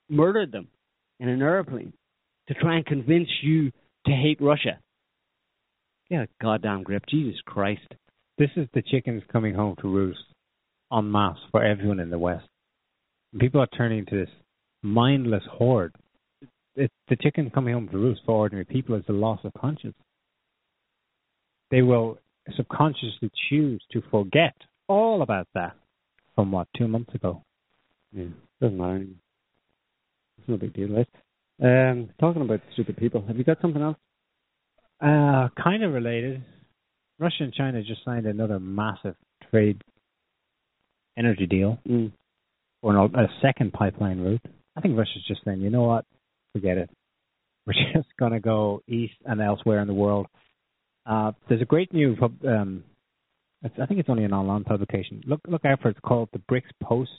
[0.09, 0.67] murdered them
[1.19, 1.93] in an airplane
[2.47, 3.71] to try and convince you
[4.05, 4.77] to hate Russia.
[6.09, 7.87] Get a goddamn grip, Jesus Christ.
[8.37, 10.19] This is the chickens coming home to roost
[10.91, 12.45] en masse for everyone in the West.
[13.39, 14.29] People are turning to this
[14.83, 15.95] mindless horde.
[16.75, 19.95] It's the chickens coming home to roost for ordinary people is the loss of conscience.
[21.71, 22.19] They will
[22.55, 24.55] subconsciously choose to forget
[24.87, 25.75] all about that
[26.35, 27.41] from what, two months ago.
[28.13, 28.25] Yeah,
[28.61, 29.15] doesn't matter anymore.
[30.37, 31.07] It's no big deal, right?
[31.61, 33.97] Um, talking about stupid people, have you got something else?
[35.01, 36.43] Uh, kind of related.
[37.19, 39.15] Russia and China just signed another massive
[39.49, 39.81] trade
[41.17, 42.11] energy deal Mm.
[42.81, 44.41] or an, a second pipeline route.
[44.75, 46.05] I think Russia's just saying, you know what,
[46.53, 46.89] forget it.
[47.67, 50.27] We're just going to go east and elsewhere in the world.
[51.05, 52.15] Uh, there's a great new,
[52.47, 52.83] um,
[53.63, 55.21] it's, I think it's only an online publication.
[55.25, 55.91] Look, look out for it.
[55.91, 57.11] It's called the BRICS Post.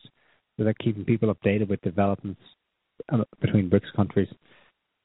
[0.56, 2.40] So they're keeping people updated with developments
[3.12, 4.28] uh, between BRICS countries.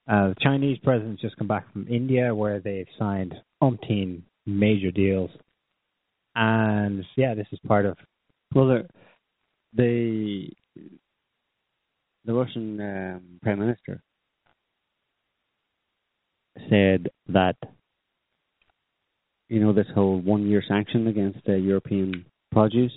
[0.07, 5.29] Uh, the Chinese president's just come back from India, where they've signed umpteen major deals.
[6.35, 7.97] And yeah, this is part of
[8.55, 8.87] Well, the
[9.73, 10.49] the,
[12.25, 14.01] the Russian um, prime minister
[16.69, 17.55] said that
[19.51, 22.93] you know this whole one-year sanction against uh, European produce,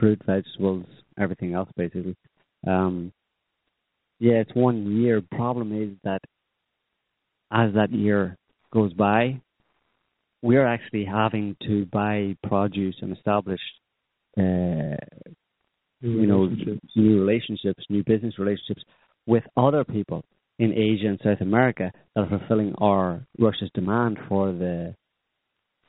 [0.00, 0.84] fruit, vegetables,
[1.16, 2.16] everything else, basically.
[2.66, 3.12] Um,
[4.18, 5.22] yeah, it's one year.
[5.30, 6.20] Problem is that
[7.52, 8.36] as that year
[8.72, 9.40] goes by,
[10.42, 13.60] we're actually having to buy produce and establish
[14.36, 14.96] uh,
[16.00, 16.48] you know,
[16.96, 18.82] new relationships, new business relationships
[19.26, 20.24] with other people
[20.58, 24.96] in Asia and South America that are fulfilling our Russia's demand for the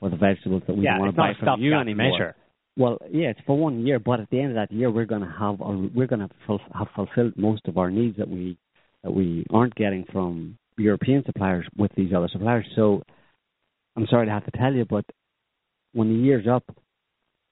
[0.01, 1.71] for the vegetables that we yeah, don't want it's to buy not a from you
[1.71, 2.11] stopgap anymore.
[2.11, 2.35] measure.
[2.77, 5.21] Well, yeah, it's for one year, but at the end of that year, we're going
[5.21, 8.57] to have a, we're going to ful- have fulfilled most of our needs that we
[9.03, 12.65] that we aren't getting from European suppliers with these other suppliers.
[12.75, 13.03] So,
[13.95, 15.05] I'm sorry to have to tell you, but
[15.93, 16.63] when the year's up,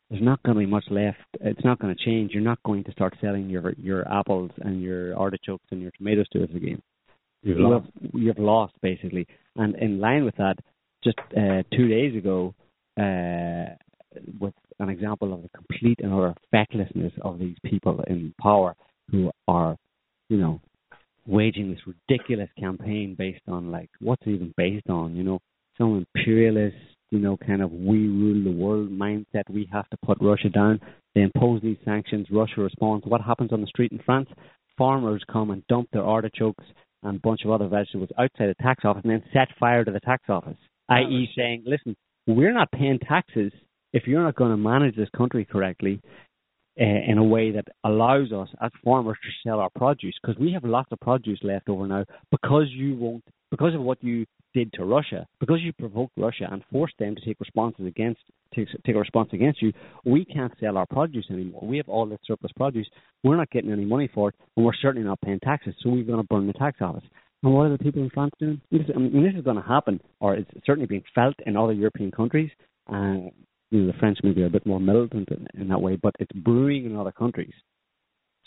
[0.10, 1.18] there's not going to be much left.
[1.42, 2.32] It's not going to change.
[2.34, 6.28] You're not going to start selling your your apples and your artichokes and your tomatoes
[6.34, 6.82] to us again.
[7.44, 7.86] You've You lost.
[8.02, 9.28] have, you've lost basically.
[9.56, 10.56] And in line with that,
[11.04, 12.54] just uh, two days ago,
[13.00, 13.76] uh,
[14.40, 18.76] with an example of the complete and utter fecklessness of these people in power
[19.12, 19.76] who are,
[20.30, 20.62] you know,
[21.26, 25.16] waging this ridiculous campaign based on like what's it even based on?
[25.16, 25.40] You know,
[25.78, 26.76] some imperialist,
[27.12, 29.44] you know, kind of we rule the world mindset.
[29.50, 30.80] We have to put Russia down.
[31.16, 32.28] They impose these sanctions.
[32.32, 33.06] Russia responds.
[33.06, 34.30] What happens on the street in France?
[34.78, 36.64] Farmers come and dump their artichokes
[37.04, 39.92] and a bunch of other vegetables outside the tax office and then set fire to
[39.92, 40.58] the tax office,
[40.90, 41.96] i.e., saying, listen,
[42.28, 43.52] we're not paying taxes
[43.94, 46.02] if you're not going to manage this country correctly
[46.80, 50.54] uh, in a way that allows us as farmers to sell our produce because we
[50.54, 54.72] have lots of produce left over now because you won't because of what you did
[54.74, 58.22] to Russia because you provoked Russia and forced them to take responses against
[58.56, 59.74] take, take a response against you
[60.06, 62.88] we can't sell our produce anymore we have all this surplus produce
[63.24, 66.04] we're not getting any money for it and we're certainly not paying taxes so we're
[66.04, 67.04] going to burn the tax office
[67.44, 69.62] and what are the people in France doing this, I mean, this is going to
[69.68, 72.52] happen or it's certainly being felt in other European countries
[72.92, 73.30] uh,
[73.72, 76.16] you know, the French maybe are a bit more militant in, in that way, but
[76.20, 77.54] it's brewing in other countries.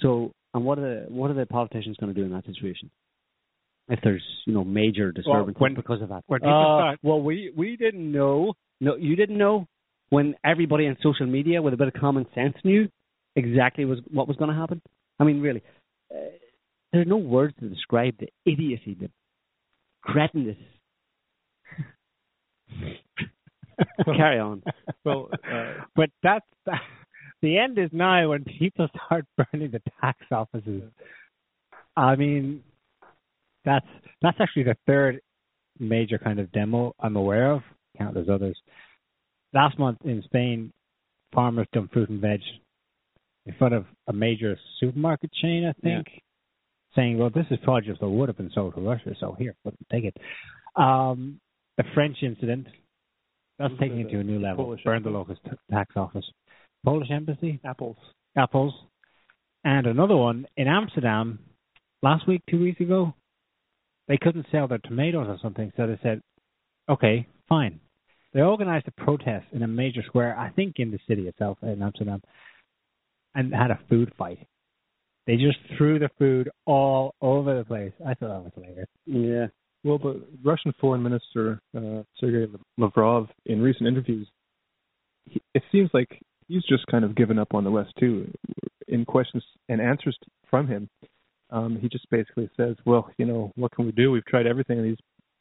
[0.00, 2.90] So, and what are the what are the politicians going to do in that situation?
[3.88, 6.24] If there's you know major disturbances when- because of that.
[6.26, 8.54] when Uh, start- well, we we didn't know.
[8.80, 9.66] No, you didn't know
[10.10, 12.88] when everybody on social media with a bit of common sense knew
[13.36, 14.82] exactly was what was going to happen.
[15.20, 15.62] I mean, really,
[16.12, 16.16] uh,
[16.92, 19.10] there's no words to describe the idiocy, the
[20.04, 20.56] cretinness.
[24.04, 24.62] Carry on.
[25.04, 26.46] Well, uh, but that's
[27.42, 30.82] the end is now when people start burning the tax offices.
[31.96, 32.62] I mean,
[33.64, 33.86] that's
[34.20, 35.20] that's actually the third
[35.78, 37.62] major kind of demo I'm aware of.
[37.98, 38.58] Countless others.
[39.52, 40.72] Last month in Spain,
[41.34, 42.40] farmers dumped fruit and veg
[43.44, 46.06] in front of a major supermarket chain, I think,
[46.94, 49.54] saying, "Well, this is produce that would have been sold to Russia, so here,
[49.90, 50.16] take it."
[50.76, 51.40] Um,
[51.76, 52.66] the French incident
[53.58, 54.64] that's taking it to a new level.
[54.64, 55.36] Polish Burn the local
[55.70, 56.24] tax office.
[56.84, 57.96] Polish embassy, Apples.
[58.36, 58.74] apples,
[59.64, 61.38] and another one in Amsterdam
[62.02, 63.14] last week, two weeks ago.
[64.08, 66.22] They couldn't sell their tomatoes or something, so they said,
[66.88, 67.80] "Okay, fine."
[68.32, 71.82] They organized a protest in a major square, I think in the city itself in
[71.82, 72.22] Amsterdam,
[73.34, 74.46] and had a food fight.
[75.26, 77.92] They just threw the food all over the place.
[78.00, 78.88] I thought that was hilarious.
[79.06, 79.46] Yeah.
[79.84, 84.28] Well, the Russian Foreign Minister uh, Sergei Lavrov, in recent interviews,
[85.24, 88.30] he, it seems like he's just kind of given up on the West too.
[88.88, 90.16] In questions and answers
[90.48, 90.88] from him,
[91.50, 94.10] um, he just basically says, "Well, you know, what can we do?
[94.10, 94.98] We've tried everything." And he's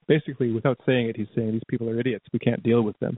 [0.08, 2.26] basically, without saying it, he's saying these people are idiots.
[2.34, 3.18] We can't deal with them.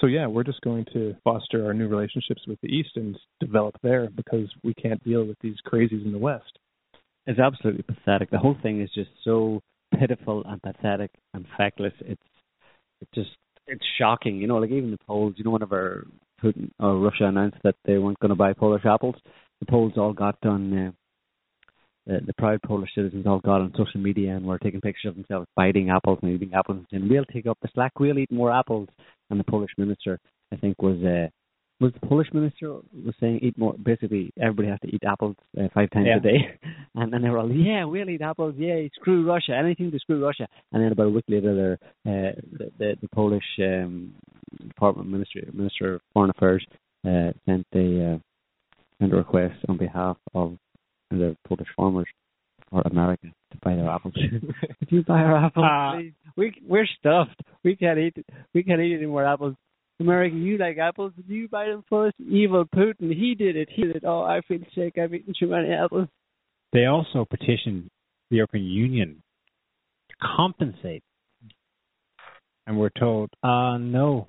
[0.00, 3.76] So yeah, we're just going to foster our new relationships with the East and develop
[3.82, 6.58] there because we can't deal with these crazies in the West.
[7.26, 8.30] It's absolutely pathetic.
[8.30, 9.60] The whole thing is just so
[9.98, 11.94] pitiful and pathetic and feckless.
[12.00, 12.22] It's
[13.00, 13.30] it's just
[13.66, 14.36] it's shocking.
[14.36, 15.34] You know, like even the Poles.
[15.36, 16.06] You know, whenever
[16.42, 19.16] Putin or Russia announced that they weren't going to buy Polish apples,
[19.60, 20.88] the Poles all got on.
[20.88, 20.90] Uh,
[22.06, 25.16] the, the proud Polish citizens all got on social media and were taking pictures of
[25.16, 27.98] themselves biting apples and eating apples and saying, "We'll take up the slack.
[27.98, 28.88] We'll eat more apples."
[29.30, 30.18] And the Polish minister,
[30.52, 31.28] I think, was uh,
[31.80, 33.74] was the Polish minister was saying eat more.
[33.74, 36.16] Basically, everybody has to eat apples uh, five times Yeah.
[36.16, 36.38] a day,
[36.94, 38.54] and then they were all, "Yeah, we'll eat apples.
[38.56, 39.54] Yeah, screw Russia.
[39.54, 43.08] Anything to screw Russia." And then about a week later, the uh, the, the, the
[43.08, 44.14] Polish um,
[44.66, 46.64] Department Ministry Minister of Foreign Affairs
[47.06, 48.18] uh, sent a uh,
[49.00, 50.56] sent a request on behalf of
[51.10, 52.08] the Polish farmers
[52.70, 54.14] for America to buy their apples.
[54.78, 56.12] Could you buy our apples, Uh, please?
[56.36, 57.40] We we're stuffed.
[57.64, 58.16] We can't eat.
[58.54, 59.54] We can't eat any more apples.
[59.98, 61.12] American, you like apples?
[61.26, 62.12] You buy them for us?
[62.18, 63.68] Evil Putin, he did it.
[63.74, 64.04] He did it.
[64.06, 64.98] Oh, I feel sick.
[64.98, 66.08] I've eaten too many apples.
[66.72, 67.88] They also petitioned
[68.30, 69.22] the European Union
[70.10, 71.02] to compensate,
[72.66, 74.28] and we're told, "Uh, no,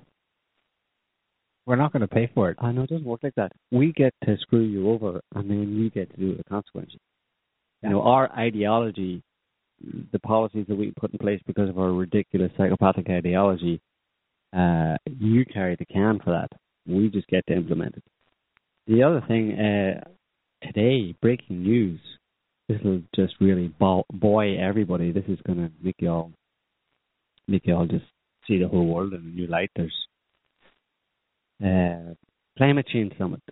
[1.66, 3.52] we're not going to pay for it." I know it doesn't work like that.
[3.70, 7.00] We get to screw you over, and then you get to do the consequences.
[7.82, 9.22] You know, our ideology,
[10.12, 13.80] the policies that we put in place because of our ridiculous psychopathic ideology,
[14.56, 16.50] uh, you carry the can for that.
[16.86, 18.04] We just get to implement it.
[18.86, 20.00] The other thing, uh,
[20.62, 22.00] today, breaking news.
[22.68, 25.12] This will just really bo- buoy everybody.
[25.12, 26.32] This is going to make you all,
[27.46, 28.04] make you all just
[28.46, 29.70] see the whole world in a new light.
[29.76, 29.94] There's
[31.64, 32.14] uh,
[32.56, 33.42] climate change summit.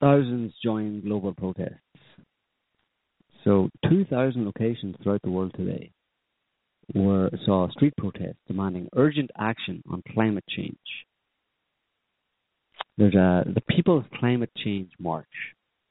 [0.00, 1.81] Thousands join global protests.
[3.44, 5.92] So, 2,000 locations throughout the world today
[6.94, 10.76] were saw street protests demanding urgent action on climate change.
[12.98, 15.26] There's a the People's Climate Change March,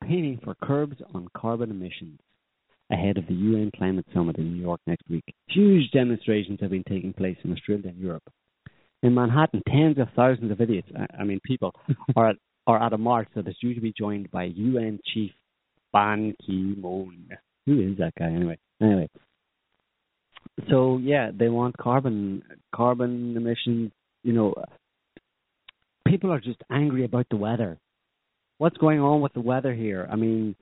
[0.03, 2.19] painting for curbs on carbon emissions
[2.91, 5.23] ahead of the UN Climate Summit in New York next week.
[5.48, 8.23] Huge demonstrations have been taking place in Australia and Europe.
[9.02, 11.73] In Manhattan, tens of thousands of idiots, I- I mean people,
[12.15, 12.36] are at,
[12.68, 15.32] are at a march that is due to be joined by UN Chief
[15.94, 17.30] Ban Ki-moon.
[17.66, 18.58] Who is that guy anyway?
[18.82, 19.10] Anyway,
[20.70, 22.44] so yeah, they want carbon
[22.74, 23.92] carbon emissions.
[24.24, 24.56] You know,
[26.08, 27.78] people are just angry about the weather.
[28.58, 30.08] What's going on with the weather here?
[30.12, 30.56] I mean,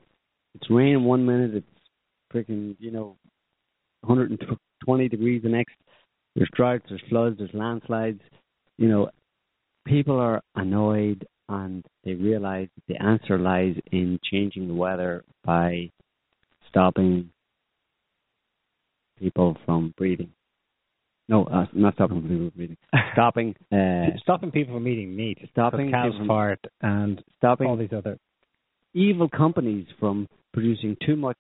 [0.56, 1.68] it's raining one minute, it's
[2.34, 3.18] freaking you know,
[4.02, 5.76] 120 degrees the next.
[6.36, 8.22] There's droughts, there's floods, there's landslides.
[8.78, 9.10] You know,
[9.86, 15.90] people are annoyed and they realize the answer lies in changing the weather by
[16.70, 17.32] stopping
[19.18, 20.32] people from breathing.
[21.28, 22.78] No, uh, not stopping people from breathing.
[23.14, 28.18] Stopping, uh, stopping people from eating meat, stopping cows fart, and stopping all these other.
[28.94, 31.38] evil companies from producing too much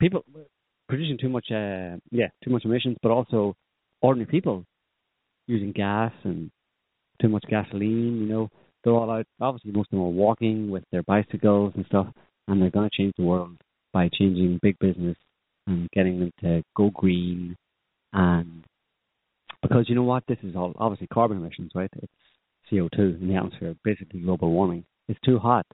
[0.00, 0.24] people
[0.88, 3.54] producing too much uh yeah too much emissions but also
[4.00, 4.64] ordinary people
[5.46, 6.50] using gas and
[7.20, 8.48] too much gasoline you know
[8.84, 12.06] they're all out obviously most of them are walking with their bicycles and stuff
[12.48, 13.56] and they're going to change the world
[13.92, 15.16] by changing big business
[15.66, 17.56] and getting them to go green
[18.12, 18.64] and
[19.62, 22.12] because you know what this is all obviously carbon emissions right it's
[22.70, 25.66] CO2 in the atmosphere basically global warming it's too hot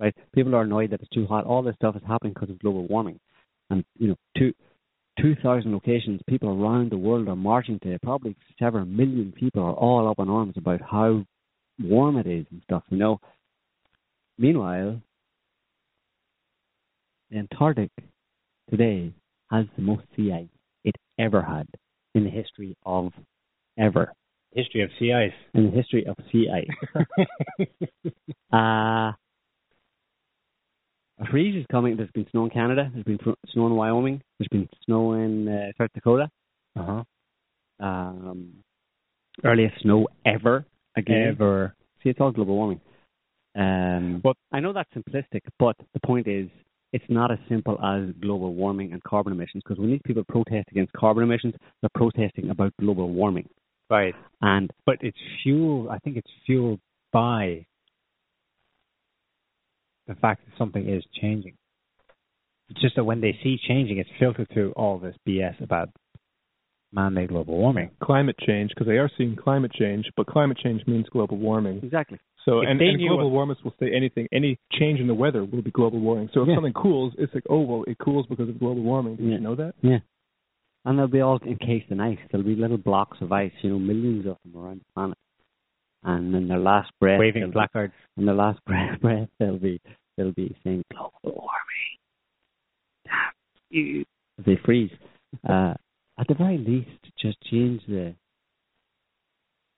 [0.00, 0.14] right?
[0.34, 1.44] People are annoyed that it's too hot.
[1.44, 3.18] All this stuff is happening because of global warming,
[3.70, 4.52] and you know, two
[5.20, 7.98] two thousand locations, people around the world are marching to.
[8.02, 11.24] Probably several million people are all up in arms about how
[11.80, 12.82] warm it is and stuff.
[12.90, 13.20] You know.
[14.38, 15.00] Meanwhile,
[17.30, 17.90] the Antarctic
[18.70, 19.12] today
[19.50, 20.48] has the most sea ice
[20.84, 21.66] it ever had
[22.14, 23.12] in the history of
[23.78, 24.12] ever
[24.54, 25.32] History of sea ice.
[25.54, 27.66] in the history of sea ice.
[28.52, 29.12] uh
[31.18, 31.96] a freeze is coming.
[31.96, 32.90] There's been snow in Canada.
[32.92, 33.18] There's been
[33.52, 34.20] snow in Wyoming.
[34.38, 36.28] There's been snow in uh, South Dakota.
[36.78, 36.82] Uh
[37.80, 37.84] huh.
[37.86, 38.52] Um,
[39.44, 40.64] earliest snow ever.
[40.96, 41.28] Again.
[41.28, 41.74] Ever.
[42.02, 42.80] See, it's all global warming.
[43.54, 46.48] Um, But- I know that's simplistic, but the point is,
[46.92, 49.62] it's not as simple as global warming and carbon emissions.
[49.64, 53.48] Because when these people protest against carbon emissions, they're protesting about global warming.
[53.90, 54.14] Right.
[54.40, 55.88] And But it's fueled.
[55.88, 56.80] I think it's fueled
[57.12, 57.66] by
[60.06, 61.54] the fact that something is changing.
[62.68, 65.90] It's just that when they see changing, it's filtered through all this BS about
[66.96, 67.90] man-made global warming.
[68.02, 71.78] Climate change, because they are seeing climate change, but climate change means global warming.
[71.84, 74.26] exactly, So, If and, they and knew global what- warmers will say anything.
[74.32, 76.28] Any change in the weather will be global warming.
[76.32, 76.54] So if Yeah.
[76.56, 79.16] something cools, it's like, oh well, it cools because of global warming.
[79.16, 79.32] Did Yeah.
[79.34, 79.74] you know that?
[79.82, 79.98] yeah.
[80.84, 82.18] And they'll be all encased in ice.
[82.30, 85.18] There'll be little blocks of ice, you know, millions of them around the planet.
[86.04, 87.94] And in their last breath, Waving they'll be- placards.
[88.16, 89.80] in their last breath, breath they'll be
[90.16, 91.98] they'll be saying global warming.
[93.04, 93.32] Damn
[93.70, 94.04] you.
[94.38, 94.92] They freeze.
[95.48, 95.74] Uh,
[96.18, 98.14] at the very least, just change the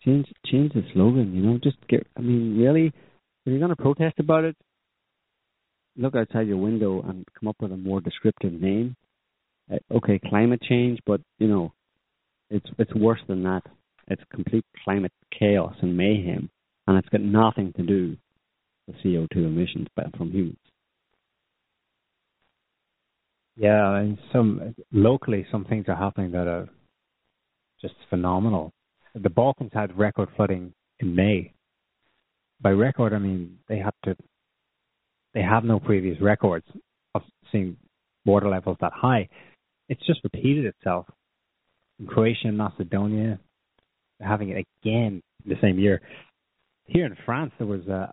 [0.04, 1.34] change change the slogan.
[1.34, 2.06] You know, just get.
[2.16, 2.92] I mean, really, if
[3.44, 4.56] you're going to protest about it,
[5.96, 8.96] look outside your window and come up with a more descriptive name.
[9.72, 11.72] Uh, okay, climate change, but you know,
[12.50, 13.62] it's it's worse than that.
[14.06, 16.48] It's complete climate chaos and mayhem,
[16.86, 18.16] and it's got nothing to do
[18.86, 20.56] with CO2 emissions from humans.
[23.58, 26.68] Yeah, and some locally, some things are happening that are
[27.80, 28.72] just phenomenal.
[29.16, 31.52] The Balkans had record flooding in May.
[32.60, 34.16] By record, I mean they had to.
[35.34, 36.66] They have no previous records
[37.16, 37.76] of seeing
[38.24, 39.28] water levels that high.
[39.88, 41.06] It's just repeated itself.
[41.98, 43.40] In Croatia and Macedonia,
[44.20, 46.00] having it again the same year.
[46.86, 48.10] Here in France, there was a,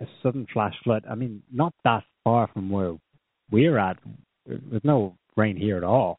[0.00, 1.04] a sudden flash flood.
[1.10, 2.96] I mean, not that far from where
[3.50, 3.96] we're at.
[4.46, 6.18] There's no rain here at all.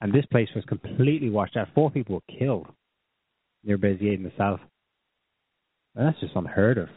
[0.00, 1.68] And this place was completely washed out.
[1.74, 2.66] Four people were killed
[3.64, 4.60] near Béziers in the south.
[5.94, 6.88] And that's just unheard of.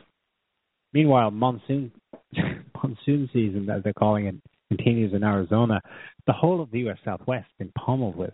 [0.94, 1.92] Meanwhile, monsoon
[2.84, 4.36] monsoon season, as they're calling it,
[4.70, 5.82] continues in Arizona.
[6.28, 6.98] The whole of the U.S.
[7.04, 8.34] Southwest has been pummeled with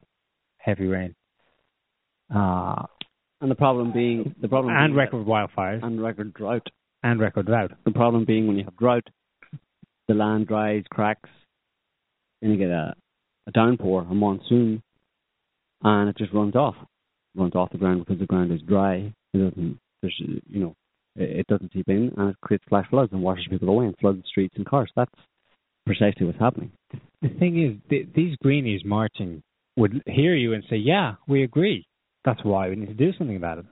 [0.58, 1.16] heavy rain.
[2.34, 2.86] Uh,
[3.42, 6.68] And the problem being the problem and record wildfires and record drought.
[7.04, 7.72] and record drought.
[7.86, 9.08] The problem being when you have drought,
[10.08, 11.30] the land dries, cracks,
[12.42, 12.94] and you get a,
[13.48, 14.82] a downpour, a monsoon,
[15.84, 16.76] and it just runs off,
[17.36, 19.14] runs off the ground because the ground is dry.
[19.34, 20.76] It doesn't, there's, you know,
[21.16, 23.96] it, it doesn't seep in, and it creates flash floods and washes people away and
[24.00, 24.92] floods streets and cars.
[24.96, 25.12] That's
[25.86, 26.72] precisely what's happening.
[27.22, 29.42] The thing is, th- these greenies marching
[29.78, 31.86] would hear you and say, "Yeah, we agree.
[32.26, 33.66] That's why we need to do something about it."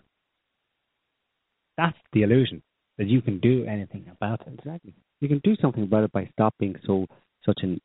[1.77, 2.61] That's the illusion
[2.97, 4.53] that you can do anything about it.
[4.53, 4.93] Exactly.
[5.21, 7.05] You can do something about it by stopping so
[7.45, 7.79] such an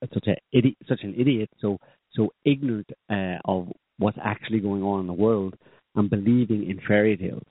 [0.00, 1.78] such a idiot, such an idiot, so
[2.12, 3.68] so ignorant uh, of
[3.98, 5.54] what's actually going on in the world,
[5.94, 7.42] and believing in fairy tales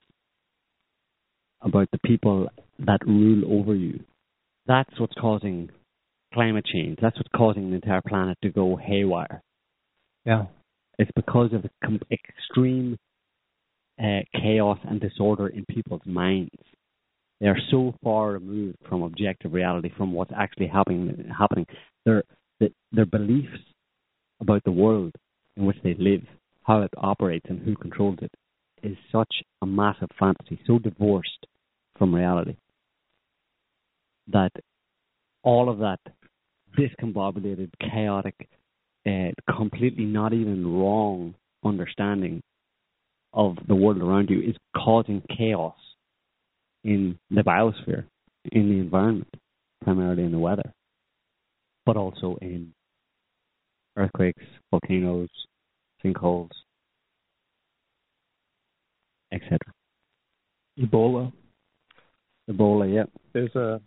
[1.61, 2.47] about the people
[2.79, 3.99] that rule over you.
[4.65, 5.69] That's what's causing
[6.33, 6.99] climate change.
[7.01, 9.41] That's what's causing the entire planet to go haywire.
[10.25, 10.45] Yeah.
[10.97, 12.97] It's because of the com- extreme
[14.01, 16.51] uh, chaos and disorder in people's minds.
[17.39, 21.31] They are so far removed from objective reality, from what's actually happening.
[21.37, 21.65] Happening,
[22.05, 22.23] their
[22.91, 23.59] their beliefs
[24.39, 25.13] about the world
[25.57, 26.21] in which they live,
[26.63, 28.31] how it operates, and who controls it,
[28.81, 31.47] is such a massive fantasy, so divorced
[31.97, 32.55] from reality,
[34.27, 34.51] that
[35.43, 35.99] all of that
[36.77, 38.49] discombobulated, chaotic,
[39.05, 42.41] uh, completely not even wrong understanding
[43.34, 45.75] of the world around you is causing chaos
[46.84, 48.05] in the biosphere,
[48.51, 49.34] in the environment,
[49.84, 50.73] primarily in the weather,
[51.85, 52.73] but also in
[53.97, 55.30] earthquakes, volcanoes,
[56.03, 56.49] sinkholes,
[59.31, 59.57] etc.
[60.80, 61.31] Ebola.
[62.49, 63.03] Ebola, yeah.
[63.34, 63.81] There's a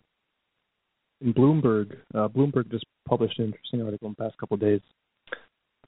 [1.21, 1.97] in Bloomberg.
[2.13, 4.81] Uh, Bloomberg just published an interesting article in the past couple of days.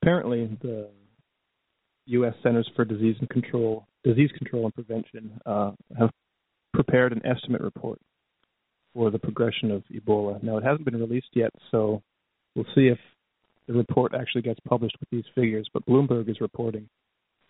[0.02, 0.90] Apparently, the
[2.08, 2.34] U.S.
[2.42, 6.10] Centers for Disease and Control, Disease Control and Prevention, uh, have
[6.74, 8.00] prepared an estimate report
[8.94, 10.42] for the progression of Ebola.
[10.44, 12.02] Now, it hasn't been released yet, so
[12.56, 12.98] we'll see if
[13.68, 15.70] the report actually gets published with these figures.
[15.74, 16.90] But Bloomberg is reporting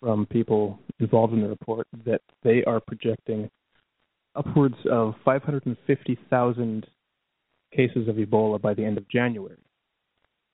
[0.02, 3.50] from people involved in the report that they are projecting
[4.36, 6.88] upwards of 550,000
[7.76, 9.58] cases of Ebola by the end of January.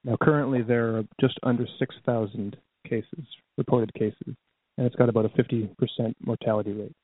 [0.04, 2.58] Now, currently, there are just under 6,000
[2.88, 3.26] cases,
[3.58, 4.36] reported cases,
[4.78, 5.70] and it's got about a 50%
[6.24, 6.96] mortality rate.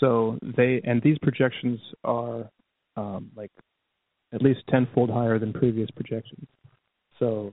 [0.00, 2.50] So they, and these projections are
[2.98, 3.50] um, like
[4.32, 6.46] at least tenfold higher than previous projections.
[7.18, 7.52] So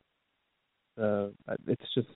[1.01, 1.27] uh,
[1.67, 2.07] it's just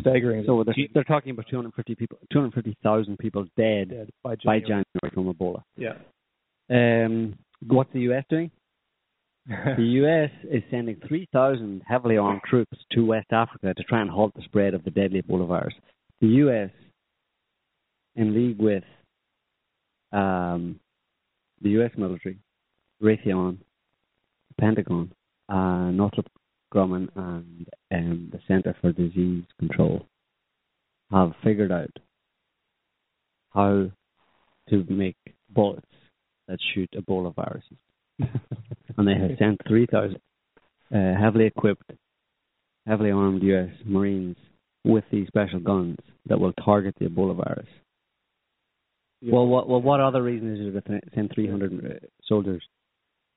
[0.00, 0.44] staggering.
[0.46, 4.84] So they're, they're talking about 250 people, 250,000 people dead, dead by by January.
[5.02, 5.62] January from Ebola.
[5.76, 5.94] Yeah.
[6.70, 8.50] Um, what's the US doing?
[9.76, 14.32] The US is sending 3,000 heavily armed troops to West Africa to try and halt
[14.34, 15.74] the spread of the deadly Ebola virus.
[16.20, 16.70] The US,
[18.14, 18.84] in league with
[20.12, 20.78] um,
[21.62, 22.38] the US military,
[23.02, 23.58] Raytheon,
[24.48, 25.12] the Pentagon,
[25.48, 26.28] uh, Northrop
[26.72, 30.06] Grumman, and um, the Center for Disease Control,
[31.10, 31.90] have figured out
[33.50, 33.90] how
[34.70, 35.16] to make
[35.50, 35.86] bullets
[36.48, 37.76] that shoot Ebola viruses
[38.96, 40.16] and they have sent 3,000
[40.94, 41.90] uh, heavily equipped,
[42.86, 43.70] heavily armed U.S.
[43.84, 44.36] Marines
[44.84, 47.68] with these special guns that will target the Ebola virus.
[49.22, 49.34] Yeah.
[49.34, 52.62] Well, what well, what other reason is there to send 300 uh, soldiers,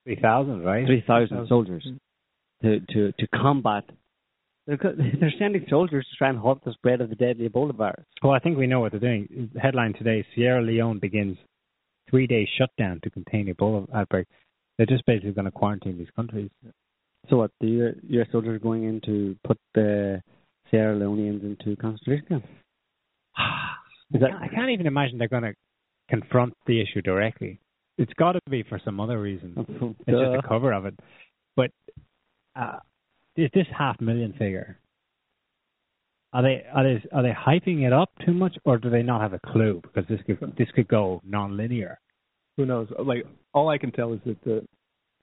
[0.06, 0.86] 3,000, right?
[0.88, 1.88] 3,000 soldiers
[2.64, 3.84] to, to, to combat?
[4.66, 4.78] They're,
[5.20, 8.06] they're sending soldiers to try and halt the spread of the deadly Ebola virus.
[8.24, 9.52] Well, I think we know what they're doing.
[9.62, 11.38] Headline today Sierra Leone begins
[12.10, 14.28] three day shutdown to contain Ebola outbreak.
[14.78, 16.50] They're just basically going to quarantine these countries.
[17.30, 17.52] So what?
[17.62, 18.28] The U- U.S.
[18.32, 20.22] soldiers are going in to put the
[20.70, 22.48] Sierra Leoneans into concentration camps?
[24.14, 25.54] Is that- I can't even imagine they're going to
[26.10, 27.60] confront the issue directly.
[27.98, 29.54] It's got to be for some other reason.
[30.08, 30.96] It's just a cover of it.
[31.56, 31.72] But
[32.56, 32.80] uh,
[33.36, 34.80] is this half million figure?
[36.34, 39.22] Are they are they are they hyping it up too much, or do they not
[39.22, 39.82] have a clue?
[39.82, 41.98] Because this could this could go non-linear.
[42.58, 42.90] Who knows?
[43.00, 44.66] Like all I can tell is that the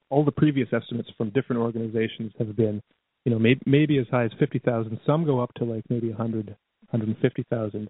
[0.08, 2.80] all the previous estimates from different organizations have been,
[3.26, 4.98] you know, maybe maybe as high as fifty thousand.
[5.04, 6.56] Some go up to like maybe a hundred,
[6.90, 7.88] hundred and fifty thousand.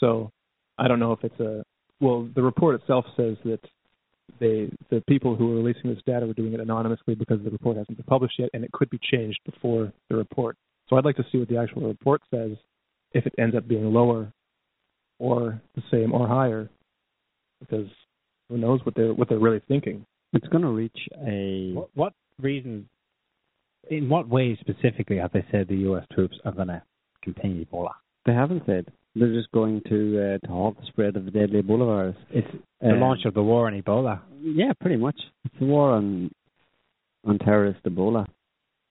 [0.00, 0.30] So
[0.78, 1.64] I don't know if it's a
[2.00, 2.28] well.
[2.34, 3.60] The report itself says that
[4.40, 7.76] they the people who are releasing this data were doing it anonymously because the report
[7.76, 10.56] hasn't been published yet, and it could be changed before the report.
[10.88, 12.52] So I'd like to see what the actual report says,
[13.12, 14.32] if it ends up being lower,
[15.18, 16.68] or the same or higher,
[17.60, 17.86] because
[18.48, 20.04] who knows what they're what they're really thinking.
[20.32, 21.72] It's going to reach a.
[21.74, 22.86] What, what reasons?
[23.90, 26.04] In what ways specifically have they said the U.S.
[26.12, 26.82] troops are going to
[27.22, 27.90] contain Ebola?
[28.26, 28.86] They haven't said.
[29.14, 32.16] They're just going to uh, to halt the spread of the deadly Ebola virus.
[32.30, 32.48] It's
[32.80, 34.20] the Um, launch of the war on Ebola.
[34.40, 35.18] Yeah, pretty much.
[35.44, 36.30] It's a war on
[37.24, 38.26] on terrorist Ebola,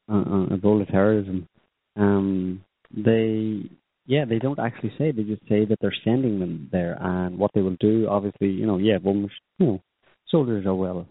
[0.07, 1.47] on, on Ebola terrorism.
[1.95, 2.63] Um,
[2.95, 3.63] they
[4.05, 5.11] yeah, they don't actually say.
[5.11, 8.07] They just say that they're sending them there, and what they will do.
[8.09, 9.29] Obviously, you know, yeah, well, you
[9.65, 9.81] know,
[10.29, 11.05] soldiers are well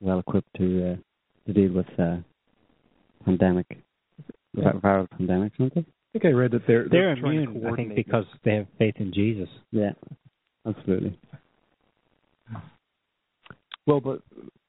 [0.00, 0.96] well equipped to uh,
[1.46, 2.16] to deal with uh,
[3.24, 3.66] pandemic
[4.54, 4.72] Yeah.
[4.72, 5.84] viral pandemics, aren't they?
[6.18, 8.66] I think I read that they're They're trying to immune, I think, because they have
[8.76, 9.48] faith in Jesus.
[9.70, 9.92] Yeah,
[10.66, 11.16] absolutely.
[13.86, 14.22] Well, but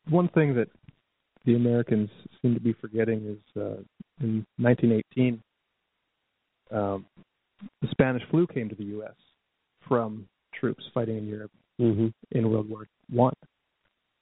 [0.07, 0.67] one thing that
[1.45, 2.09] the Americans
[2.41, 3.81] seem to be forgetting is uh,
[4.21, 5.41] in 1918,
[6.71, 7.05] um,
[7.81, 9.15] the Spanish flu came to the U.S.
[9.87, 13.33] from troops fighting in Europe hmm in World War One.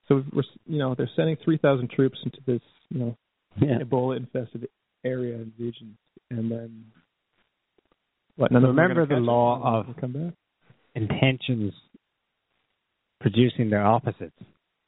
[0.08, 3.18] So we're, you know, they're sending 3,000 troops into this, you know,
[3.60, 3.80] Yeah.
[3.80, 4.70] Ebola-infested
[5.04, 5.98] area and region,
[6.30, 6.86] and then
[8.38, 8.52] what?
[8.52, 10.34] None of them are Remember the law of- will come back.
[10.96, 11.74] Intentions
[13.20, 14.38] producing their opposites.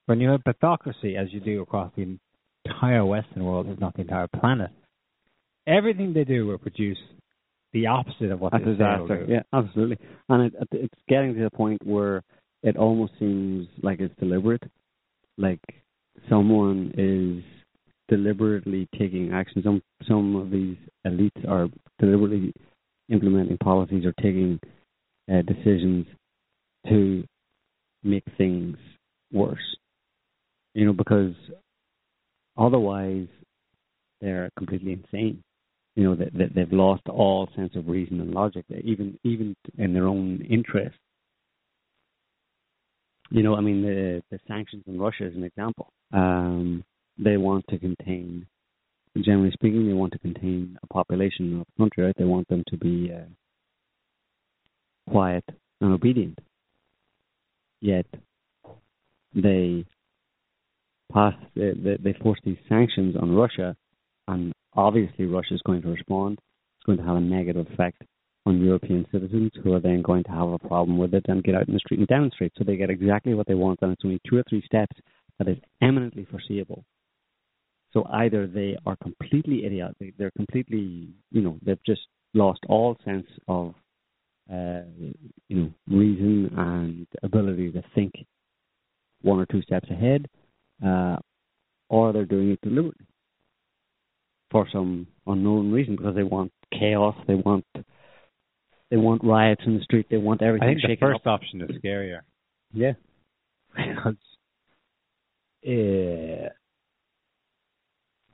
[0.06, 2.18] When you have pathocracy, as you do across the
[2.66, 4.72] entire Western world, if not the entire planet,
[5.68, 6.98] everything they do will produce
[7.74, 9.26] the opposite of what a they say they'll disaster.
[9.28, 9.32] do.
[9.34, 9.98] Yeah, absolutely.
[10.30, 12.24] And it- it's getting to the point where
[12.64, 14.64] it almost seems like it's deliberate,
[15.38, 15.60] like
[16.28, 17.44] someone is
[18.08, 19.62] deliberately taking action.
[19.62, 21.70] Some some of these elites are
[22.00, 22.54] deliberately
[23.10, 24.60] implementing policies or taking
[25.32, 26.06] uh, decisions
[26.88, 27.24] to
[28.04, 28.78] make things
[29.32, 29.58] worse.
[30.74, 31.34] You know, because
[32.58, 33.28] otherwise
[34.22, 35.44] they're completely insane
[36.00, 39.94] you know that, that they've lost all sense of reason and logic, even even in
[39.94, 40.96] their own interest.
[43.32, 45.92] You know, I mean, the the sanctions on Russia is an example.
[46.14, 46.86] Um,
[47.18, 48.48] they want to contain,
[49.18, 52.06] generally speaking, they want to contain a population of the country.
[52.06, 52.16] Right?
[52.18, 53.26] They want them to be uh,
[55.10, 55.44] quiet
[55.82, 56.40] and obedient.
[57.82, 58.06] Yet
[59.34, 59.86] they
[61.12, 63.76] pass, they, they, they force these sanctions on Russia
[64.28, 66.40] and obviously Russia is going to respond.
[66.78, 68.04] It's going to have a negative effect
[68.46, 71.56] on European citizens who are then going to have a problem with it and get
[71.56, 72.54] out in the street and demonstrate.
[72.58, 74.96] So they get exactly what they want, and it's only two or three steps
[75.38, 76.84] that is eminently foreseeable.
[77.92, 82.02] So either they are completely idiotic, they're completely, you know, they've just
[82.34, 83.74] lost all sense of,
[84.52, 84.82] uh,
[85.48, 88.14] you know, reason and ability to think
[89.22, 90.28] one or two steps ahead,
[90.86, 91.18] uh,
[91.90, 93.06] or they're doing it deliberately
[94.52, 97.66] for some unknown reason because they want chaos, they want
[98.92, 100.68] they want riots in the street, they want everything.
[100.68, 101.28] I think the first up.
[101.28, 102.22] option is scarier
[102.74, 102.94] yeah,
[103.78, 104.12] uh,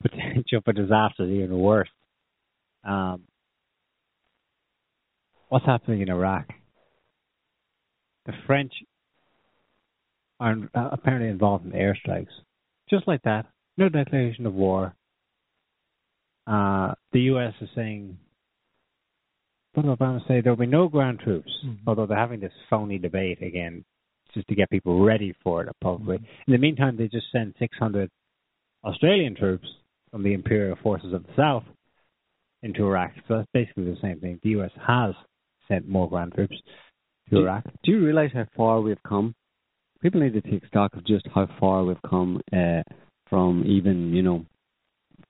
[0.10, 1.88] potential for disaster is even worse.
[2.84, 3.22] Um,
[5.48, 6.46] what's happening in Iraq?
[8.26, 8.72] The French
[10.40, 12.26] are uh, apparently involved in airstrikes,
[12.90, 13.46] just like that.
[13.76, 14.94] No declaration of war.
[16.46, 17.54] Uh, the U.S.
[17.60, 18.18] is saying,
[19.74, 20.40] what did Obama say?
[20.40, 21.78] There will be no ground troops, Mhm.
[21.86, 23.84] although they're having this phony debate again,
[24.32, 26.16] just to get people ready for it, probably.
[26.16, 28.10] In the meantime, they just sent 600
[28.84, 29.66] Australian troops
[30.16, 31.62] from the Imperial Forces of the South
[32.62, 33.12] into Iraq.
[33.28, 34.40] So that's basically the same thing.
[34.42, 34.70] The U.S.
[34.86, 35.14] has
[35.68, 36.56] sent more ground troops
[37.28, 37.64] to Do- Iraq.
[37.84, 39.34] Do you realize how far we've come?
[40.00, 42.80] People need to take stock of just how far we've come uh,
[43.28, 44.46] from even, you know,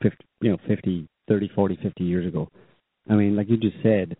[0.04, 2.48] 50, you know, 50, 30, 40, 50 years ago.
[3.10, 4.16] I mean, like you just said,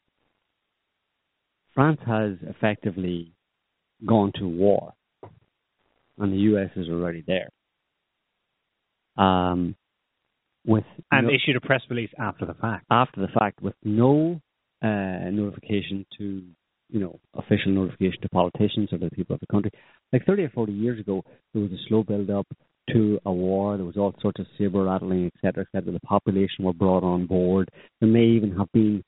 [1.75, 3.31] France has effectively
[4.05, 4.95] gone to war,
[6.19, 6.71] and the U.S.
[6.75, 7.51] is already there.
[9.17, 9.77] Um,
[10.67, 12.85] with And no- issued a press release after the fact.
[12.91, 14.41] after the fact with no
[14.83, 16.43] uh, notification to,
[16.91, 19.71] you know, official notification to politicians or the people of the country.
[20.13, 21.23] Like 30 or 40 years ago,
[21.53, 22.47] there was a slow build up
[22.93, 23.77] to a war.
[23.77, 25.93] There was all sorts of saber rattling, et cetera, et cetera.
[25.93, 27.71] The population were brought on board.
[28.01, 29.03] There may even have been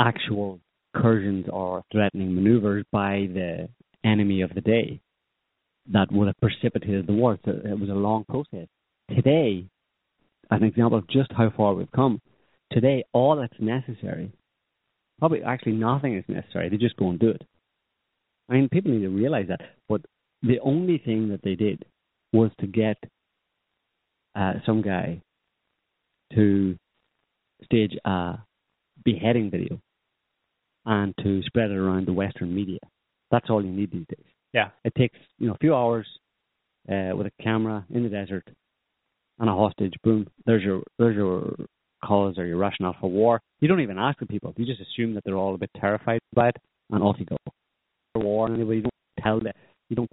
[0.00, 0.60] actual
[0.94, 3.68] incursions or threatening maneuvers by the
[4.04, 5.00] enemy of the day
[5.92, 7.38] that would have precipitated the war.
[7.44, 8.68] So it was a long process.
[9.10, 9.66] Today,
[10.50, 12.20] an example of just how far we've come.
[12.72, 14.32] Today, all that's necessary,
[15.18, 16.68] probably actually nothing is necessary.
[16.68, 17.42] They just go and do it.
[18.48, 19.60] I mean, people need to realize that.
[19.88, 20.02] But
[20.42, 21.84] the only thing that they did
[22.32, 22.98] was to get
[24.34, 25.22] uh, some guy
[26.34, 26.76] to
[27.64, 28.38] stage a
[29.04, 29.80] beheading video
[30.84, 32.80] and to spread it around the Western media.
[33.30, 34.26] That's all you need these days.
[34.52, 34.70] Yeah.
[34.84, 36.06] It takes you know a few hours
[36.88, 38.46] uh, with a camera in the desert
[39.38, 39.94] and a hostage.
[40.02, 40.26] Boom.
[40.46, 41.54] There's your there's your
[42.04, 43.40] cause or your rationale for war.
[43.60, 44.52] You don't even ask the people.
[44.56, 46.56] You just assume that they're all a bit terrified by it,
[46.90, 47.36] and off you go.
[48.16, 49.52] War and anybody you don't tell them.
[49.88, 50.10] You don't.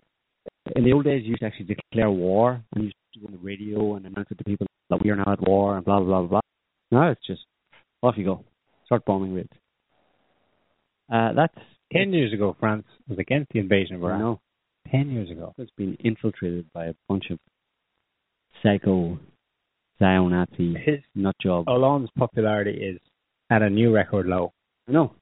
[0.75, 3.27] In the old days, you used to actually declare war and you used to go
[3.27, 5.85] on the radio and announce it to people that we are now at war and
[5.85, 6.39] blah blah blah blah.
[6.91, 7.41] Now it's just
[8.01, 8.43] off you go.
[8.85, 9.49] Start bombing raids.
[11.11, 11.53] Uh, that's
[11.91, 14.19] Ten years ago, France was against the invasion of I Iraq.
[14.19, 14.39] know.
[14.89, 15.53] Ten years ago.
[15.57, 17.37] It's been infiltrated by a bunch of
[18.63, 19.19] psycho,
[19.99, 21.65] Nazi His nut job.
[21.67, 22.99] Hollande's popularity is
[23.49, 24.53] at a new record low.
[24.87, 25.13] No.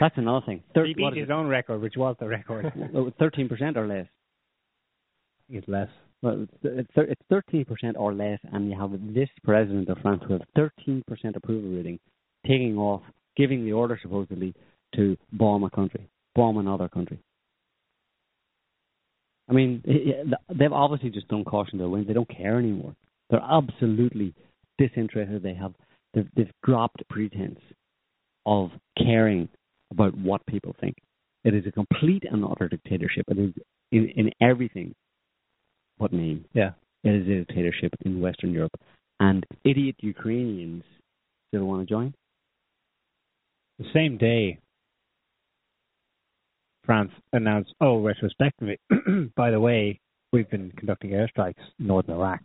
[0.00, 0.62] That's another thing.
[0.74, 2.72] Thir- he beat is his own record, which was the record.
[2.76, 3.14] it?
[3.18, 4.06] Thirteen percent or less.
[5.48, 5.88] it's less.
[6.22, 10.22] Well, it's thir- it's thirteen percent or less, and you have this president of France
[10.26, 12.00] who has thirteen percent approval rating,
[12.46, 13.02] taking off,
[13.36, 14.54] giving the order supposedly
[14.96, 17.20] to bomb a country, bomb another country.
[19.48, 19.82] I mean,
[20.52, 22.08] they've obviously just done caution to the wind.
[22.08, 22.94] They don't care anymore.
[23.30, 24.34] They're absolutely
[24.78, 25.42] disinterested.
[25.42, 25.72] They have
[26.14, 27.60] they've, they've dropped pretense
[28.44, 29.48] of caring
[29.90, 30.96] about what people think.
[31.44, 33.24] It is a complete and utter dictatorship.
[33.28, 33.52] It is
[33.92, 34.94] in, in everything
[35.98, 36.44] but name.
[36.52, 36.72] Yeah.
[37.04, 38.74] It is a dictatorship in Western Europe.
[39.20, 40.82] And idiot Ukrainians
[41.48, 42.14] still want to join?
[43.78, 44.58] The same day,
[46.86, 48.78] France announced, oh, retrospectively,
[49.36, 50.00] by the way,
[50.32, 52.40] we've been conducting airstrikes in northern Iraq.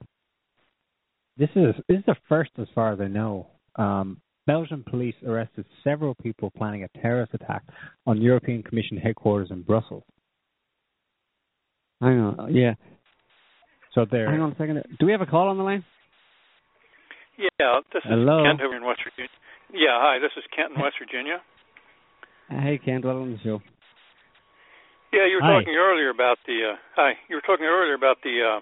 [1.38, 3.48] This is this is the first, as far as I know.
[3.78, 7.64] Um, Belgian police arrested several people planning a terrorist attack
[8.06, 10.04] on European Commission headquarters in Brussels.
[12.02, 12.54] Hang on.
[12.54, 12.74] Yeah.
[13.94, 14.84] So they're Hang on a second.
[15.00, 15.86] Do we have a call on the line?
[17.38, 18.44] Yeah, this is Hello.
[18.44, 19.30] Kent over in West Virginia.
[19.74, 21.42] Yeah, hi, this is Kent in West Virginia.
[22.50, 23.62] Hey, Kent, welcome to the show.
[25.12, 25.60] Yeah, you were Hi.
[25.60, 27.20] talking earlier about the uh, hi.
[27.28, 28.60] You were talking earlier about the uh,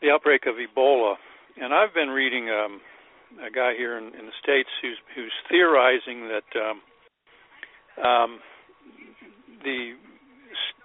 [0.00, 1.16] the outbreak of Ebola,
[1.58, 2.78] and I've been reading um,
[3.42, 6.78] a guy here in, in the states who's who's theorizing that um,
[7.98, 8.30] um,
[9.66, 9.98] the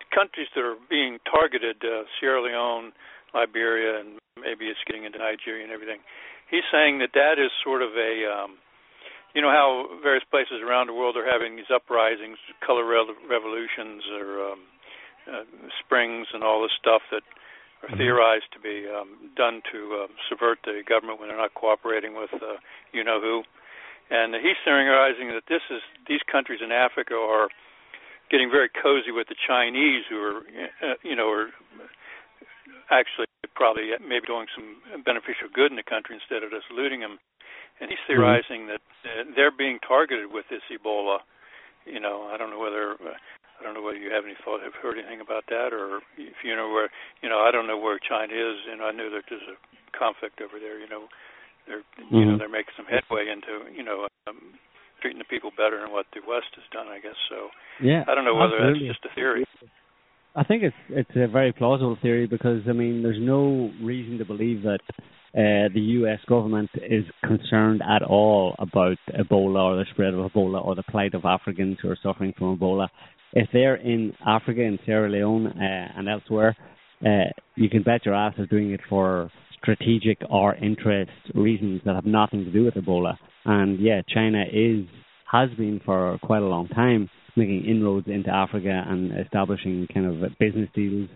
[0.10, 2.91] countries that are being targeted, uh, Sierra Leone,
[3.38, 6.02] Liberia, and maybe it's getting into Nigeria and everything.
[6.49, 8.58] He's saying that that is sort of a um,
[9.34, 14.03] you know how various places around the world are having these uprisings, color re- revolutions,
[14.12, 14.60] or um,
[15.28, 15.44] uh,
[15.80, 17.24] springs, and all this stuff that
[17.84, 22.16] are theorized to be um, done to uh, subvert the government when they're not cooperating
[22.16, 22.58] with uh,
[22.91, 23.44] you know who.
[24.12, 27.48] And he's theorizing that this is these countries in Africa are
[28.30, 30.38] getting very cozy with the Chinese, who are
[30.84, 31.49] uh, you know are
[32.91, 37.20] actually probably maybe doing some beneficial good in the country instead of just looting them.
[37.82, 38.14] And he's Mm-hmm.
[38.14, 41.20] theorizing that uh, they're being targeted with this Ebola.
[41.86, 43.18] You know, I don't know whether uh,
[43.58, 46.38] I don't know whether you have any thought, have heard anything about that, or if
[46.45, 46.90] you know where.
[47.26, 49.58] You know, I don't know where China is, and I know that there's a
[49.98, 50.78] conflict over there.
[50.78, 51.10] You know,
[51.66, 51.84] they're
[52.14, 52.38] you know Mhm.
[52.38, 54.58] they're making some headway into you know um,
[55.02, 56.88] treating the people better than what the West has done.
[56.88, 57.49] I guess so.
[57.82, 58.88] Yeah, I don't know whether absolutely.
[58.90, 59.45] that's just a theory.
[60.36, 64.26] I think it's it's a very plausible theory because I mean there's no reason to
[64.26, 64.80] believe that
[65.34, 66.20] uh, the U.S.
[66.28, 71.14] government is concerned at all about Ebola or the spread of Ebola or the plight
[71.14, 72.88] of Africans who are suffering from Ebola.
[73.34, 76.56] If they're in Africa, in Sierra Leone, uh, and elsewhere,
[77.06, 79.32] uh, you can bet your ass they're doing it for
[79.62, 83.16] strategic or interest reasons that have nothing to do with Ebola.
[83.45, 84.86] And yeah, China is
[85.32, 90.38] has been for quite a long time making inroads into Africa and establishing kind of
[90.40, 91.10] business deals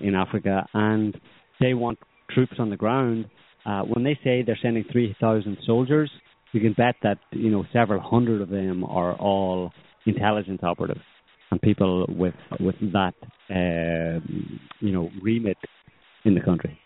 [0.00, 1.14] in Africa, and
[1.60, 1.98] they want
[2.30, 3.26] troops on the ground.
[3.66, 6.10] Uh, when they say they're sending 3,000 soldiers,
[6.52, 9.72] you can bet that you know several hundred of them are all
[10.06, 11.00] intelligence operatives
[11.50, 13.14] and people with with that
[13.50, 14.18] uh,
[14.80, 15.56] you know remit
[16.24, 16.78] in the country.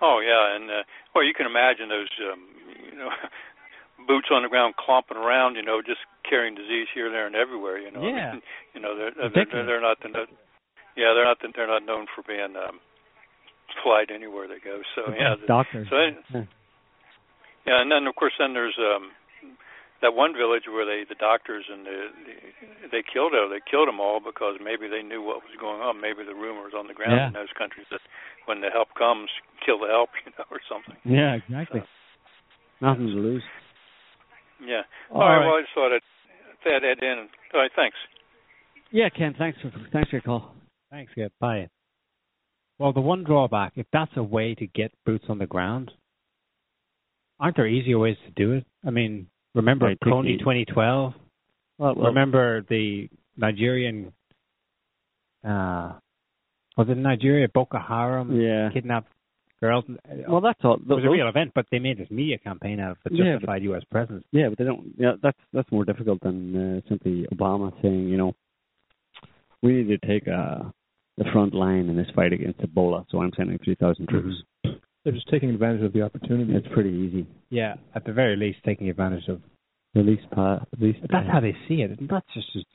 [0.00, 0.82] Oh yeah, and uh,
[1.14, 2.40] well, you can imagine those um,
[2.92, 3.08] you know
[4.06, 7.78] boots on the ground clomping around, you know, just carrying disease here, there, and everywhere.
[7.78, 8.32] You know, I Yeah.
[8.32, 8.42] mean,
[8.74, 9.66] you know, they're they're, Ridiculous.
[9.66, 10.08] they're not the
[10.96, 12.80] yeah, they're not the, they're not known for being um,
[13.82, 14.80] polite anywhere they go.
[14.94, 15.88] So yeah, the- doctors.
[15.90, 16.44] so Yeah.
[17.66, 19.10] yeah, and then of course then there's um
[20.00, 22.34] that one village where they the doctors and the, the
[22.92, 26.00] they killed them they killed them all because maybe they knew what was going on
[26.00, 27.26] maybe the rumors on the ground Yeah.
[27.28, 28.00] in those countries that
[28.46, 29.28] when the help comes
[29.64, 31.82] kill the help you know or something Yeah, exactly.
[32.80, 33.42] Nothing to lose.
[34.62, 35.46] yeah All all right, right.
[35.46, 36.06] well I just thought I'd
[36.72, 37.96] add that in all right thanks
[38.90, 39.34] Yeah, Ken.
[39.36, 40.54] Thanks for thanks for your call.
[40.90, 41.30] Thanks, good.
[41.40, 41.68] Bye.
[42.78, 45.90] Well, the one drawback, if that's a way to get boots on the ground,
[47.40, 48.66] aren't there easier ways to do it?
[48.86, 51.14] I mean, remember Right, take 2012?
[51.78, 54.12] Well, well, remember the Nigerian,
[55.44, 55.94] uh,
[56.76, 58.70] was it Nigeria, Boko Haram yeah.
[58.72, 59.12] kidnapped
[59.60, 59.84] girls?
[60.28, 60.74] Well, that's all.
[60.74, 63.34] it was a real event, but they made this media campaign out of it, Yeah,
[63.34, 63.82] justified U.S.
[63.90, 64.24] presence.
[64.30, 64.92] Yeah, but they don't.
[64.96, 68.34] Yeah, that's that's more difficult than uh, simply Obama saying, you know,
[69.62, 70.70] we need to take uh,
[71.18, 73.04] the front line in this fight against Ebola.
[73.10, 74.36] So I'm sending three thousand troops.
[75.04, 76.54] They're just taking advantage of the opportunity.
[76.54, 77.26] It's pretty easy.
[77.50, 79.40] Yeah, at the very least, taking advantage of.
[79.94, 80.62] The least part.
[80.72, 80.98] at least.
[81.00, 81.98] But that's how they see it.
[81.98, 82.66] and That's just.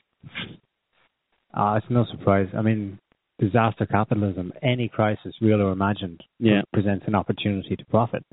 [1.56, 2.48] Uh, it's no surprise.
[2.56, 2.98] I mean,
[3.38, 6.62] disaster capitalism, any crisis, real or imagined, Yeah.
[6.72, 8.24] presents an opportunity to profit.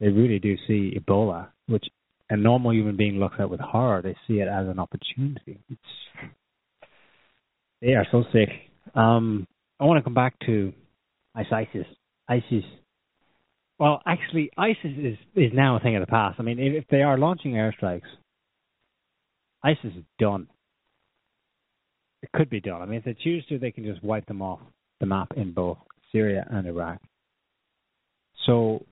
[0.00, 1.84] They really do see Ebola, which
[2.30, 4.00] a normal human being looks at with horror.
[4.00, 5.60] They see it as an opportunity.
[5.68, 5.80] It's,
[7.82, 8.48] they are so sick.
[8.94, 9.46] Um,
[9.80, 10.72] I want to come back to
[11.34, 11.86] ISIS.
[12.28, 12.64] ISIS.
[13.78, 16.38] Well, actually, ISIS is is now a thing of the past.
[16.38, 18.02] I mean, if, if they are launching airstrikes,
[19.62, 20.46] ISIS is done.
[22.22, 22.80] It could be done.
[22.80, 24.60] I mean, if they choose to, they can just wipe them off
[25.00, 25.78] the map in both
[26.12, 27.00] Syria and Iraq.
[28.46, 28.84] So,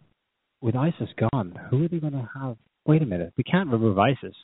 [0.60, 2.56] with ISIS gone, who are they going to have?
[2.86, 4.34] Wait a minute, we can't remove ISIS.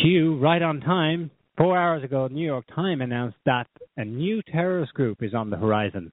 [0.00, 1.30] Q, right on time,
[1.60, 3.66] four hours ago, the New York Times announced that
[3.96, 6.10] a new terrorist group is on the horizon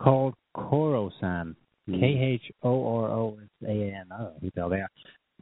[0.00, 1.56] called Khorasan.
[1.88, 4.04] K H O R O S A N.
[4.12, 4.90] I don't know who the hell they are.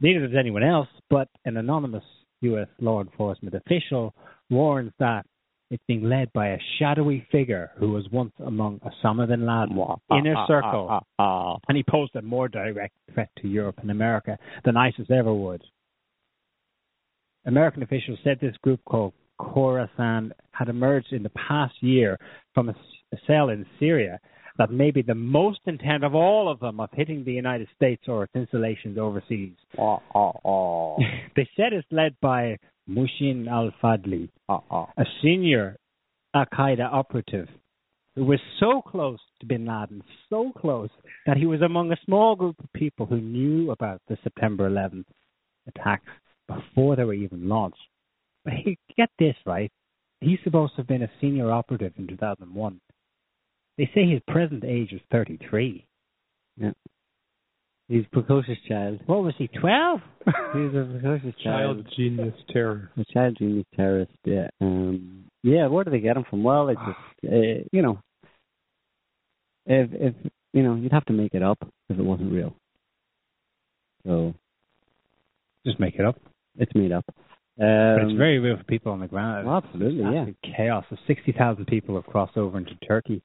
[0.01, 2.03] Neither does anyone else, but an anonymous
[2.41, 2.67] U.S.
[2.79, 4.15] law enforcement official
[4.49, 5.25] warns that
[5.69, 9.77] it's being led by a shadowy figure who was once among Osama bin Laden's
[10.09, 11.57] inner Ah, ah, circle, ah.
[11.67, 15.61] and he posed a more direct threat to Europe and America than ISIS ever would.
[17.45, 22.17] American officials said this group called Khorasan had emerged in the past year
[22.53, 22.75] from a,
[23.13, 24.19] a cell in Syria
[24.57, 28.03] that may be the most intent of all of them of hitting the United States
[28.07, 29.53] or its installations overseas.
[29.79, 30.97] Ah, ah, ah.
[31.35, 34.87] they said it's led by Mushin al Fadli, Ah, ah.
[34.97, 35.77] a senior
[36.33, 37.47] Al Qaeda operative
[38.15, 40.89] who was so close to bin Laden, so close
[41.25, 45.05] that he was among a small group of people who knew about the September 11th
[45.67, 46.09] attacks
[46.49, 47.77] before they were even launched.
[48.43, 49.71] But he, get this right,
[50.21, 52.81] he's supposed to have been a senior operative in 2001.
[53.77, 55.85] They say his present age is 33.
[56.57, 56.71] Yeah.
[57.87, 58.99] He's a precocious child.
[59.07, 59.99] What was he, 12?
[60.27, 61.85] He's a precocious child.
[61.85, 62.91] Child genius terror.
[62.97, 64.11] A child genius terrorist.
[64.25, 64.47] Yeah.
[64.61, 65.25] Um.
[65.41, 65.65] Yeah.
[65.67, 66.43] Where do they get him from?
[66.43, 67.99] Well, it's just uh, you know,
[69.65, 71.57] if if you know, you'd have to make it up
[71.89, 72.53] if it wasn't real.
[74.05, 74.35] So
[75.65, 76.17] Just make it up.
[76.57, 77.05] It's made up.
[77.57, 79.45] But Um, it's very real for people on the ground.
[79.47, 80.25] well, absolutely, yeah.
[80.55, 80.85] chaos.
[80.89, 83.21] So 60,000 people have crossed over into Turkey.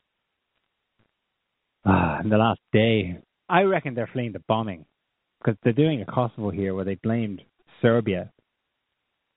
[1.86, 3.18] uh, in the last day.
[3.48, 4.86] I reckon they're fleeing the bombing
[5.38, 7.42] because they're doing a Kosovo here where they blamed
[7.82, 8.30] Serbia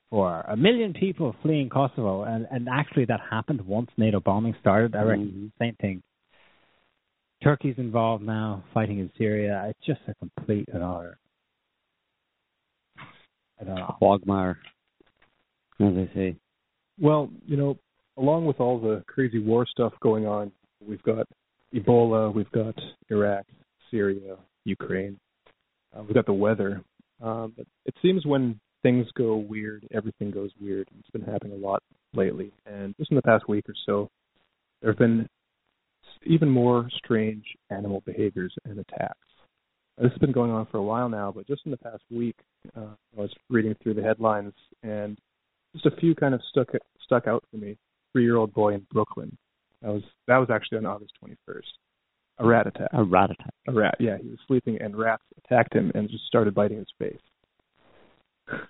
[0.09, 4.95] for a million people fleeing Kosovo, and and actually that happened once NATO bombing started.
[4.95, 5.51] I reckon Mhm.
[5.59, 6.01] same thing.
[7.43, 9.65] Turkey's involved now, fighting in Syria.
[9.67, 11.19] It's just a complete and utter.
[13.65, 13.79] Don't.
[13.97, 14.59] Quagmire,
[15.79, 16.35] as they say.
[16.99, 17.77] Well, you know,
[18.17, 20.51] along with all the crazy war stuff going on,
[20.85, 21.27] we've got
[21.73, 22.75] Ebola, we've got
[23.09, 23.45] Iraq,
[23.91, 25.19] Syria, Ukraine,
[25.95, 26.81] uh, we've got the weather.
[27.21, 30.87] Um, but it seems when things go weird, everything goes weird.
[30.99, 31.81] It's been happening a lot
[32.13, 34.09] lately, and just in the past week or so,
[34.81, 35.27] there have been
[36.25, 39.26] even more strange animal behaviors and attacks.
[39.97, 42.35] This has been going on for a while now, but just in the past week,
[42.75, 44.53] uh, I was reading through the headlines,
[44.83, 45.17] and
[45.73, 46.67] just a few kind of stuck
[47.03, 47.77] stuck out for me.
[48.13, 49.35] Three year old boy in Brooklyn.
[49.81, 51.67] That was that was actually on August twenty first.
[52.39, 52.89] A rat attack.
[52.93, 53.53] A rat attack.
[53.67, 53.95] A rat.
[53.99, 57.19] Yeah, he was sleeping and rats attacked him and just started biting his face.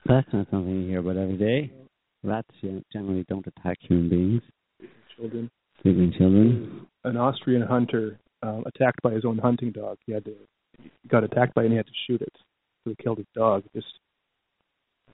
[0.05, 1.71] That's not something you hear about every day.
[2.23, 2.47] Rats
[2.93, 4.41] generally don't attack human beings,
[5.17, 5.51] Children.
[5.83, 6.87] sleeping children.
[7.03, 9.97] An Austrian hunter um, attacked by his own hunting dog.
[10.05, 10.33] He had to
[11.09, 12.33] got attacked by it and he had to shoot it.
[12.83, 13.63] So he killed his dog.
[13.73, 13.87] Just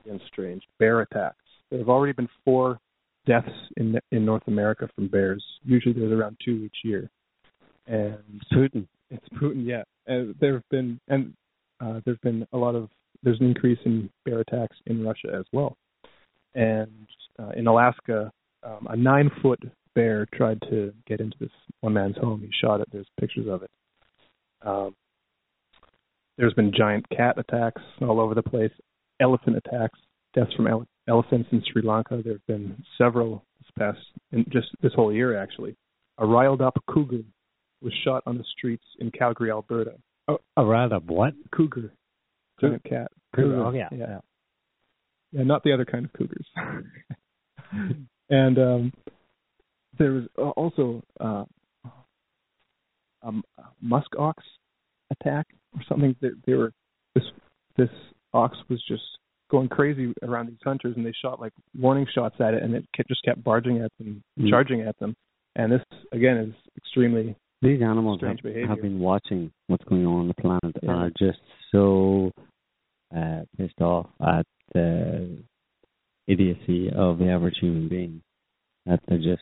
[0.04, 0.64] again strange.
[0.80, 1.38] Bear attacks.
[1.70, 2.80] There have already been four
[3.26, 5.44] deaths in in North America from bears.
[5.64, 7.10] Usually there's around two each year.
[7.88, 8.18] And
[8.52, 8.88] Putin.
[9.10, 9.84] It's Putin, yeah.
[10.10, 11.34] Uh, there have been and
[11.80, 12.90] uh, there's been a lot of
[13.24, 15.76] there's an increase in bear attacks in Russia as well.
[16.56, 17.08] And
[17.40, 18.32] uh, in Alaska,
[18.64, 19.60] um, a nine foot
[19.96, 22.42] bear tried to get into this one man's home.
[22.42, 22.88] He shot it.
[22.92, 23.72] There's pictures of it.
[24.62, 24.96] Um,
[26.38, 28.72] there's been giant cat attacks all over the place,
[29.20, 30.00] elephant attacks,
[30.34, 32.22] deaths from ele- elephants in Sri Lanka.
[32.24, 34.00] There have been several this past,
[34.32, 35.76] in just this whole year actually.
[36.18, 37.24] A riled up cougar
[37.82, 39.94] was shot on the streets in Calgary, Alberta.
[40.28, 41.34] Oh, a up what?
[41.54, 41.92] Cougar,
[42.62, 43.12] giant cat.
[43.36, 43.64] Cougar.
[43.64, 43.90] Oh yeah.
[43.92, 43.98] yeah.
[43.98, 44.20] Yeah,
[45.32, 46.48] Yeah, not the other kind of cougars.
[48.30, 48.94] and um,
[49.98, 51.44] there was uh, also uh,
[53.22, 54.44] um, a musk ox
[55.22, 56.16] attack or something.
[56.22, 56.72] That they were
[57.16, 57.24] this
[57.78, 57.90] this
[58.34, 59.04] ox was just
[59.52, 62.86] going crazy around these hunters, and they shot like warning shots at it, and it
[62.96, 64.50] kept, just kept barging at them, Mm.
[64.50, 65.16] charging at them.
[65.56, 65.82] And this
[66.12, 68.68] again is extremely These animals have, behavior.
[68.68, 71.04] have been watching what's going on on the planet and Yeah.
[71.06, 71.40] are just
[71.72, 72.32] so
[73.16, 75.38] uh, pissed off at the
[76.28, 78.22] idiocy of the average human being
[78.88, 79.42] that they're just,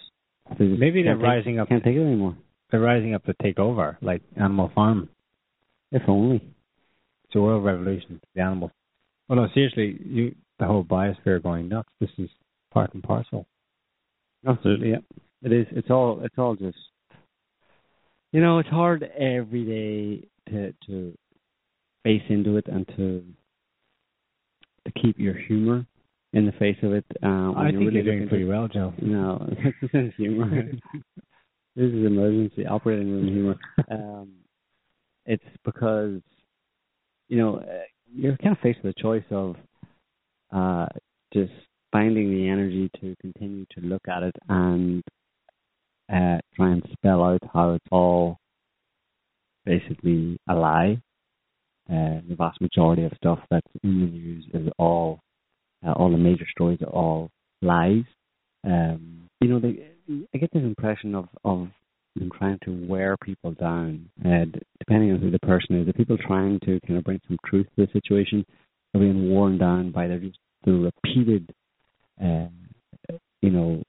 [0.57, 1.69] they just Maybe they're can't take- rising up.
[1.69, 2.35] Can't take it anymore.
[2.69, 5.09] They're rising up to take over, like Animal Farm.
[5.91, 6.37] If only.
[7.25, 8.19] It's a world revolution.
[8.35, 8.71] The animals.
[9.29, 11.89] Oh no, seriously, you the whole biosphere going nuts.
[11.99, 12.29] This is
[12.73, 13.45] part and parcel.
[14.47, 14.97] Absolutely, yeah.
[15.43, 15.67] It is.
[15.71, 16.21] It's all.
[16.23, 16.77] It's all just.
[18.31, 21.17] You know, it's hard every day to to
[22.03, 23.23] face into it and to
[24.85, 25.85] to keep your humor
[26.33, 27.05] in the face of it.
[27.23, 28.93] Uh, I think really you're doing pretty well, Joe.
[29.01, 29.47] No,
[29.81, 30.49] this is humor.
[31.75, 33.55] this is emergency operating room humor.
[33.91, 34.33] Um,
[35.25, 36.21] it's because
[37.27, 37.83] you know uh,
[38.13, 39.55] you're kind of faced with a choice of
[40.53, 40.87] uh,
[41.33, 41.51] just
[41.91, 45.03] finding the energy to continue to look at it and
[46.11, 48.37] uh, try and spell out how it's all
[49.65, 51.01] basically a lie.
[51.89, 55.19] Uh, the vast majority of stuff that's in the news is all,
[55.85, 57.29] uh, all the major stories are all
[57.61, 58.03] lies.
[58.65, 59.87] Um, you know, they,
[60.33, 61.67] I get this impression of of
[62.15, 64.09] them trying to wear people down.
[64.23, 67.21] Uh, d- depending on who the person is, the people trying to kind of bring
[67.27, 68.45] some truth to the situation
[68.93, 71.53] are being worn down by their just the repeated,
[72.23, 72.47] uh,
[73.41, 73.81] you know,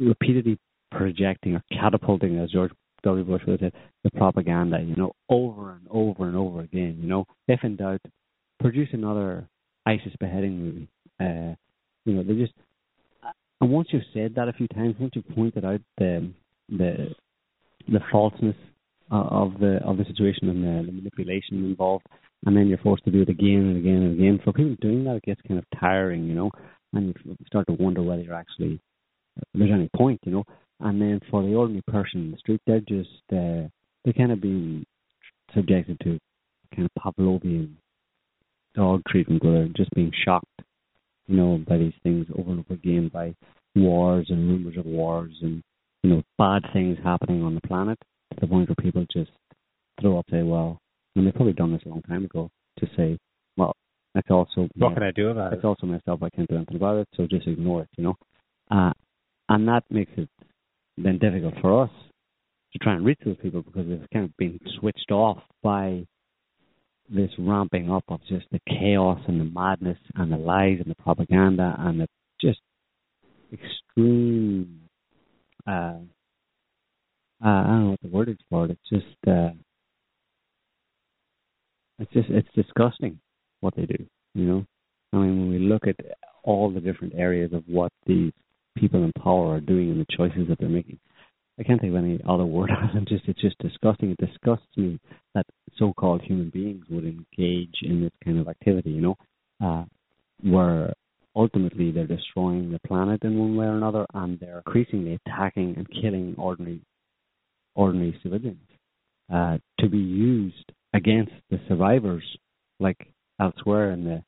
[0.00, 0.58] repeatedly
[0.90, 2.72] projecting or catapulting, as George
[3.04, 3.24] W.
[3.24, 6.98] Bush would have said, the propaganda, you know, over and over and over again.
[7.00, 8.00] You know, if in doubt,
[8.58, 9.46] produce another
[9.86, 10.88] ISIS beheading movie.
[11.20, 11.54] Uh,
[12.04, 12.52] you know, they just,
[13.60, 16.32] and once you've said that a few times, once you've pointed out the
[16.68, 17.14] the
[17.88, 18.56] the falseness
[19.10, 22.06] uh, of the of the situation and the, the manipulation involved,
[22.46, 24.40] and then you're forced to do it again and again and again.
[24.44, 26.50] For people doing that, it gets kind of tiring, you know,
[26.92, 28.80] and you start to wonder whether you're actually
[29.52, 30.44] there's any point, you know.
[30.80, 33.68] And then for the ordinary person in the street, they're just uh,
[34.04, 34.84] they're kind of being
[35.54, 36.18] subjected to
[36.74, 37.74] kind of Pavlovian
[38.74, 40.62] dog treatment, where they're just being shocked,
[41.26, 43.34] you know, by these things over and over again, by
[43.76, 45.62] wars and rumors of wars and
[46.04, 47.98] you know bad things happening on the planet
[48.34, 49.30] to the point where people just
[50.00, 50.78] throw up, say, well,
[51.16, 53.18] and they've probably done this a long time ago, to say,
[53.56, 53.74] well,
[54.14, 55.56] that's also What can I do about it?
[55.56, 56.22] it's also messed up.
[56.22, 58.14] I can't do anything about it, so just ignore it, you know.
[58.70, 58.92] Uh,
[59.48, 60.28] and that makes it
[60.98, 61.90] then difficult for us
[62.72, 66.04] to try and reach those people because they've kind of been switched off by
[67.08, 71.02] this ramping up of just the chaos and the madness and the lies and the
[71.02, 72.06] propaganda and the
[72.40, 72.60] just
[73.52, 74.83] extreme
[75.66, 75.98] uh,
[77.44, 78.70] uh I don't know what the word is for it.
[78.72, 79.50] It's just uh
[81.98, 83.20] it's just it's disgusting
[83.60, 84.66] what they do, you know.
[85.12, 85.96] I mean when we look at
[86.42, 88.32] all the different areas of what these
[88.76, 90.98] people in power are doing and the choices that they're making.
[91.58, 94.10] I can't think of any other word than just it's just disgusting.
[94.10, 95.00] It disgusts me
[95.34, 95.46] that
[95.78, 98.90] so-called human beings would engage in this kind of activity.
[98.90, 99.16] You know,
[99.64, 99.84] uh,
[100.42, 100.92] where
[101.36, 105.88] ultimately they're destroying the planet in one way or another, and they're increasingly attacking and
[105.90, 106.80] killing ordinary
[107.74, 108.58] ordinary civilians
[109.32, 112.24] uh, to be used against the survivors,
[112.78, 113.08] like
[113.40, 114.22] elsewhere in the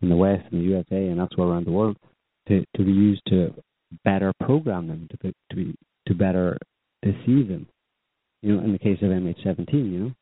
[0.00, 1.96] in the West, in the USA, and elsewhere around the world,
[2.48, 3.52] to to be used to
[4.04, 5.74] better program them, to be, to be
[6.06, 6.58] to better
[7.02, 7.66] deceive them.
[8.42, 10.12] You know, in the case of MH17, you know,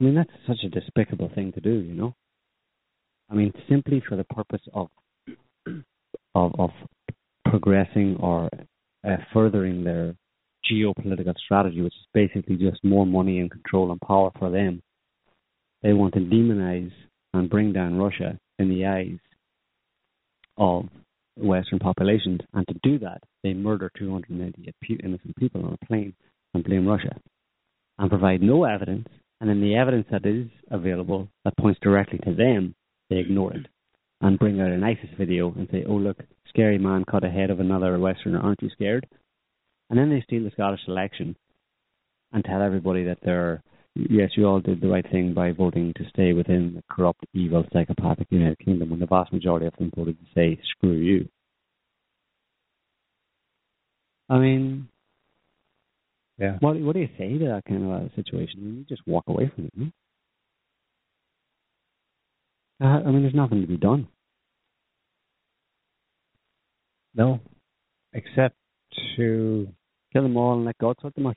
[0.00, 1.72] I mean that's such a despicable thing to do.
[1.72, 2.14] You know,
[3.30, 4.88] I mean simply for the purpose of
[6.34, 6.70] of of
[7.44, 8.48] progressing or
[9.06, 10.14] uh, furthering their
[10.70, 14.82] geopolitical strategy, which is basically just more money and control and power for them.
[15.82, 16.92] They want to demonize
[17.32, 19.18] and bring down Russia in the eyes
[20.58, 20.84] of
[21.36, 26.12] Western populations, and to do that, they murder 298 innocent people on a plane
[26.52, 27.16] and blame Russia,
[27.98, 29.06] and provide no evidence.
[29.40, 32.74] And then the evidence that is available that points directly to them,
[33.08, 33.66] they ignore it
[34.20, 36.18] and bring out an ISIS video and say, "Oh look,
[36.48, 38.40] scary man cut ahead of another Westerner.
[38.40, 39.06] Aren't you scared?"
[39.88, 41.36] And then they steal the Scottish election
[42.32, 43.62] and tell everybody that they're
[43.94, 47.64] yes, you all did the right thing by voting to stay within the corrupt, evil,
[47.72, 51.28] psychopathic United Kingdom when the vast majority of them voted to say, screw you.
[54.28, 54.88] I mean,
[56.38, 56.56] yeah.
[56.60, 58.78] What, what do you say to that kind of a situation?
[58.78, 59.92] You just walk away from it.
[62.80, 62.86] No?
[62.86, 64.08] Uh, I mean, there's nothing to be done.
[67.14, 67.40] No,
[68.12, 68.54] except
[69.16, 69.68] to
[70.12, 71.36] kill them all and let God sort them out.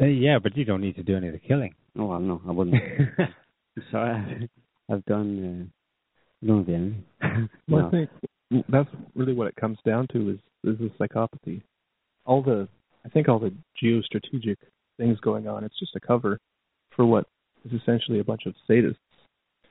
[0.00, 1.74] Uh, yeah, but you don't need to do any of the killing.
[1.98, 2.82] Oh, well, no, I wouldn't.
[3.90, 4.48] Sorry,
[4.90, 5.70] I've done.
[6.44, 7.48] Uh, done the enemy.
[7.68, 7.86] well, no.
[7.88, 8.10] I think
[8.68, 11.62] that's really what it comes down to is is the psychopathy.
[12.24, 12.68] All the
[13.04, 14.56] I think all the geostrategic
[14.98, 15.64] things going on.
[15.64, 16.38] It's just a cover
[16.94, 17.26] for what
[17.66, 18.96] is essentially a bunch of sadists.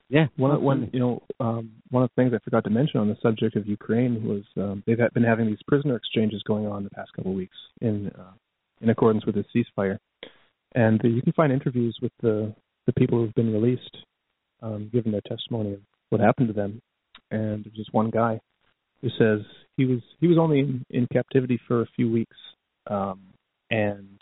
[0.07, 3.09] Yeah, one one you know um, one of the things I forgot to mention on
[3.09, 6.91] the subject of Ukraine was um, they've been having these prisoner exchanges going on the
[6.91, 8.33] past couple of weeks in uh,
[8.81, 9.97] in accordance with the ceasefire.
[10.75, 12.53] And you can find interviews with the
[12.85, 13.97] the people who've been released,
[14.61, 16.81] um, giving their testimony of what happened to them.
[17.31, 18.39] And there's just one guy
[19.01, 19.39] who says
[19.77, 22.37] he was he was only in, in captivity for a few weeks,
[22.87, 23.21] um,
[23.71, 24.19] and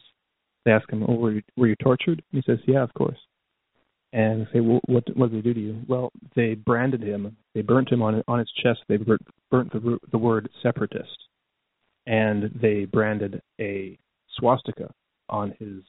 [0.65, 3.17] they ask him, "Oh, were you, were you tortured?" And he says, "Yeah, of course."
[4.13, 7.35] And say, well, "What what did they do to you?" Well, they branded him.
[7.55, 8.81] They burnt him on on his chest.
[8.87, 11.17] They burnt, burnt the the word separatist,
[12.05, 13.97] and they branded a
[14.37, 14.93] swastika
[15.29, 15.81] on his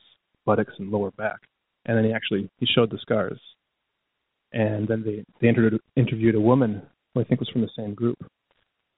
[0.47, 1.41] buttocks and lower back.
[1.85, 3.39] And then he actually he showed the scars.
[4.53, 6.81] And then they they interviewed interviewed a woman
[7.13, 8.19] who I think was from the same group,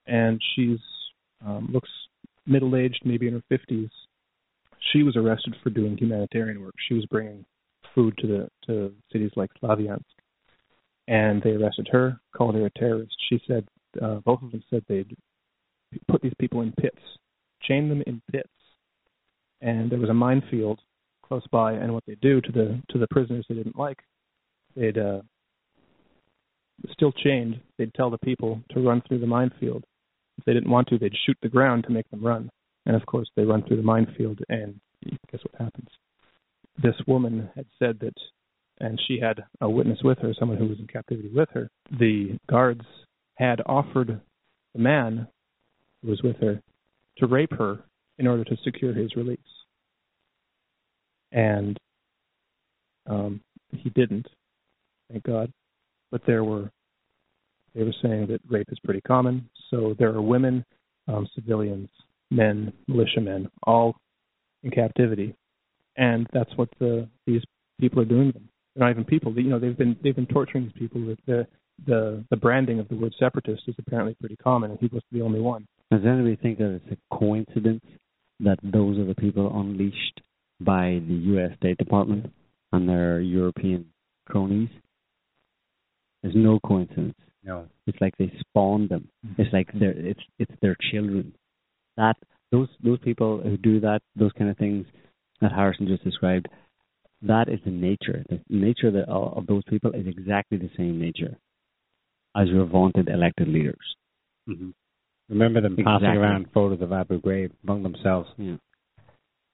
[0.06, 0.78] and she's
[1.44, 1.90] um, looks
[2.46, 3.90] middle aged, maybe in her fifties.
[4.92, 6.74] She was arrested for doing humanitarian work.
[6.86, 7.44] She was bringing
[7.96, 10.04] food to the to cities like Slavyansk,
[11.08, 13.16] and they arrested her, called her a terrorist.
[13.28, 13.66] She said
[14.00, 15.16] uh, both of them said they'd
[16.06, 17.00] put these people in pits,
[17.62, 18.48] chain them in pits,
[19.60, 20.78] and there was a minefield
[21.22, 23.98] close by, and what they'd do to the to the prisoners they didn't like,
[24.76, 25.22] they'd uh,
[26.90, 27.60] still chained.
[27.78, 29.84] They'd tell the people to run through the minefield.
[30.38, 32.50] If they didn't want to, they'd shoot the ground to make them run.
[32.84, 34.78] And of course, they run through the minefield, and
[35.30, 35.88] guess what happens?
[36.82, 38.14] This woman had said that,
[38.80, 41.68] and she had a witness with her, someone who was in captivity with her.
[41.98, 42.84] The guards
[43.36, 44.20] had offered
[44.74, 45.28] the man
[46.02, 46.60] who was with her
[47.18, 47.78] to rape her
[48.18, 49.38] in order to secure his release
[51.32, 51.78] and
[53.08, 53.40] um,
[53.70, 54.26] he didn't,
[55.10, 55.52] thank God.
[56.10, 56.70] But there were
[57.74, 59.48] they were saying that rape is pretty common.
[59.70, 60.64] So there are women,
[61.08, 61.90] um, civilians,
[62.30, 63.96] men, militiamen, all
[64.62, 65.34] in captivity,
[65.96, 67.42] and that's what the these
[67.80, 68.32] people are doing.
[68.32, 68.48] Them.
[68.74, 69.36] They're not even people.
[69.36, 71.04] You know, they've been they've been torturing these people.
[71.04, 71.46] With the
[71.86, 75.22] the the branding of the word separatist is apparently pretty common, and he was the
[75.22, 75.66] only one.
[75.90, 77.84] Does anybody think that it's a coincidence
[78.40, 80.20] that those are the people unleashed
[80.60, 81.56] by the U.S.
[81.56, 82.32] State Department
[82.72, 83.86] and their European
[84.26, 84.68] cronies.
[86.22, 87.14] There's no coincidence.
[87.44, 89.08] No, it's like they spawned them.
[89.24, 89.42] Mm-hmm.
[89.42, 91.32] It's like they're it's it's their children.
[91.96, 92.16] That
[92.50, 94.86] those those people who do that, those kind of things
[95.40, 96.48] that Harrison just described,
[97.22, 98.24] that is the nature.
[98.28, 101.36] The nature of, the, of those people is exactly the same nature
[102.36, 103.76] as your vaunted elected leaders.
[104.48, 104.70] Mm-hmm.
[105.28, 105.84] Remember them Exactly.
[106.06, 108.56] passing around photos of Abu Ghraib among themselves Yeah.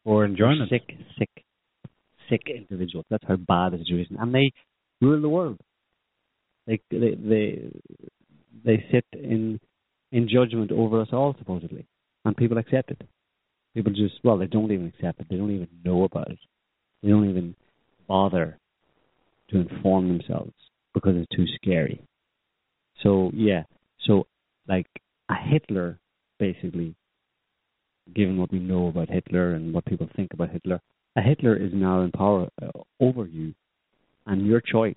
[0.04, 0.68] or enjoyment.
[0.68, 0.82] Sick,
[1.18, 1.30] sick,
[2.28, 3.06] sick individuals.
[3.08, 4.16] That's how bad the situation.
[4.18, 4.52] And they
[5.00, 5.58] rule the world.
[6.66, 7.70] They they they
[8.64, 9.58] they sit in
[10.12, 11.86] in judgment over us all supposedly,
[12.24, 13.00] and people accept it.
[13.74, 15.26] People just well, they don't even accept it.
[15.30, 16.38] They don't even know about it.
[17.02, 17.54] They don't even
[18.06, 18.58] bother
[19.50, 20.52] to inform themselves
[20.94, 22.00] because it's too scary.
[23.02, 23.64] So yeah,
[24.06, 24.26] so
[24.68, 24.86] like
[25.28, 25.98] a Hitler,
[26.38, 26.94] basically,
[28.14, 30.80] given what we know about Hitler and what people think about Hitler,
[31.16, 32.70] a Hitler is now in power uh,
[33.00, 33.54] over you,
[34.26, 34.94] and your choice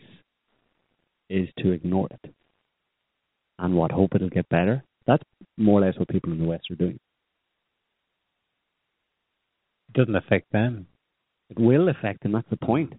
[1.29, 2.33] is to ignore it.
[3.57, 4.83] And what hope it'll get better.
[5.07, 5.23] That's
[5.57, 6.99] more or less what people in the West are doing.
[9.89, 10.87] It doesn't affect them.
[11.49, 12.31] It will affect them.
[12.31, 12.93] That's the point.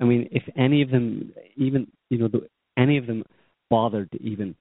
[0.00, 2.28] I mean, if any of them, even you know,
[2.76, 3.24] any of them
[3.68, 4.54] bothered to even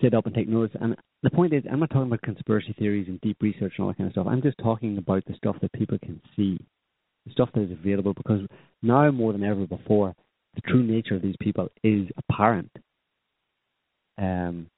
[0.00, 0.76] sit up and take notice.
[0.80, 3.88] And the point is, I'm not talking about conspiracy theories and deep research and all
[3.88, 4.26] that kind of stuff.
[4.28, 6.58] I'm just talking about the stuff that people can see,
[7.26, 8.14] the stuff that is available.
[8.14, 8.40] Because
[8.82, 10.14] now more than ever before,
[10.54, 12.70] the true nature of these people is apparent.
[14.18, 14.68] Um,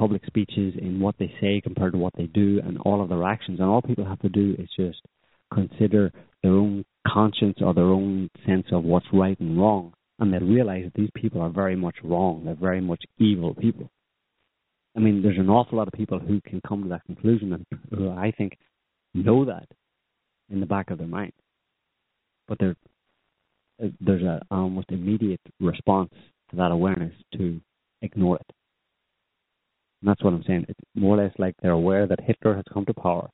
[0.00, 3.22] public speeches in what they say compared to what they do, and all of their
[3.22, 5.02] actions, and all people have to do is just
[5.52, 6.10] consider
[6.42, 10.84] their own conscience or their own sense of what's right and wrong, and they'll realize
[10.84, 12.42] that these people are very much wrong.
[12.46, 13.90] They're very much evil people.
[14.96, 17.66] I mean, there's an awful lot of people who can come to that conclusion, and
[17.90, 18.56] who I think
[19.12, 19.68] know that
[20.48, 21.34] in the back of their mind,
[22.48, 22.74] but there,
[24.00, 26.14] there's a almost immediate response
[26.50, 27.60] to that awareness to
[28.00, 28.50] ignore it.
[30.00, 30.66] And that's what I'm saying.
[30.68, 33.28] It's more or less like they're aware that Hitler has come to power,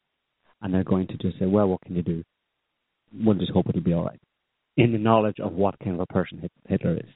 [0.61, 2.25] and they're going to just say, "Well, what can you do?
[3.13, 4.21] We'll just hope it'll be all right."
[4.77, 7.09] In the knowledge of what kind of a person Hitler is.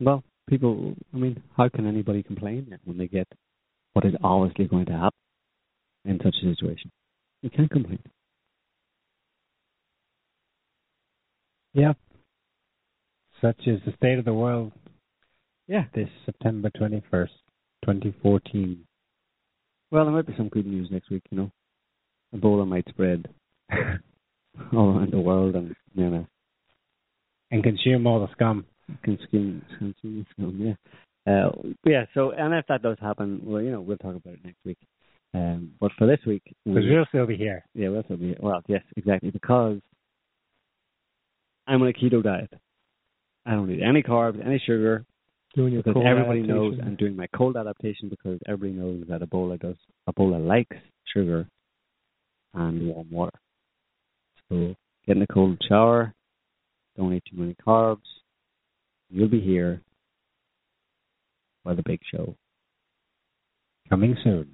[0.00, 0.94] Well, people.
[1.12, 3.28] I mean, how can anybody complain when they get
[3.92, 5.18] what is obviously going to happen
[6.04, 6.90] in such a situation?
[7.42, 8.00] You can't complain.
[11.74, 11.92] Yeah.
[13.40, 14.72] Such is the state of the world
[15.68, 15.84] Yeah.
[15.94, 17.28] this September 21st,
[17.84, 18.84] 2014.
[19.90, 21.22] Well, there might be some good news next week.
[21.30, 21.50] You know,
[22.34, 23.28] Ebola might spread
[24.72, 26.26] all around the world, and you know,
[27.50, 28.66] and consume all the scum.
[29.02, 30.74] consume consume film, yeah.
[31.32, 31.50] Uh,
[31.84, 32.04] yeah.
[32.14, 34.78] So, and if that does happen, well, you know, we'll talk about it next week.
[35.34, 37.64] Um, but for this week, Because we, we'll still be here.
[37.74, 38.36] yeah, we'll still be here.
[38.40, 38.62] well.
[38.66, 39.30] Yes, exactly.
[39.30, 39.78] Because
[41.66, 42.50] I'm on a keto diet.
[43.44, 45.04] I don't eat any carbs, any sugar,
[45.54, 46.78] Doing your because everybody knows.
[46.82, 49.76] I'm doing my cold adaptation because everybody knows that Ebola does.
[50.08, 50.76] Ebola likes
[51.14, 51.48] sugar
[52.54, 53.38] and warm water.
[54.48, 54.74] So
[55.06, 56.14] get in a cold shower.
[56.96, 57.98] Don't eat too many carbs.
[59.10, 59.80] You'll be here
[61.62, 62.34] for the big show.
[63.88, 64.48] Coming soon.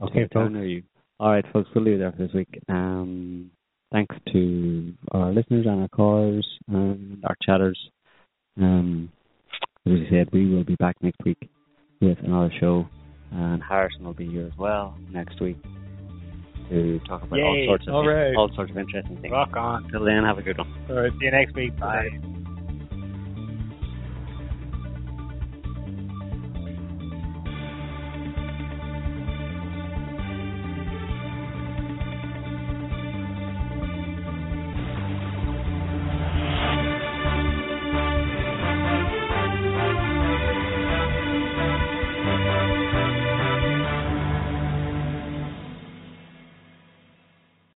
[0.00, 0.52] Okay, folks.
[0.54, 0.82] you.
[1.18, 2.48] All right, folks, we'll leave it there for this week.
[2.68, 3.50] Um,
[3.92, 7.78] thanks to our listeners and our callers and our chatters.
[8.58, 9.10] Um,
[9.86, 11.50] as I said, we will be back next week
[12.00, 12.88] with another show,
[13.32, 15.56] and Harrison will be here as well next week
[16.70, 18.34] to talk about all sorts of All right.
[18.36, 19.32] all sorts of interesting things.
[19.32, 19.90] Rock on.
[19.90, 20.72] Till then, have a good one.
[20.88, 21.12] All right.
[21.12, 21.76] See you next week.
[21.78, 22.08] Bye.